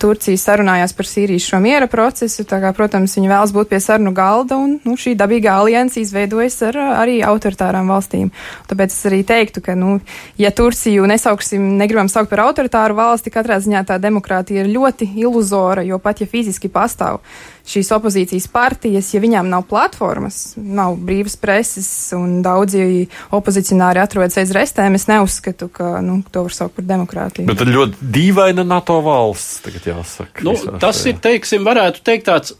Turcija 0.00 0.40
sarunājās 0.40 0.94
par 0.96 1.04
Sīrijas 1.04 1.44
šo 1.50 1.58
miera 1.60 1.84
procesu, 1.90 2.46
kā, 2.48 2.70
protams, 2.76 3.12
viņi 3.18 3.28
vēlas 3.28 3.52
būt 3.52 3.68
pie 3.68 3.80
sarunu 3.84 4.14
galda, 4.16 4.56
un 4.56 4.78
nu, 4.88 4.96
šī 4.96 5.12
dabīgā 5.20 5.58
alianse 5.60 6.00
izveidojas 6.00 6.56
ar 6.70 6.78
arī 7.02 7.18
autoritārām 7.26 7.92
valstīm. 7.92 8.30
Tāpēc 8.70 8.96
es 8.96 9.04
arī 9.10 9.20
teiktu, 9.28 9.60
ka, 9.66 9.76
nu, 9.76 9.98
ja 10.40 10.48
Turciju 10.56 11.04
nesauksim, 11.10 11.74
negribam 11.76 12.08
saukt 12.08 12.32
par 12.32 12.46
autoritāru 12.46 12.96
valsti, 12.96 13.34
katrā 13.34 13.60
ziņā 13.60 13.84
tā 13.84 14.00
demokrātija 14.00 14.64
ir 14.64 14.72
ļoti 14.72 15.12
iluzora, 15.20 15.84
jo 15.84 16.00
pat 16.00 16.24
ja 16.24 16.30
fiziski 16.30 16.72
pastāv 16.72 17.20
šīs 17.68 17.90
opozīcijas 17.96 18.46
partijas, 18.52 19.10
ja 19.14 19.20
viņām 19.22 19.50
nav 19.50 19.66
platformas, 19.70 20.54
nav 20.56 20.96
brīvas 21.00 21.36
preses 21.40 21.88
un 22.16 22.40
daudzi 22.44 23.06
opozicionāri 23.36 24.02
atrodas 24.02 24.38
aiz 24.40 24.54
restēm, 24.56 24.96
es 24.98 25.08
neuzskatu, 25.10 25.70
ka 25.72 25.98
nu, 26.04 26.20
to 26.32 26.46
var 26.46 26.56
saukt 26.56 26.78
par 26.78 26.88
demokrātiju. 26.88 27.48
Bet 27.50 27.60
tad 27.62 27.72
ļoti 27.72 28.10
dīvaina 28.16 28.64
NATO 28.66 29.00
valsts, 29.04 29.60
tagad 29.66 29.92
jāsaka. 29.92 30.44
Nu, 30.46 30.56
tas 30.82 31.02
šajā. 31.02 31.14
ir, 31.14 31.22
teiksim, 31.28 31.66
varētu 31.66 32.04
teikt 32.06 32.28
tāds 32.30 32.56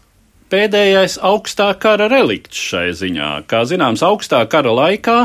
pēdējais 0.51 1.17
augstā 1.23 1.71
kara 1.79 2.09
relikts 2.11 2.59
šai 2.71 2.91
ziņā. 2.97 3.31
Kā 3.49 3.63
zināms, 3.69 4.03
augstā 4.05 4.43
kara 4.51 4.73
laikā 4.75 5.17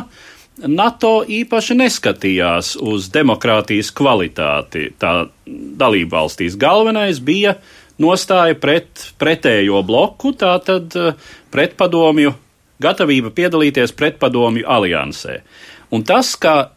NATO 0.65 1.21
īpaši 1.29 1.77
neskatījās 1.77 2.77
uz 2.81 3.11
demokrātijas 3.13 3.91
kvalitāti. 3.97 4.89
Tā 5.01 5.27
dalība 5.47 6.23
valstīs 6.23 6.57
galvenais 6.61 7.21
bija 7.21 7.59
nostāja 8.03 8.57
pret 8.61 9.11
pretējo 9.21 9.83
bloku, 9.87 10.35
tātad 10.37 10.97
eh, 10.99 11.15
pretpadomju 11.53 12.35
gatavība 12.83 13.33
piedalīties 13.33 13.95
pretpadomju 13.97 14.67
aliansē. 14.69 15.41
Un 15.97 16.05
tas, 16.05 16.35
ka 16.37 16.73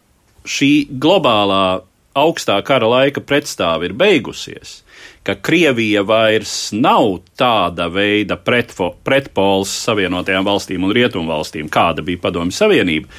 šī 0.48 0.88
globālā 0.90 1.82
augstā 2.16 2.56
kara 2.66 2.88
laika 2.90 3.22
pretstāve 3.22 3.90
ir 3.90 3.96
beigusies, 3.98 4.80
ka 5.22 5.36
Krievija 5.36 6.02
vairs 6.06 6.70
nav 6.72 7.20
tāda 7.38 7.90
veida 7.92 8.38
pretfo, 8.40 8.94
pretpols 9.04 9.72
Savienotajām 9.84 10.46
valstīm 10.46 10.86
un 10.86 10.94
Rietumvalstīm, 10.96 11.68
kāda 11.72 12.04
bija 12.06 12.22
Padomju 12.24 12.56
Savienība, 12.56 13.10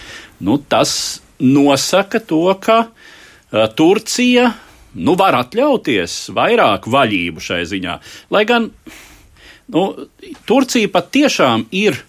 nu, 0.42 0.58
tas 0.58 1.22
nosaka 1.40 2.20
to, 2.26 2.44
ka 2.62 2.84
uh, 2.88 3.66
Turcija 3.78 4.50
nu, 4.94 5.16
var 5.20 5.38
atļauties 5.40 6.32
vairāk 6.36 6.88
vaļību 6.92 7.44
šai 7.44 7.64
ziņā. 7.70 7.98
Lai 8.34 8.44
gan 8.50 8.70
nu, 9.72 9.86
Turcija 10.48 10.92
pat 10.92 11.12
tiešām 11.16 11.68
ir 11.76 12.00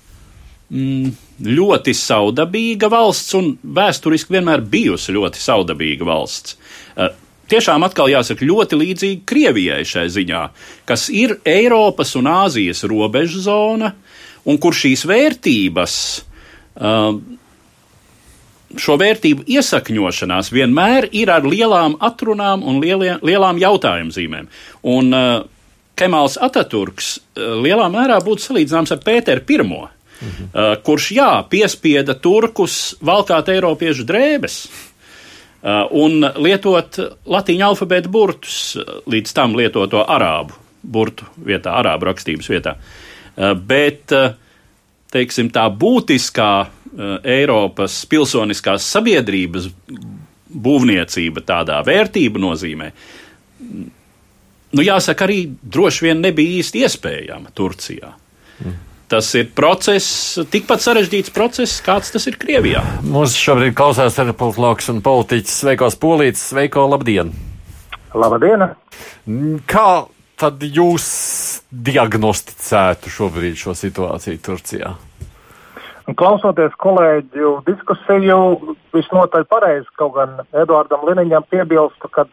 mm, 0.72 1.12
ļoti 1.46 1.94
saudabīga 1.96 2.90
valsts 2.92 3.36
un 3.38 3.52
vēsturiski 3.62 4.36
vienmēr 4.36 4.64
bijusi 4.66 5.14
ļoti 5.14 5.42
saudabīga 5.42 6.08
valsts. 6.08 6.56
Uh, 6.96 7.12
tiešām 7.52 7.84
atkal 7.86 8.10
jāsaka 8.12 8.46
ļoti 8.46 8.78
līdzīga 8.80 9.28
Krievijai 9.28 9.82
šai 9.88 10.08
ziņā, 10.12 10.42
kas 10.88 11.08
ir 11.12 11.38
Eiropas 11.48 12.16
un 12.18 12.30
Āzijas 12.30 12.84
robežu 12.88 13.42
zona, 13.44 13.92
un 14.48 14.58
kur 14.58 14.74
šīs 14.74 15.06
vērtības 15.06 15.94
uh, 16.18 17.14
šo 18.80 18.96
vērtību 19.00 19.46
iesakņošanās 19.50 20.50
vienmēr 20.52 21.08
ir 21.16 21.30
ar 21.32 21.46
lielām 21.46 21.96
atrunām 22.02 22.64
un 22.66 22.80
lielie, 22.82 23.16
lielām 23.24 23.60
jautājumzīmēm. 23.60 24.48
Un 24.92 25.16
uh, 25.16 25.32
Kemāls 25.98 26.38
Ataturks 26.40 27.16
uh, 27.18 27.56
lielā 27.62 27.88
mērā 27.92 28.20
būtu 28.24 28.48
salīdzināms 28.48 28.94
ar 28.94 29.02
Pēteru 29.04 29.44
I. 29.48 29.58
Mhm. 30.22 30.48
Uh, 30.54 30.74
kurš, 30.86 31.10
jā, 31.16 31.30
piespieda 31.50 32.14
turkus 32.14 32.94
valkāt 33.02 33.48
eiropiešu 33.50 34.06
drēbes 34.06 34.58
uh, 34.66 35.88
un 35.90 36.22
lietot 36.36 37.00
latīņu 37.26 37.66
alfabētu 37.72 38.12
burtus, 38.12 38.60
līdz 39.06 39.34
tam 39.34 39.56
lietoto 39.58 40.04
arābu 40.06 40.60
burtu 40.82 41.26
vietā, 41.38 41.74
arābu 41.78 42.08
rakstības 42.10 42.48
vietā. 42.50 42.76
Bet, 43.38 44.10
teiksim, 45.14 45.46
tā 45.54 45.62
būtiskā 45.70 46.48
Eh, 46.64 46.81
Eiropas 46.92 48.02
pilsoniskās 48.10 48.84
sabiedrības 48.92 49.70
būvniecība 50.52 51.44
tādā 51.48 51.78
vērtību 51.86 52.40
nozīmē, 52.42 52.90
nu, 54.72 54.84
jāsaka, 54.84 55.24
arī 55.24 55.44
droši 55.62 56.08
vien 56.08 56.20
nebija 56.24 56.60
īsti 56.60 56.82
iespējama 56.84 57.54
Turcijā. 57.56 58.12
Mm. 58.62 58.80
Tas 59.12 59.26
ir 59.36 59.50
process, 59.52 60.38
tikpat 60.48 60.80
sarežģīts 60.80 61.32
process, 61.36 61.82
kāds 61.84 62.14
tas 62.14 62.24
ir 62.30 62.38
Krievijā. 62.40 62.80
Mums 63.04 63.34
šobrīd 63.36 63.74
klausās 63.76 64.16
arī 64.22 64.32
politologs 64.36 64.88
un 64.88 65.02
politiķis 65.04 65.58
Sveikos 65.64 65.98
Polīts. 66.00 66.46
Sveiko, 66.48 66.86
labdien! 66.88 67.34
Labdien! 68.16 68.64
Kā 69.68 69.88
tad 70.40 70.64
jūs 70.64 71.06
diagnosticētu 71.68 73.12
šobrīd 73.12 73.60
šo 73.60 73.76
situāciju 73.76 74.40
Turcijā? 74.48 74.94
Klausoties 76.02 76.72
kolēģu 76.82 77.50
diskusiju, 77.66 78.38
visnotaļ 78.94 79.44
pareizi, 79.46 79.86
kaut 80.00 80.16
gan 80.16 80.40
Eduardam 80.50 81.04
Liniņam 81.06 81.46
piebilstu, 81.46 82.10
ka 82.10 82.24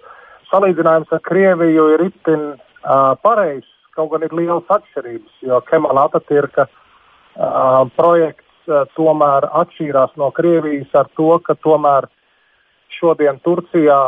salīdzinājums 0.49 1.11
ar 1.13 1.22
Krieviju 1.28 1.86
ir 1.93 2.07
itin 2.07 2.45
uh, 2.55 3.13
pareizs, 3.22 3.70
kaut 3.93 4.09
gan 4.15 4.26
ir 4.26 4.34
lielas 4.34 4.65
atšķirības, 4.74 5.36
jo 5.45 5.61
Kemala 5.70 6.07
Atatürka 6.09 6.65
uh, 6.65 7.86
projekts 7.99 8.72
uh, 8.72 8.88
tomēr 8.97 9.45
atšķīrās 9.61 10.17
no 10.17 10.32
Krievijas 10.34 10.97
ar 10.97 11.11
to, 11.13 11.36
ka 11.45 11.53
tomēr 11.61 12.09
šodien 12.97 13.38
Turcijā 13.45 13.99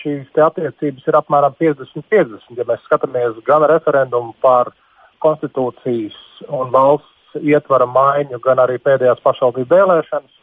šīs 0.00 0.32
attiecības 0.48 1.12
ir 1.12 1.20
apmēram 1.20 1.60
50-50. 1.60 2.56
Ja 2.56 2.64
mēs 2.64 2.88
skatāmies 2.88 3.36
gan 3.44 3.68
referendumu 3.68 4.32
par 4.40 4.72
konstitūcijas 5.20 6.16
un 6.48 6.72
valsts 6.72 7.09
ietvara 7.38 7.86
maiņu, 7.86 8.40
gan 8.44 8.62
arī 8.62 8.78
pēdējās 8.82 9.22
pašvaldību 9.24 9.74
vēlēšanas, 9.74 10.36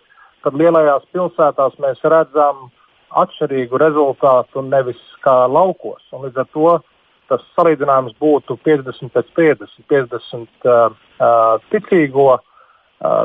tad 0.45 0.57
lielajās 0.59 1.07
pilsētās 1.15 1.79
mēs 1.83 2.03
redzam 2.03 2.67
atšķirīgu 3.17 3.79
rezultātu 3.81 4.61
nevis 4.67 4.99
kā 5.23 5.45
laukos. 5.51 6.03
Un 6.13 6.27
līdz 6.27 6.43
ar 6.43 6.47
to 6.53 6.75
tas 7.27 7.43
salīdzinājums 7.57 8.15
būtu 8.21 8.57
50 8.63 9.11
pēc 9.15 9.33
50, 9.35 9.83
50 9.91 10.69
uh, 10.69 10.93
uh, 11.19 11.57
ticīgo 11.71 12.29
uh, 12.37 12.41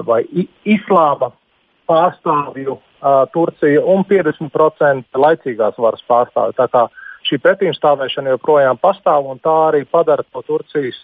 vai 0.07 0.23
islāma 0.65 1.31
pārstāvju 1.91 2.77
uh, 2.79 3.23
Turcija 3.35 3.85
un 3.95 4.05
50% 4.09 5.23
laicīgās 5.25 5.79
varas 5.79 6.03
pārstāvju. 6.11 6.59
Tā 6.59 6.69
kā 6.73 6.87
šī 7.29 7.39
pretimstāvēšana 7.43 8.35
joprojām 8.35 8.81
pastāv 8.83 9.29
un 9.31 9.43
tā 9.43 9.55
arī 9.71 9.85
padara 9.87 10.27
to 10.27 10.43
Turcijas 10.47 10.99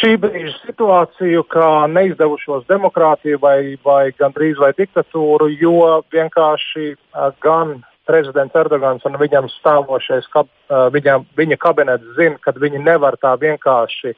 šī 0.00 0.16
brīža 0.20 0.54
situāciju 0.64 1.44
kā 1.52 1.68
neizdevušos 1.92 2.64
demokrātiju 2.70 3.40
vai, 3.42 3.76
vai 3.84 4.10
gandrīz 4.16 4.60
vai 4.60 4.72
diktatūru, 4.78 5.50
jo 5.60 6.00
vienkārši 6.14 6.86
uh, 6.94 7.30
gan 7.44 7.80
prezidents 8.08 8.56
Erdogans 8.56 9.04
un 9.06 9.18
viņam 9.20 9.50
stāvošais, 9.58 10.28
kab, 10.32 10.48
uh, 10.70 10.88
viņam, 10.94 11.26
viņa 11.38 11.58
kabinets 11.60 12.16
zina, 12.16 12.38
ka 12.42 12.54
viņi 12.56 12.82
nevar 12.82 13.18
tā 13.20 13.34
vienkārši 13.40 14.14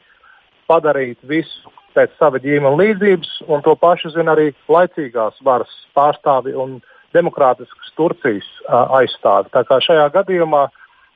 padarīt 0.70 1.18
visu 1.28 1.72
pēc 1.96 2.14
sava 2.18 2.40
ģīmuma 2.40 2.78
līdzības, 2.78 3.34
un 3.52 3.64
to 3.66 3.74
pašu 3.76 4.14
zina 4.14 4.36
arī 4.36 4.52
laicīgās 4.72 5.42
varas 5.44 5.72
pārstāvi 5.96 6.54
un 6.56 6.78
demokrātiskas 7.12 7.92
Turcijas 7.98 8.46
uh, 8.64 8.86
aizstāvi. 9.02 9.52
Tā 9.52 9.66
kā 9.68 9.82
šajā 9.84 10.06
gadījumā, 10.14 10.68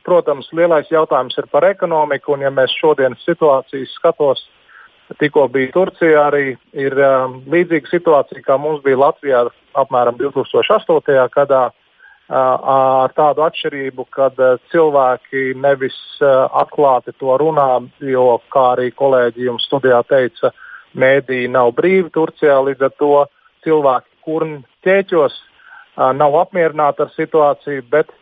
protams, 0.04 0.50
lielais 0.52 0.90
jautājums 0.92 1.38
ir 1.38 1.48
par 1.54 1.64
ekonomiku, 1.70 2.34
un 2.34 2.44
ja 2.44 2.52
mēs 2.52 2.74
šodienas 2.82 3.24
situācijas 3.24 3.94
skatos, 3.96 4.44
tikko 5.20 5.46
bija 5.52 5.72
Turcija 5.74 6.26
arī 6.28 6.56
ir 6.74 6.96
um, 6.98 7.40
līdzīga 7.52 7.92
situācija, 7.92 8.44
kā 8.46 8.58
mums 8.60 8.82
bija 8.84 9.00
Latvijā 9.06 9.46
apmēram 9.78 10.18
2008. 10.20 11.28
gadā. 11.34 11.66
Ar 12.26 13.12
tādu 13.14 13.44
atšķirību, 13.46 14.02
ka 14.10 14.32
cilvēki 14.72 15.52
nevis 15.62 15.94
atklāti 16.18 17.12
to 17.22 17.36
runā, 17.38 17.84
jo, 18.02 18.24
kā 18.50 18.64
arī 18.72 18.88
kolēģi 18.90 19.46
jums 19.46 19.68
studijā 19.68 20.00
teica, 20.10 20.50
uh, 20.50 20.64
mēdīji 20.96 21.50
nav 21.52 21.72
brīvi 21.76 22.10
Turcijā, 22.14 22.56
līdz 22.68 22.88
ar 22.88 22.94
to 23.00 23.12
cilvēki 23.66 24.12
kurni 24.26 24.60
ķēķos 24.86 25.38
nav 26.16 26.36
apmierināti 26.42 27.04
ar 27.04 27.12
situāciju, 27.16 27.84
bet 27.92 28.12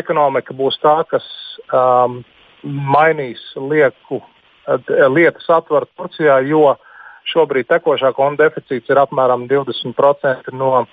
ekonomika 0.00 0.56
būs 0.56 0.78
tā, 0.82 0.96
kas 1.10 1.24
um, 1.72 2.20
mainīs 2.64 3.40
lieku, 3.56 4.22
lietas 5.08 5.48
atvaru 5.50 5.88
Turcijā, 5.96 6.40
jo 6.48 6.76
šobrīd 7.28 7.68
tekošā 7.68 8.12
konta 8.16 8.48
deficīts 8.48 8.90
ir 8.90 9.00
apmēram 9.00 9.46
20% 9.48 10.52
no 10.52 10.86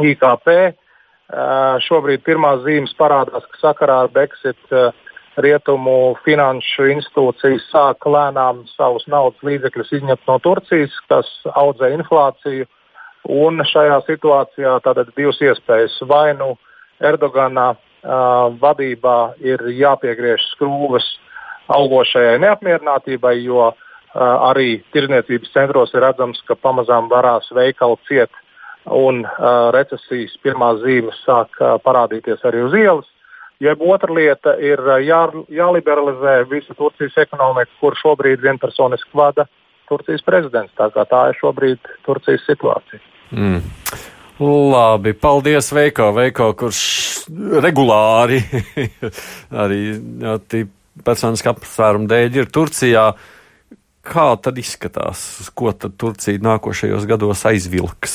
IKP. 0.00 0.48
Uh, 1.30 1.78
šobrīd 1.86 2.24
pirmās 2.26 2.64
zīmes 2.64 2.90
parādās, 2.98 3.44
ka 3.52 3.60
sakarā 3.60 4.00
ar 4.04 4.08
Brexit 4.10 4.58
uh, 4.74 4.90
rietumu 5.38 6.16
finanšu 6.24 6.88
institūcijas 6.96 7.68
sāk 7.70 8.06
lēnām 8.10 8.64
savus 8.72 9.06
naudas 9.06 9.38
līdzekļus 9.46 9.92
izņemt 10.00 10.26
no 10.26 10.38
Turcijas, 10.42 10.96
kas 11.08 11.30
audzē 11.54 11.92
inflāciju. 11.94 12.66
Un 13.30 13.62
šajā 13.62 14.00
situācijā 14.08 14.74
tātad 14.82 15.12
divas 15.14 15.38
iespējas. 15.44 16.00
Vai 16.08 16.32
nu 16.34 16.56
Erdogana 16.98 17.74
uh, 17.76 18.50
vadībā 18.58 19.36
ir 19.44 19.62
jāpiegriež 19.76 20.48
skrūves 20.56 21.06
augošajai 21.70 22.38
neapmierinātībai, 22.42 23.36
jo 23.44 23.70
arī 24.14 24.80
tirdzniecības 24.94 25.52
centros 25.54 25.94
ir 25.94 26.02
redzams, 26.02 26.40
ka 26.48 26.56
pamazām 26.58 27.08
varās 27.10 27.50
veikali 27.54 27.98
ciet 28.08 28.30
un 28.90 29.22
recesijas 29.74 30.34
pirmās 30.42 30.80
zīmes 30.82 31.18
sāk 31.26 31.60
parādīties 31.84 32.42
arī 32.48 32.64
uz 32.66 32.74
ielas. 32.74 33.08
Jeb 33.60 33.82
otra 33.84 34.14
lieta 34.16 34.54
ir 34.56 34.80
jā, 35.04 35.20
jāliberalizē 35.52 36.46
visa 36.48 36.74
Turcijas 36.74 37.18
ekonomika, 37.20 37.70
kur 37.80 37.96
šobrīd 38.00 38.40
vienpersoniski 38.40 39.12
vada 39.12 39.44
Turcijas 39.90 40.24
prezidents. 40.24 40.72
Tā, 40.78 40.88
tā 40.96 41.26
ir 41.28 41.36
šobrīd 41.42 41.92
Turcijas 42.06 42.46
situācija. 42.48 43.02
Mm. 43.36 43.60
Labi, 44.40 45.12
paldies 45.12 45.68
Veiko, 45.76 46.08
Veiko 46.16 46.54
kurš 46.56 46.80
regulāri 47.60 48.40
arī 49.62 49.82
personiski 51.06 51.50
apsvērumu 51.52 52.10
dēļ 52.10 52.42
ir 52.42 52.50
Turcijā. 52.52 53.06
Kā 54.00 54.28
tad 54.40 54.56
izskatās, 54.58 55.50
ko 55.54 55.74
tad 55.76 55.98
Turcija 56.00 56.40
nākošajos 56.40 57.04
gados 57.08 57.44
aizvilks 57.50 58.14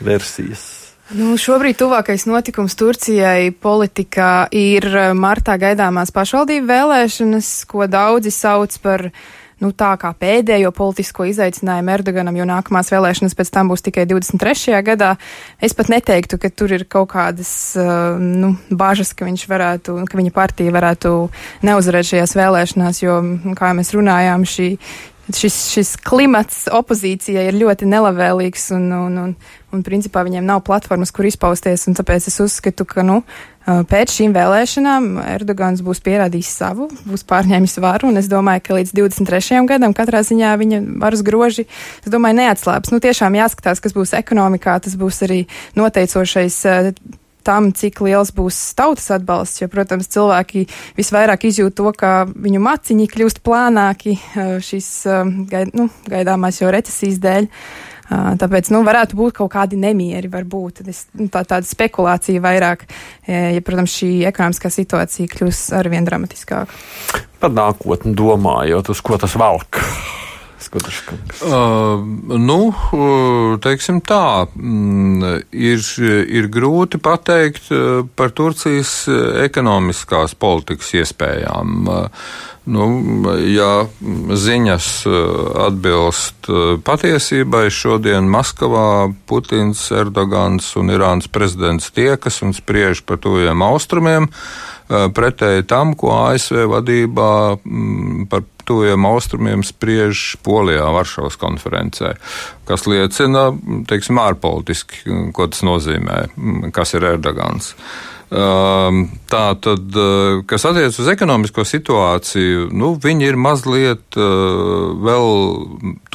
versijas? 0.00 0.68
Nu, 1.10 1.34
šobrīd 1.34 1.74
tuvākais 1.74 2.22
notikums 2.30 2.76
Turcijai 2.78 3.50
politikā 3.50 4.46
ir 4.54 4.84
eh, 4.86 5.08
martā 5.18 5.56
gaidāmās 5.58 6.12
pašvaldību 6.14 6.68
vēlēšanas, 6.70 7.48
ko 7.66 7.88
daudzi 7.90 8.30
sauc 8.30 8.76
par 8.84 9.08
nu, 9.60 9.70
tā 9.76 9.90
kā 10.00 10.12
pēdējo 10.16 10.72
politisko 10.76 11.26
izaicinājumu 11.30 11.94
Erdoganam, 11.94 12.36
jo 12.38 12.46
nākamās 12.48 12.90
vēlēšanas 12.92 13.36
pēc 13.38 13.52
tam 13.54 13.72
būs 13.72 13.84
tikai 13.86 14.06
23. 14.10 14.80
gadā. 14.86 15.14
Es 15.62 15.76
pat 15.76 15.92
neteiktu, 15.92 16.40
ka 16.40 16.50
tur 16.50 16.74
ir 16.76 16.86
kaut 16.90 17.12
kādas 17.12 17.52
uh, 17.78 18.16
nu, 18.20 18.54
bažas, 18.70 19.12
ka 19.16 19.28
viņš 19.28 19.46
varētu, 19.50 20.00
ka 20.08 20.20
viņa 20.20 20.34
partija 20.34 20.74
varētu 20.74 21.14
neuzvarēt 21.66 22.12
šajās 22.12 22.36
vēlēšanās, 22.40 23.04
jo, 23.04 23.20
kā 23.58 23.72
mēs 23.76 23.94
runājām, 23.96 24.48
šī 24.48 24.74
šis, 25.36 25.56
šis 25.70 25.94
klimats 26.02 26.64
opozīcijai 26.72 27.46
ir 27.50 27.58
ļoti 27.60 27.88
nelabvēlīgs 27.90 28.70
un, 28.76 28.86
un, 28.94 29.18
un, 29.24 29.34
un 29.74 29.84
principā 29.86 30.24
viņiem 30.26 30.46
nav 30.46 30.62
platformas, 30.66 31.12
kur 31.14 31.28
izpausties. 31.28 31.86
Tāpēc 32.00 32.28
es 32.30 32.40
uzskatu, 32.42 32.86
ka 32.88 33.04
nu, 33.06 33.20
pēc 33.66 34.12
šīm 34.16 34.34
vēlēšanām 34.34 35.08
Erdogans 35.36 35.82
būs 35.84 36.00
pierādījis 36.04 36.50
savu, 36.62 36.88
būs 37.06 37.24
pārņēmis 37.28 37.76
varu, 37.82 38.10
un 38.10 38.20
es 38.20 38.28
domāju, 38.30 38.64
ka 38.66 38.78
līdz 38.78 38.92
23. 38.96 39.62
gadam 39.68 39.94
katrā 39.96 40.22
ziņā 40.26 40.54
viņa 40.60 40.82
varas 41.02 41.24
groži, 41.26 41.66
es 42.00 42.12
domāju, 42.12 42.40
neatslēps. 42.40 42.92
Nu, 42.94 43.00
tiešām 43.04 43.36
jāskatās, 43.38 43.82
kas 43.84 43.96
būs 43.96 44.16
ekonomikā, 44.18 44.78
tas 44.84 44.96
būs 45.00 45.22
arī 45.28 45.42
noteicošais 45.78 46.62
tam, 47.46 47.70
cik 47.76 48.00
liels 48.04 48.32
būs 48.36 48.58
tautas 48.78 49.10
atbalsts, 49.16 49.62
jo, 49.62 49.68
protams, 49.72 50.10
cilvēki 50.12 50.66
visvairāk 50.98 51.46
izjūt 51.48 51.76
to, 51.78 51.92
ka 51.96 52.24
viņu 52.30 52.60
maciņi 52.64 53.08
kļūst 53.12 53.40
plānāki 53.46 54.16
šīs 54.66 54.90
gaid, 55.50 55.72
nu, 55.76 55.88
gaidāmās 56.10 56.60
jau 56.60 56.72
recesijas 56.72 57.20
dēļ. 57.22 57.48
Tāpēc, 58.10 58.72
nu, 58.74 58.80
varētu 58.86 59.14
būt 59.18 59.36
kaut 59.38 59.52
kādi 59.52 59.78
nemieri, 59.78 60.30
varbūt 60.30 60.82
es, 60.90 61.04
nu, 61.14 61.28
tā, 61.30 61.44
tāda 61.46 61.66
spekulācija 61.68 62.42
vairāk, 62.42 62.82
ja, 63.30 63.60
protams, 63.62 63.94
šī 64.00 64.10
ekonomiskā 64.30 64.72
situācija 64.74 65.30
kļūs 65.30 65.68
arvien 65.78 66.08
dramatiskāka. 66.08 66.74
Par 67.40 67.54
nākotni 67.54 68.16
domājot, 68.18 68.90
uz 68.90 69.04
ko 69.04 69.20
tas 69.20 69.38
valk? 69.38 69.78
Uh, 71.40 72.02
nu, 72.38 72.58
uh, 72.68 73.56
teiksim 73.62 74.00
tā, 74.04 74.46
mm, 74.54 75.40
ir, 75.56 75.82
ir 76.28 76.48
grūti 76.52 77.00
pateikt 77.02 77.70
uh, 77.72 78.04
par 78.16 78.34
Turcijas 78.36 78.92
uh, 79.08 79.40
ekonomiskās 79.44 80.36
politikas 80.38 80.92
iespējām. 81.00 81.90
Nu, 82.70 82.86
ja 83.50 83.86
ziņas 84.36 84.86
atbilst 85.64 86.50
patiesībai, 86.86 87.64
šodien 87.72 88.28
Maskavā 88.30 89.08
Putins, 89.26 89.86
Erdogans 89.96 90.68
un 90.78 90.92
Irānas 90.92 91.26
prezidents 91.32 91.88
tiekas 91.96 92.42
un 92.44 92.52
spriež 92.54 93.00
par 93.08 93.18
tuviem 93.24 93.64
austrumiem 93.64 94.28
pretēji 94.90 95.66
tam, 95.70 95.94
ko 95.98 96.12
ASV 96.26 96.64
vadībā 96.70 97.32
par 98.30 98.46
tuviem 98.68 99.06
austrumiem 99.08 99.64
spriež 99.66 100.36
Polijā, 100.46 100.86
Varšavas 100.94 101.38
konferencē, 101.40 102.14
kas 102.68 102.86
liecina, 102.90 103.48
teiksim, 103.90 104.20
ārpolitiski, 104.22 105.02
ko 105.34 105.48
tas 105.50 105.64
nozīmē, 105.66 106.22
kas 106.76 106.94
ir 106.98 107.08
Erdogans. 107.14 107.72
Um, 107.74 108.19
tā 108.30 109.46
tad, 109.58 109.96
uh, 109.98 110.40
kas 110.46 110.62
attiecas 110.68 111.00
uz 111.02 111.08
ekonomisko 111.10 111.64
situāciju, 111.66 112.68
nu, 112.70 112.92
viņi 113.02 113.26
ir 113.26 113.38
mazliet 113.40 114.18
uh, 114.18 114.94
vēl 115.02 115.26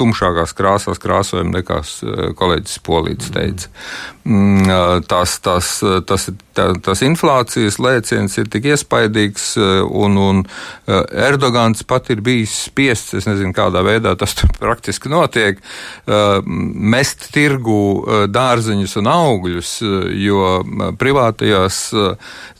tumšākās 0.00 0.56
krāsās 0.56 1.00
krāsojumi 1.02 1.58
nekā 1.58 1.82
uh, 1.84 2.28
kolēģis 2.38 2.80
Polīts 2.86 3.32
teica. 3.34 3.68
Mm, 4.26 5.04
tas, 5.06 5.36
tas, 5.44 5.68
tas, 6.08 6.24
tā, 6.56 6.64
tas 6.82 7.02
inflācijas 7.06 7.76
lēciens 7.78 8.32
ir 8.40 8.48
tik 8.50 8.64
iespaidīgs, 8.72 9.52
un, 9.86 10.16
un 10.18 10.40
Erdogans 10.88 11.84
pat 11.86 12.10
ir 12.10 12.24
bijis 12.26 12.56
spiests, 12.66 13.14
es 13.20 13.28
nezinu, 13.28 13.54
kādā 13.54 13.84
veidā 13.86 14.16
tas 14.18 14.34
praktiski 14.62 15.12
notiek, 15.12 15.62
mest 16.42 17.28
tirgu 17.36 17.78
dārziņus 18.34 18.96
un 18.98 19.12
augļus, 19.12 19.76
jo 20.26 20.50
privātajās 20.98 21.84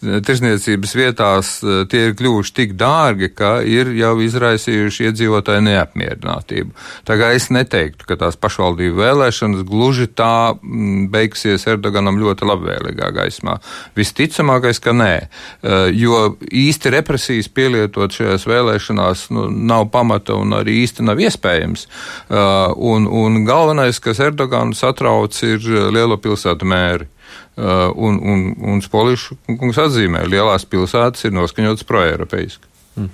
tirzniecības 0.02 0.94
vietās 0.98 1.52
tie 1.90 2.04
ir 2.10 2.16
kļuvuši 2.18 2.54
tik 2.60 2.76
dārgi, 2.78 3.32
ka 3.34 3.58
ir 3.66 3.90
jau 3.96 4.14
izraisījuši 4.22 5.10
iedzīvotāju 5.10 5.66
neapmierinātību. 5.66 6.74
Tā 7.08 7.18
kā 7.18 7.32
es 7.36 7.50
neteiktu, 7.54 8.06
ka 8.08 8.18
tās 8.20 8.38
pašvaldību 8.38 9.00
vēlēšanas 9.00 9.66
gluži 9.66 10.08
tā 10.14 10.54
beigsies 10.62 11.56
skatīties 11.56 11.66
Erdoganam 11.66 12.18
ļoti 12.20 12.46
labvēlīgā 12.46 13.10
gaismā. 13.14 13.58
Visticamākais, 13.96 14.80
ka 14.80 14.92
nē, 14.92 15.28
eh, 15.62 15.90
jo 15.92 16.36
īsti 16.40 16.90
represijas 16.90 17.48
pielietot 17.48 18.10
šajās 18.10 18.46
vēlēšanās 18.46 19.30
nu, 19.30 19.48
nav 19.50 19.90
pamata 19.90 20.34
un 20.34 20.52
arī 20.52 20.84
īsti 20.84 21.02
nav 21.02 21.18
iespējams. 21.18 21.86
Eh, 22.30 22.72
un, 22.76 23.06
un 23.06 23.44
galvenais, 23.44 23.98
kas 23.98 24.18
Erdoganu 24.20 24.74
satrauc, 24.74 25.32
ir 25.42 25.58
lielo 25.90 26.16
pilsētu 26.16 26.64
mēri. 26.64 27.06
Uh, 27.56 27.88
un, 27.96 28.18
un, 28.20 28.40
un 28.68 28.82
Spolišu 28.84 29.38
kungs 29.48 29.78
atzīmē, 29.80 30.26
lielās 30.28 30.66
pilsētas 30.68 31.24
ir 31.24 31.32
noskaņotas 31.32 31.86
proeiropeiski. 31.88 32.68
Mm. 32.96 33.08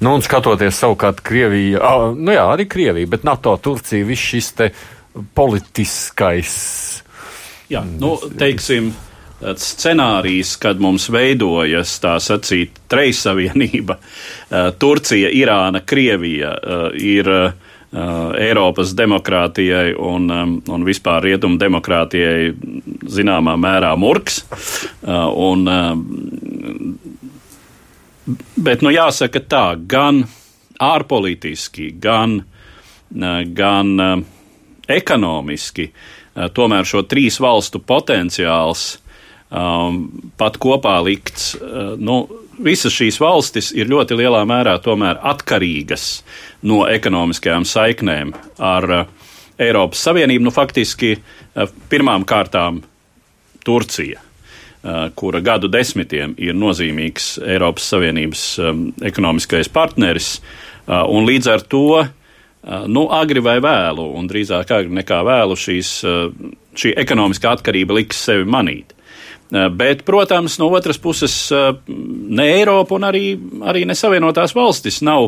Nu, 0.00 0.14
un 0.16 0.24
skatoties 0.24 0.80
savukārt 0.80 1.20
Krievija, 1.24 1.80
ah, 1.84 2.06
nu 2.16 2.32
jā, 2.32 2.46
arī 2.54 2.64
Krievija, 2.72 3.10
bet 3.12 3.26
NATO, 3.28 3.52
Turcija, 3.60 4.06
viss 4.08 4.32
šis 4.32 4.50
te 4.56 4.70
politiskais 5.36 6.56
Jā, 7.72 7.80
nu, 7.86 8.14
teiksim, 8.38 8.90
scenārijs, 9.40 10.54
kad 10.60 10.80
mums 10.82 11.08
veidojas 11.12 11.94
tā 12.02 12.18
sacīt 12.22 12.82
trejsavienība, 12.92 13.98
Turcija, 14.82 15.30
Irāna, 15.32 15.82
Krievija 15.86 16.54
ir 16.98 17.30
Eiropas 17.92 18.94
demokrātijai 18.96 19.92
un, 20.00 20.30
un 20.64 20.86
vispār 20.86 21.26
rietumu 21.26 21.58
demokrātijai 21.60 22.54
zināmā 23.12 23.58
mērā 23.60 23.90
murgs. 24.00 24.38
Un, 25.04 25.68
bet, 28.56 28.80
nu, 28.80 28.94
jāsaka 28.94 29.44
tā, 29.44 29.66
gan 29.76 30.22
ārpolitiski, 30.80 31.90
gan, 32.00 32.40
gan 33.12 33.94
ekonomiski 34.88 35.90
Eh, 36.32 36.48
tomēr 36.48 36.88
šo 36.88 37.02
trīs 37.04 37.36
valstu 37.44 37.80
potenciāls 37.84 38.84
um, 39.52 40.06
pat 40.40 40.56
kopā 40.62 40.96
likts. 41.04 41.52
Nu, 42.00 42.22
visas 42.64 42.94
šīs 42.94 43.18
valstis 43.20 43.70
ir 43.76 43.90
ļoti 43.90 44.16
lielā 44.18 44.42
mērā 44.48 44.78
atkarīgas 45.32 46.06
no 46.68 46.84
ekonomiskajām 46.90 47.66
saiknēm 47.68 48.32
ar 48.62 48.88
uh, 48.90 49.06
Eiropas 49.58 50.02
Savienību. 50.06 50.46
Nu, 50.46 50.54
faktiski 50.54 51.16
uh, 51.18 51.68
pirmām 51.90 52.24
kārtām 52.28 52.82
Turcija, 53.66 54.22
uh, 54.22 55.10
kura 55.14 55.42
gadu 55.44 55.70
desmitiem 55.72 56.34
ir 56.38 56.56
nozīmīgs 56.58 57.36
Eiropas 57.42 57.90
Savienības 57.92 58.46
um, 58.62 58.88
ekonomiskais 59.02 59.70
partneris, 59.72 60.36
un 60.82 61.22
līdz 61.22 61.46
ar 61.46 61.60
to 61.70 62.02
nu, 62.90 63.04
agri 63.14 63.38
vai 63.38 63.60
vēlu, 63.62 64.08
un 64.18 64.26
drīzāk 64.26 64.72
agri 64.74 64.96
nekā 64.98 65.20
vēlu, 65.22 65.54
šīs, 65.54 65.92
šī 66.74 66.90
ekonomiskā 66.98 67.52
atkarība 67.54 67.94
liks 68.00 68.18
sevi 68.26 68.48
manīt. 68.50 68.90
Bet, 69.52 70.06
protams, 70.08 70.54
no 70.56 70.70
otras 70.72 70.96
puses, 70.96 71.34
ne 71.52 72.44
Eiropa 72.54 72.96
un 72.96 73.04
arī, 73.04 73.34
arī 73.68 73.82
ne 73.84 73.92
Savienotās 73.98 74.54
valstis 74.56 75.02
nav 75.04 75.26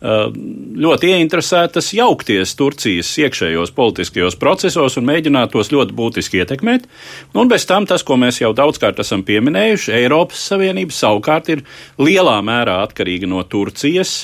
ļoti 0.00 1.10
ieinteresētas 1.12 1.90
jaukties 1.96 2.54
Turcijas 2.56 3.10
iekšējos 3.20 3.74
politiskajos 3.76 4.38
procesos 4.40 4.96
un 4.96 5.06
mēģināt 5.08 5.52
tos 5.52 5.72
ļoti 5.74 5.96
būtiski 5.96 6.40
ietekmēt. 6.40 6.88
Un 7.36 7.52
bez 7.52 7.68
tam 7.68 7.84
tas, 7.88 8.04
ko 8.06 8.16
mēs 8.20 8.40
jau 8.40 8.54
daudzkārt 8.56 9.00
esam 9.04 9.26
pieminējuši, 9.28 9.92
Eiropas 10.00 10.48
Savienība 10.52 10.96
savukārt 10.96 11.52
ir 11.52 11.64
lielā 12.00 12.38
mērā 12.44 12.78
atkarīga 12.86 13.28
no 13.28 13.44
Turcijas 13.44 14.22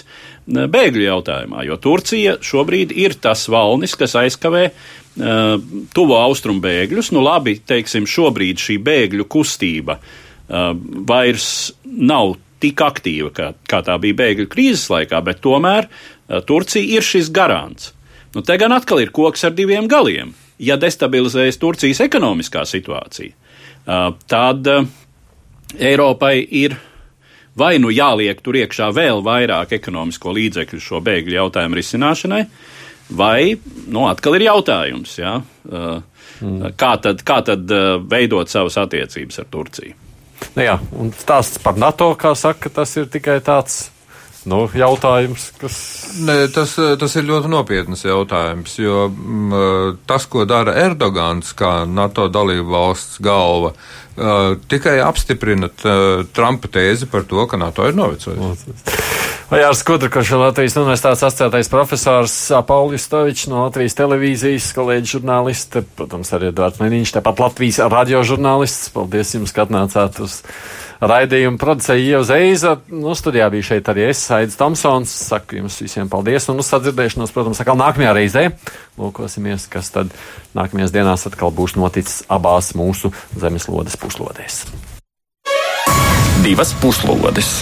bēgļu 0.49 1.05
jautājumā, 1.07 1.63
jo 1.69 1.77
Turcija 1.79 2.39
šobrīd 2.43 2.97
ir 2.99 3.15
tas 3.21 3.45
valnis, 3.53 3.95
kas 4.01 4.17
aizkavē 4.19 4.71
tuvo 5.13 6.17
austrumu 6.17 6.63
bēgļus. 6.65 7.11
Nu, 7.13 7.21
labi, 7.25 7.59
teiksim, 7.69 8.07
šobrīd 8.09 8.61
šī 8.63 8.79
bēgļu 8.81 9.27
kustība 9.29 9.99
uh, 9.99 10.73
vairs 11.09 11.73
nav 11.85 12.37
tik 12.63 12.81
aktīva, 12.81 13.33
kā, 13.35 13.51
kā 13.69 13.83
tā 13.85 13.99
bija 14.01 14.21
bēgļu 14.23 14.49
krīzes 14.53 14.87
laikā, 14.93 15.21
bet 15.27 15.43
tomēr 15.45 15.89
uh, 15.89 16.41
Turcija 16.49 16.97
ir 16.97 17.05
šis 17.05 17.29
garants. 17.35 17.93
Nu, 18.33 18.41
te 18.41 18.57
gan 18.57 18.73
atkal 18.73 19.03
ir 19.03 19.13
koks 19.13 19.45
ar 19.45 19.53
diviem 19.57 19.91
galiem. 19.91 20.33
Ja 20.63 20.79
destabilizējas 20.81 21.59
Turcijas 21.61 22.01
ekonomiskā 22.05 22.65
situācija, 22.69 23.35
uh, 23.35 24.15
tad 24.31 24.69
uh, 24.71 24.89
Eiropai 25.77 26.39
ir 26.41 26.79
vai 27.59 27.77
nu 27.81 27.91
jāliek 27.93 28.41
tur 28.41 28.57
iekšā 28.57 28.89
vēl 28.97 29.21
vairāk 29.25 29.75
ekonomisko 29.77 30.33
līdzekļu 30.37 30.81
šo 30.81 31.01
bēgļu 31.05 31.37
jautājumu 31.37 31.79
risināšanai, 31.79 32.43
vai 33.17 33.55
nu, 33.87 34.07
atkal 34.11 34.39
ir 34.39 34.47
jautājums, 34.49 35.17
jā, 35.21 35.37
mm. 35.69 36.75
kā 36.79 36.93
tad, 37.03 37.25
kā 37.27 37.41
tad 37.47 37.73
veidot 38.11 38.51
savas 38.51 38.79
attiecības 38.83 39.43
ar 39.43 39.51
Turciju. 39.53 39.99
Nu 40.57 40.65
jā, 40.67 40.77
un 40.99 41.13
stāsts 41.15 41.63
par 41.63 41.79
NATO, 41.79 42.13
kā 42.19 42.35
saka, 42.39 42.73
tas 42.75 42.97
ir 42.99 43.07
tikai 43.13 43.39
tāds 43.47 43.85
nu, 44.51 44.65
jautājums, 44.75 45.53
kas. 45.61 45.77
Nē, 46.27 46.35
tas, 46.51 46.75
tas 46.99 47.15
ir 47.17 47.29
ļoti 47.29 47.51
nopietns 47.53 48.03
jautājums, 48.03 48.75
jo 48.83 49.05
m, 49.07 49.53
mm, 49.53 50.01
tas, 50.11 50.27
ko 50.27 50.43
dara 50.51 50.75
Erdogans, 50.83 51.55
kā 51.55 51.85
NATO 51.87 52.27
dalību 52.33 52.75
valsts 52.75 53.23
galva, 53.23 53.71
uh, 53.71 54.03
Uh, 54.13 54.59
tikai 54.69 54.99
apstiprinat 55.01 55.87
uh, 55.89 56.21
Trumpa 56.37 56.69
tēzi 56.69 57.07
par 57.09 57.25
to, 57.25 57.47
ka 57.49 57.57
NATO 57.57 57.87
ir 57.89 57.97
novecojis. 57.97 58.67
Jārs 59.53 59.83
Kudrakošs, 59.85 60.31
Latvijas 60.41 60.79
universitātes 60.81 61.21
asociētais 61.27 61.69
profesors 61.69 62.35
Paulis 62.65 63.03
Stovičs 63.05 63.51
no 63.53 63.67
Latvijas 63.67 63.93
televīzijas, 63.99 64.71
kolēģi 64.73 65.11
žurnālisti, 65.19 65.83
protams, 65.99 66.31
arī 66.33 66.49
Edvards 66.49 66.81
Liniņš, 66.81 67.13
tāpat 67.19 67.43
Latvijas 67.43 67.83
radio 67.93 68.23
žurnālists. 68.25 68.89
Paldies 68.95 69.35
jums, 69.37 69.53
ka 69.53 69.67
atnācāt 69.67 70.23
uz 70.25 70.39
raidījumu 71.05 71.61
producēja 71.61 72.01
Ieva 72.01 72.23
Zeiza. 72.31 72.73
Nu, 72.89 73.13
studijā 73.19 73.51
bija 73.53 73.69
šeit 73.75 73.93
arī 73.93 74.09
es, 74.15 74.25
Aidis 74.33 74.57
Tomsons. 74.57 75.13
Saku 75.29 75.61
jums 75.61 75.77
visiem 75.85 76.09
paldies 76.09 76.49
un 76.49 76.65
uz 76.65 76.73
sadzirdēšanos, 76.73 77.37
protams, 77.37 77.61
atkal 77.61 77.77
nākamajā 77.77 78.17
reizē. 78.23 78.47
Lūkosimies, 78.97 79.69
kas 79.69 79.93
tad 79.93 80.17
nākamajās 80.57 80.97
dienās 80.97 81.29
atkal 81.29 81.53
būs 81.53 81.77
noticis 81.77 82.25
abās 82.33 82.73
mūsu 82.73 83.13
zemeslodes 83.37 84.01
puslodēs. 84.01 84.65
Divas 86.41 86.73
puslodes! 86.81 87.59